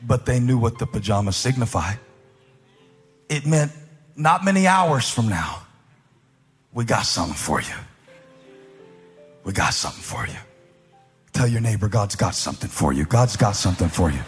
but 0.02 0.26
they 0.26 0.38
knew 0.38 0.58
what 0.58 0.78
the 0.78 0.86
pajamas 0.86 1.36
signified. 1.36 1.98
It 3.30 3.46
meant 3.46 3.72
not 4.18 4.44
many 4.44 4.66
hours 4.66 5.08
from 5.08 5.28
now, 5.28 5.62
we 6.74 6.84
got 6.84 7.06
something 7.06 7.36
for 7.36 7.60
you. 7.60 7.74
We 9.44 9.52
got 9.52 9.72
something 9.72 10.02
for 10.02 10.26
you. 10.26 10.38
Tell 11.32 11.46
your 11.46 11.60
neighbor, 11.60 11.88
God's 11.88 12.16
got 12.16 12.34
something 12.34 12.68
for 12.68 12.92
you. 12.92 13.04
God's 13.04 13.36
got 13.36 13.52
something 13.52 13.88
for 13.88 14.10
you. 14.10 14.20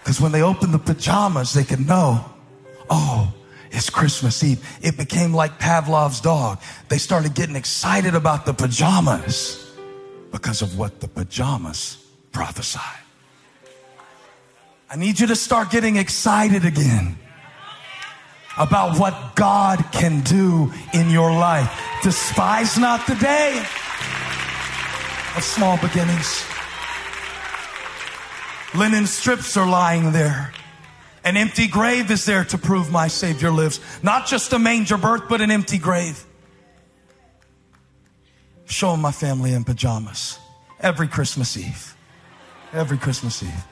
Because 0.00 0.20
when 0.20 0.32
they 0.32 0.42
opened 0.42 0.74
the 0.74 0.78
pajamas, 0.78 1.54
they 1.54 1.62
could 1.62 1.86
know, 1.86 2.24
oh, 2.90 3.32
it's 3.70 3.88
Christmas 3.88 4.42
Eve. 4.42 4.64
It 4.82 4.96
became 4.96 5.32
like 5.32 5.58
Pavlov's 5.58 6.20
dog. 6.20 6.60
They 6.88 6.98
started 6.98 7.34
getting 7.34 7.56
excited 7.56 8.14
about 8.14 8.46
the 8.46 8.52
pajamas 8.52 9.64
because 10.32 10.60
of 10.60 10.76
what 10.76 11.00
the 11.00 11.08
pajamas 11.08 12.04
prophesied. 12.32 12.82
I 14.90 14.96
need 14.96 15.20
you 15.20 15.28
to 15.28 15.36
start 15.36 15.70
getting 15.70 15.96
excited 15.96 16.64
again 16.64 17.16
about 18.58 18.98
what 18.98 19.34
God 19.34 19.84
can 19.92 20.20
do 20.20 20.72
in 20.94 21.10
your 21.10 21.30
life. 21.32 21.70
Despise 22.02 22.78
not 22.78 23.06
the 23.06 23.14
day 23.16 23.58
of 25.36 25.42
small 25.44 25.78
beginnings. 25.78 26.44
Linen 28.74 29.06
strips 29.06 29.56
are 29.56 29.68
lying 29.68 30.12
there. 30.12 30.52
An 31.24 31.36
empty 31.36 31.66
grave 31.66 32.10
is 32.10 32.24
there 32.24 32.44
to 32.44 32.58
prove 32.58 32.90
my 32.90 33.08
Savior 33.08 33.50
lives. 33.50 33.80
Not 34.02 34.26
just 34.26 34.52
a 34.52 34.58
manger 34.58 34.96
birth, 34.96 35.22
but 35.28 35.40
an 35.40 35.50
empty 35.50 35.78
grave. 35.78 36.24
Showing 38.66 39.00
my 39.00 39.12
family 39.12 39.52
in 39.52 39.64
pajamas 39.64 40.38
every 40.80 41.08
Christmas 41.08 41.56
Eve. 41.56 41.96
Every 42.72 42.98
Christmas 42.98 43.42
Eve. 43.42 43.64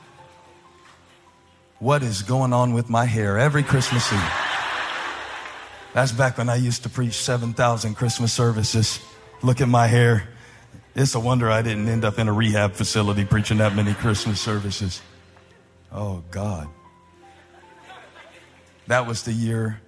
What 1.78 2.02
is 2.02 2.22
going 2.22 2.52
on 2.52 2.72
with 2.72 2.88
my 2.88 3.04
hair 3.04 3.38
every 3.38 3.62
Christmas 3.62 4.12
Eve? 4.12 4.43
That's 5.94 6.10
back 6.10 6.38
when 6.38 6.48
I 6.48 6.56
used 6.56 6.82
to 6.82 6.88
preach 6.88 7.14
7,000 7.14 7.94
Christmas 7.94 8.32
services. 8.32 8.98
Look 9.42 9.60
at 9.60 9.68
my 9.68 9.86
hair. 9.86 10.28
It's 10.96 11.14
a 11.14 11.20
wonder 11.20 11.48
I 11.48 11.62
didn't 11.62 11.88
end 11.88 12.04
up 12.04 12.18
in 12.18 12.26
a 12.26 12.32
rehab 12.32 12.72
facility 12.72 13.24
preaching 13.24 13.58
that 13.58 13.76
many 13.76 13.94
Christmas 13.94 14.40
services. 14.40 15.00
Oh, 15.92 16.24
God. 16.32 16.68
That 18.88 19.06
was 19.06 19.22
the 19.22 19.32
year. 19.32 19.80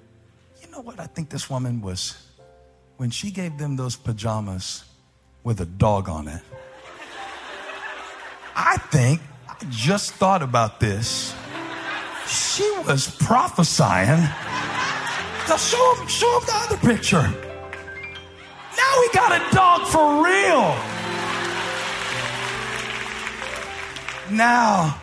You 0.62 0.70
know 0.70 0.80
what? 0.80 1.00
I 1.00 1.06
think 1.06 1.28
this 1.28 1.50
woman 1.50 1.80
was, 1.80 2.16
when 2.98 3.10
she 3.10 3.32
gave 3.32 3.58
them 3.58 3.74
those 3.74 3.96
pajamas 3.96 4.84
with 5.42 5.60
a 5.60 5.66
dog 5.66 6.08
on 6.08 6.28
it. 6.28 6.42
I 8.54 8.76
think, 8.90 9.20
I 9.48 9.56
just 9.70 10.12
thought 10.14 10.42
about 10.42 10.78
this. 10.78 11.34
She 12.28 12.68
was 12.86 13.10
prophesying. 13.18 14.28
Now 15.48 15.56
show 15.56 15.94
him, 15.94 16.08
show 16.08 16.38
him 16.40 16.46
the 16.46 16.52
other 16.54 16.76
picture. 16.78 17.22
Now 17.22 18.92
we 19.00 19.08
got 19.14 19.32
a 19.32 19.54
dog 19.54 19.86
for 19.86 20.24
real. 20.24 20.76
Now 24.36 25.00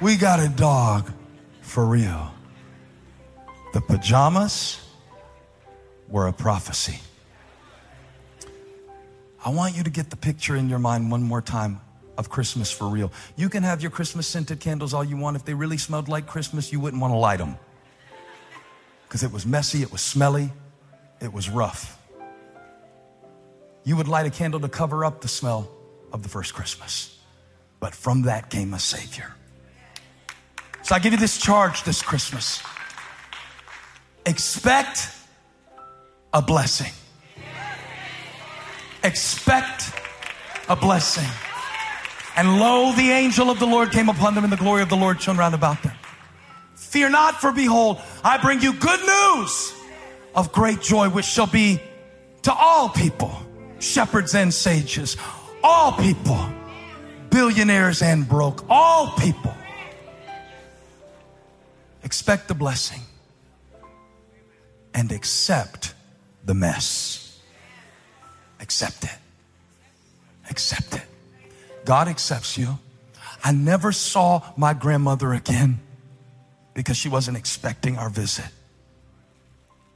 we 0.00 0.16
got 0.16 0.40
a 0.40 0.48
dog 0.48 1.12
for 1.60 1.86
real. 1.86 2.34
The 3.72 3.80
pajamas 3.80 4.80
were 6.08 6.26
a 6.26 6.32
prophecy. 6.32 6.98
I 9.44 9.50
want 9.50 9.76
you 9.76 9.84
to 9.84 9.90
get 9.90 10.10
the 10.10 10.16
picture 10.16 10.56
in 10.56 10.68
your 10.68 10.80
mind 10.80 11.12
one 11.12 11.22
more 11.22 11.40
time 11.40 11.80
of 12.18 12.28
Christmas 12.28 12.72
for 12.72 12.88
real. 12.88 13.12
You 13.36 13.48
can 13.48 13.62
have 13.62 13.82
your 13.82 13.92
Christmas 13.92 14.26
scented 14.26 14.58
candles 14.58 14.92
all 14.92 15.04
you 15.04 15.16
want. 15.16 15.36
If 15.36 15.44
they 15.44 15.54
really 15.54 15.78
smelled 15.78 16.08
like 16.08 16.26
Christmas, 16.26 16.72
you 16.72 16.80
wouldn't 16.80 17.00
want 17.00 17.12
to 17.12 17.18
light 17.18 17.38
them 17.38 17.56
because 19.10 19.24
it 19.24 19.32
was 19.32 19.44
messy, 19.44 19.82
it 19.82 19.90
was 19.90 20.00
smelly, 20.00 20.52
it 21.20 21.32
was 21.32 21.50
rough. 21.50 21.98
You 23.82 23.96
would 23.96 24.06
light 24.06 24.24
a 24.24 24.30
candle 24.30 24.60
to 24.60 24.68
cover 24.68 25.04
up 25.04 25.20
the 25.20 25.26
smell 25.26 25.68
of 26.12 26.22
the 26.22 26.28
first 26.28 26.54
Christmas. 26.54 27.18
But 27.80 27.92
from 27.92 28.22
that 28.22 28.50
came 28.50 28.72
a 28.72 28.78
Savior. 28.78 29.34
So 30.84 30.94
I 30.94 31.00
give 31.00 31.12
you 31.12 31.18
this 31.18 31.38
charge 31.38 31.82
this 31.82 32.02
Christmas 32.02 32.62
expect 34.26 35.08
a 36.32 36.40
blessing. 36.40 36.92
Expect 39.02 39.92
a 40.68 40.76
blessing. 40.76 41.28
And 42.36 42.60
lo, 42.60 42.92
the 42.92 43.10
angel 43.10 43.50
of 43.50 43.58
the 43.58 43.66
Lord 43.66 43.90
came 43.90 44.08
upon 44.08 44.36
them, 44.36 44.44
and 44.44 44.52
the 44.52 44.56
glory 44.56 44.82
of 44.82 44.88
the 44.88 44.96
Lord 44.96 45.20
shone 45.20 45.36
round 45.36 45.56
about 45.56 45.82
them. 45.82 45.96
Fear 46.90 47.10
not, 47.10 47.40
for 47.40 47.52
behold, 47.52 48.00
I 48.24 48.36
bring 48.38 48.60
you 48.62 48.72
good 48.72 48.98
news 48.98 49.72
of 50.34 50.50
great 50.50 50.80
joy, 50.80 51.08
which 51.08 51.24
shall 51.24 51.46
be 51.46 51.80
to 52.42 52.52
all 52.52 52.88
people, 52.88 53.30
shepherds 53.78 54.34
and 54.34 54.52
sages, 54.52 55.16
all 55.62 55.92
people, 55.92 56.36
billionaires 57.30 58.02
and 58.02 58.28
broke, 58.28 58.64
all 58.68 59.12
people. 59.12 59.54
Expect 62.02 62.48
the 62.48 62.54
blessing 62.54 63.02
and 64.92 65.12
accept 65.12 65.94
the 66.44 66.54
mess. 66.54 67.40
Accept 68.58 69.04
it. 69.04 69.18
Accept 70.50 70.96
it. 70.96 71.06
God 71.84 72.08
accepts 72.08 72.58
you. 72.58 72.80
I 73.44 73.52
never 73.52 73.92
saw 73.92 74.42
my 74.56 74.74
grandmother 74.74 75.32
again 75.32 75.78
because 76.74 76.96
she 76.96 77.08
wasn't 77.08 77.36
expecting 77.36 77.98
our 77.98 78.10
visit. 78.10 78.46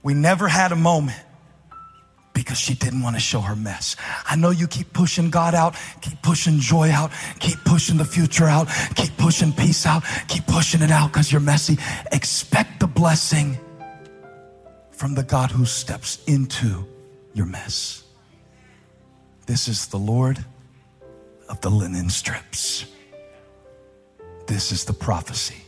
We 0.03 0.15
never 0.15 0.49
had 0.49 0.73
a 0.73 0.77
moment 0.77 1.19
because 2.35 2.59
she 2.59 2.75
didn't 2.75 3.03
want 3.03 3.17
to 3.17 3.21
show 3.21 3.41
her 3.41 3.57
mess. 3.57 3.97
I 4.27 4.37
know 4.37 4.51
you 4.51 4.67
keep 4.67 4.93
pushing 4.93 5.31
God 5.31 5.55
out, 5.55 5.77
keep 6.01 6.21
pushing 6.21 6.59
joy 6.59 6.91
out, 6.91 7.13
keep 7.39 7.65
pushing 7.65 7.97
the 7.97 8.05
future 8.05 8.47
out, 8.47 8.69
keep 8.97 9.17
pushing 9.17 9.53
peace 9.53 9.87
out, 9.87 10.03
keep 10.29 10.47
pushing 10.47 10.83
it 10.83 10.91
out 10.91 11.13
because 11.13 11.31
you're 11.31 11.41
messy. 11.41 11.79
Expect 12.13 12.81
the 12.81 12.87
blessing 12.87 13.57
from 14.91 15.15
the 15.15 15.23
God 15.23 15.51
who 15.51 15.65
steps 15.65 16.23
into 16.27 16.85
your 17.33 17.47
mess. 17.47 18.05
This 19.47 19.69
is 19.69 19.87
the 19.87 19.99
Lord 19.99 20.45
of 21.49 21.61
the 21.61 21.71
linen 21.71 22.11
strips. 22.11 22.87
This 24.47 24.73
is 24.73 24.85
the 24.85 24.93
prophecy 24.93 25.64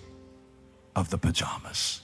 of 0.97 1.11
the 1.11 1.19
pajamas. 1.19 2.01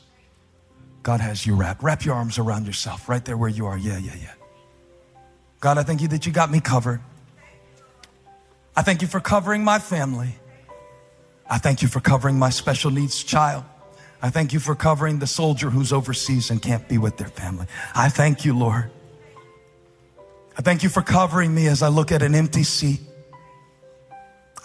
God 1.03 1.21
has 1.21 1.45
you 1.47 1.57
wrapped. 1.57 1.83
Wrap 1.83 2.05
your 2.05 2.15
arms 2.15 2.39
around 2.39 2.67
yourself 2.67 3.09
right 3.09 3.25
there 3.25 3.37
where 3.37 3.49
you 3.49 3.67
are. 3.67 3.77
Yeah, 3.77 3.99
yeah, 3.99 4.15
yeah. 4.15 4.35
God, 5.59 5.79
I 5.79 5.83
thank 5.83 6.01
you 6.01 6.09
that 6.09 6.27
you 6.27 6.33
got 6.33 6.51
me 6.51 6.61
covered. 6.61 7.01
I 8.77 8.83
thank 8.83 9.03
you 9.03 9.09
for 9.09 9.19
covering 9.19 9.65
my 9.65 9.79
family. 9.79 10.37
I 11.49 11.59
thank 11.59 11.83
you 11.83 11.89
for 11.89 12.01
covering 12.01 12.39
my 12.39 12.51
special 12.51 12.91
needs 12.91 13.23
child. 13.25 13.65
I 14.23 14.31
thank 14.31 14.53
you 14.53 14.61
for 14.61 14.75
covering 14.75 15.19
the 15.19 15.27
soldier 15.27 15.69
who's 15.69 15.93
overseas 15.93 16.51
and 16.51 16.63
can't 16.63 16.89
be 16.89 16.99
with 16.99 17.17
their 17.17 17.29
family. 17.29 17.67
I 17.95 18.09
thank 18.09 18.45
you, 18.45 18.57
Lord. 18.57 18.91
I 20.57 20.63
thank 20.63 20.83
you 20.83 20.89
for 20.89 21.03
covering 21.03 21.53
me 21.53 21.67
as 21.67 21.83
I 21.83 21.89
look 21.89 22.13
at 22.13 22.23
an 22.23 22.35
empty 22.35 22.63
seat. 22.63 23.01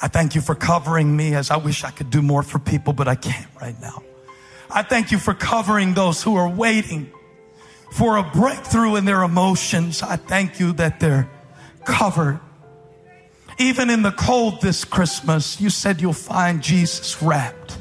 I 0.02 0.08
thank 0.08 0.36
you 0.36 0.42
for 0.42 0.54
covering 0.54 1.16
me 1.16 1.34
as 1.34 1.50
I 1.50 1.58
wish 1.58 1.84
I 1.84 1.90
could 1.90 2.12
do 2.12 2.22
more 2.22 2.44
for 2.44 2.60
people, 2.60 2.94
but 2.94 3.08
I 3.08 3.16
can't 3.16 3.48
right 3.60 3.80
now. 3.82 4.04
I 4.70 4.84
thank 4.84 5.12
you 5.12 5.18
for 5.18 5.34
covering 5.34 5.94
those 5.94 6.22
who 6.22 6.36
are 6.36 6.50
waiting 6.50 7.12
for 7.92 8.18
a 8.18 8.24
breakthrough 8.24 8.96
in 8.96 9.06
their 9.06 9.24
emotions. 9.24 10.04
I 10.04 10.18
thank 10.18 10.60
you 10.60 10.74
that 10.74 11.00
they're 11.00 11.30
covered. 11.86 12.40
Even 13.58 13.90
in 13.90 14.04
the 14.04 14.12
cold 14.12 14.62
this 14.62 14.86
Christmas, 14.86 15.60
you 15.60 15.70
said 15.70 16.02
you'll 16.02 16.14
find 16.14 16.62
Jesus 16.62 17.22
wrapped. 17.22 17.78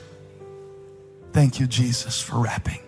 Thank 1.32 1.60
you, 1.60 1.66
Jesus, 1.66 2.20
for 2.20 2.38
wrapping 2.38 2.85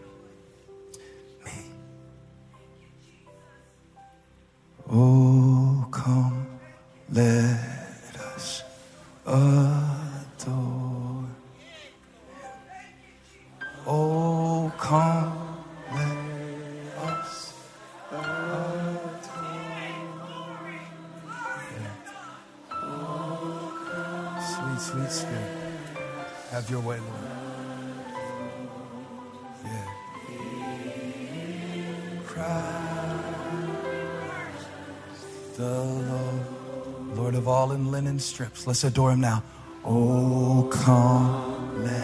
strips. 38.20 38.66
Let's 38.66 38.84
adore 38.84 39.12
him 39.12 39.20
now. 39.20 39.42
Oh, 39.84 40.68
come, 40.72 41.84
let 41.84 41.94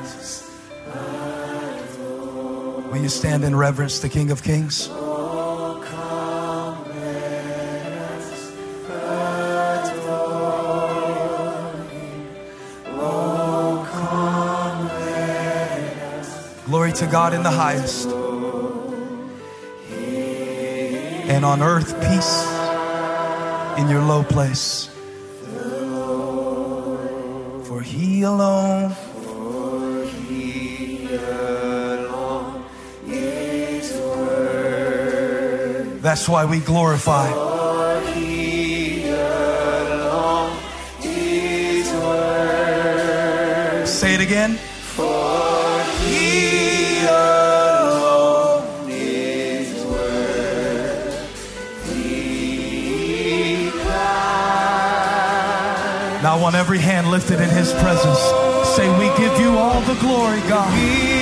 us 0.00 0.50
adore. 0.86 2.82
Will 2.90 3.02
you 3.02 3.08
stand 3.08 3.44
in 3.44 3.56
reverence 3.56 4.00
to 4.00 4.08
King 4.08 4.30
of 4.30 4.42
Kings? 4.42 4.88
oh 4.90 5.82
come 5.84 6.84
oh 13.00 13.88
come 13.90 14.90
Glory 16.66 16.92
to 16.92 17.06
God 17.06 17.32
in 17.34 17.42
the 17.42 17.50
highest. 17.50 18.08
And 21.28 21.44
on 21.46 21.62
earth, 21.62 21.94
peace 22.02 22.44
in 23.78 23.88
your 23.88 24.02
low 24.02 24.22
place. 24.22 24.91
For 27.82 27.88
he 27.88 28.22
alone. 28.22 28.94
That's 36.00 36.28
why 36.28 36.44
we 36.44 36.60
glorify. 36.60 37.28
Say 43.86 44.14
it 44.14 44.20
again. 44.20 44.58
Want 56.52 56.60
every 56.60 56.80
hand 56.80 57.10
lifted 57.10 57.40
in 57.40 57.48
His 57.48 57.72
presence. 57.72 58.18
Say, 58.76 58.86
We 58.98 59.06
give 59.16 59.40
you 59.40 59.56
all 59.56 59.80
the 59.80 59.94
glory, 59.94 60.40
God. 60.40 61.21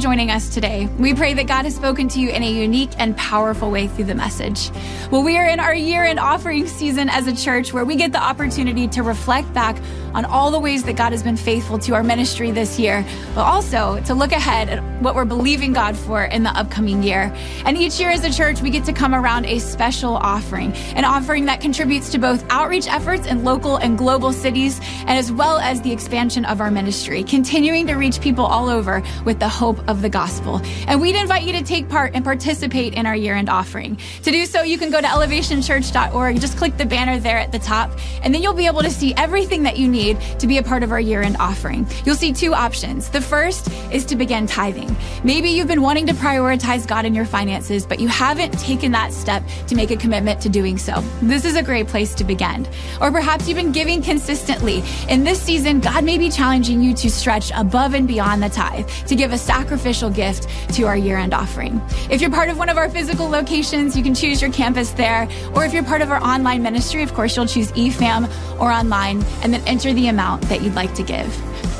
Joining 0.00 0.30
us 0.30 0.48
today. 0.48 0.86
We 0.98 1.14
pray 1.14 1.34
that 1.34 1.46
God 1.46 1.64
has 1.66 1.76
spoken 1.76 2.08
to 2.08 2.20
you 2.20 2.30
in 2.30 2.42
a 2.42 2.50
unique 2.50 2.90
and 2.98 3.16
powerful 3.16 3.70
way 3.70 3.86
through 3.86 4.06
the 4.06 4.14
message. 4.14 4.70
Well, 5.10 5.22
we 5.22 5.36
are 5.36 5.46
in 5.46 5.60
our 5.60 5.74
year 5.74 6.04
end 6.04 6.18
offering 6.18 6.66
season 6.66 7.08
as 7.08 7.26
a 7.26 7.36
church 7.36 7.72
where 7.72 7.84
we 7.84 7.96
get 7.96 8.12
the 8.12 8.22
opportunity 8.22 8.88
to 8.88 9.02
reflect 9.02 9.52
back 9.52 9.76
on 10.14 10.24
all 10.24 10.50
the 10.50 10.58
ways 10.58 10.82
that 10.84 10.96
God 10.96 11.12
has 11.12 11.22
been 11.22 11.36
faithful 11.36 11.78
to 11.80 11.94
our 11.94 12.02
ministry 12.02 12.50
this 12.50 12.78
year, 12.78 13.04
but 13.34 13.42
also 13.42 14.00
to 14.06 14.14
look 14.14 14.32
ahead 14.32 14.68
at 14.68 14.82
what 15.02 15.14
we're 15.14 15.24
believing 15.24 15.72
God 15.72 15.96
for 15.96 16.24
in 16.24 16.42
the 16.42 16.50
upcoming 16.50 17.02
year. 17.02 17.32
And 17.64 17.76
each 17.76 18.00
year 18.00 18.10
as 18.10 18.24
a 18.24 18.32
church, 18.32 18.60
we 18.60 18.70
get 18.70 18.84
to 18.86 18.92
come 18.92 19.14
around 19.14 19.46
a 19.46 19.58
special 19.58 20.16
offering, 20.16 20.72
an 20.96 21.04
offering 21.04 21.44
that 21.44 21.60
contributes 21.60 22.10
to 22.10 22.18
both 22.18 22.44
outreach 22.50 22.88
efforts 22.88 23.26
in 23.26 23.44
local 23.44 23.76
and 23.76 23.96
global 23.96 24.32
cities, 24.32 24.80
and 25.00 25.10
as 25.10 25.30
well 25.30 25.58
as 25.58 25.80
the 25.82 25.92
expansion 25.92 26.44
of 26.44 26.60
our 26.60 26.70
ministry, 26.70 27.22
continuing 27.22 27.86
to 27.86 27.94
reach 27.94 28.20
people 28.20 28.44
all 28.44 28.68
over 28.68 29.02
with 29.24 29.38
the 29.38 29.48
hope 29.48 29.86
of 29.90 30.02
the 30.02 30.08
gospel. 30.08 30.60
And 30.86 31.00
we'd 31.00 31.16
invite 31.16 31.42
you 31.42 31.52
to 31.52 31.62
take 31.62 31.88
part 31.88 32.12
and 32.14 32.24
participate 32.24 32.94
in 32.94 33.06
our 33.06 33.16
year 33.16 33.34
end 33.34 33.48
offering. 33.48 33.98
To 34.22 34.30
do 34.30 34.46
so, 34.46 34.62
you 34.62 34.78
can 34.78 34.90
go 34.90 35.00
to 35.00 35.06
elevationchurch.org, 35.06 36.40
just 36.40 36.56
click 36.56 36.76
the 36.76 36.86
banner 36.86 37.18
there 37.18 37.38
at 37.38 37.52
the 37.52 37.58
top, 37.58 37.90
and 38.22 38.34
then 38.34 38.42
you'll 38.42 38.54
be 38.54 38.66
able 38.66 38.82
to 38.82 38.90
see 38.90 39.12
everything 39.16 39.64
that 39.64 39.76
you 39.76 39.88
need 39.88 40.20
to 40.38 40.46
be 40.46 40.58
a 40.58 40.62
part 40.62 40.82
of 40.82 40.92
our 40.92 41.00
year 41.00 41.22
end 41.22 41.36
offering. 41.38 41.86
You'll 42.04 42.14
see 42.14 42.32
two 42.32 42.54
options. 42.54 43.10
The 43.10 43.20
first 43.20 43.70
is 43.92 44.04
to 44.06 44.16
begin 44.16 44.46
tithing. 44.46 44.96
Maybe 45.24 45.50
you've 45.50 45.68
been 45.68 45.82
wanting 45.82 46.06
to 46.06 46.14
prioritize 46.14 46.86
God 46.86 47.04
in 47.04 47.14
your 47.14 47.24
finances, 47.24 47.84
but 47.84 47.98
you 47.98 48.08
haven't 48.08 48.58
taken 48.58 48.92
that 48.92 49.12
step 49.12 49.42
to 49.66 49.74
make 49.74 49.90
a 49.90 49.96
commitment 49.96 50.40
to 50.42 50.48
doing 50.48 50.78
so. 50.78 51.00
This 51.22 51.44
is 51.44 51.56
a 51.56 51.62
great 51.62 51.88
place 51.88 52.14
to 52.14 52.24
begin. 52.24 52.66
Or 53.00 53.10
perhaps 53.10 53.48
you've 53.48 53.56
been 53.56 53.72
giving 53.72 54.02
consistently. 54.02 54.82
In 55.08 55.24
this 55.24 55.42
season, 55.42 55.80
God 55.80 56.04
may 56.04 56.18
be 56.18 56.30
challenging 56.30 56.82
you 56.82 56.94
to 56.94 57.10
stretch 57.10 57.50
above 57.56 57.94
and 57.94 58.06
beyond 58.06 58.42
the 58.42 58.48
tithe, 58.48 58.88
to 59.06 59.16
give 59.16 59.32
a 59.32 59.38
sacrificial 59.80 60.10
gift 60.10 60.46
to 60.74 60.84
our 60.84 60.96
year 60.96 61.16
end 61.16 61.32
offering. 61.32 61.80
If 62.10 62.20
you're 62.20 62.30
part 62.30 62.50
of 62.50 62.58
one 62.58 62.68
of 62.68 62.76
our 62.76 62.90
physical 62.90 63.28
locations, 63.28 63.96
you 63.96 64.02
can 64.02 64.14
choose 64.14 64.42
your 64.42 64.52
campus 64.52 64.90
there. 64.90 65.26
Or 65.54 65.64
if 65.64 65.72
you're 65.72 65.82
part 65.82 66.02
of 66.02 66.10
our 66.10 66.22
online 66.22 66.62
ministry, 66.62 67.02
of 67.02 67.14
course, 67.14 67.34
you'll 67.34 67.46
choose 67.46 67.72
eFam 67.72 68.28
or 68.60 68.70
online 68.70 69.22
and 69.42 69.54
then 69.54 69.66
enter 69.66 69.94
the 69.94 70.08
amount 70.08 70.42
that 70.42 70.60
you'd 70.60 70.74
like 70.74 70.94
to 70.96 71.02
give. 71.02 71.30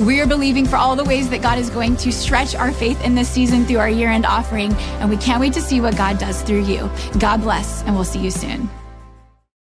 We 0.01 0.19
are 0.21 0.27
believing 0.27 0.65
for 0.67 0.77
all 0.77 0.97
the 0.97 1.05
ways 1.05 1.29
that 1.29 1.43
God 1.43 1.59
is 1.59 1.69
going 1.69 1.97
to 1.99 2.11
stretch 2.11 2.55
our 2.55 2.73
faith 2.73 3.05
in 3.05 3.15
this 3.15 3.29
season 3.29 3.67
through 3.67 3.79
our 3.79 3.91
year 3.91 4.09
end 4.09 4.25
offering, 4.25 4.73
and 5.01 5.11
we 5.11 5.19
can't 5.19 5.41
wait 5.41 5.53
to 5.55 5.61
see 5.61 5.83
what 5.83 5.95
God 5.97 6.19
does 6.19 6.41
through 6.41 6.65
you. 6.65 6.91
God 7.19 7.43
bless, 7.43 7.83
and 7.83 7.95
we'll 7.95 8.05
see 8.05 8.21
you 8.21 8.31
soon. 8.31 8.71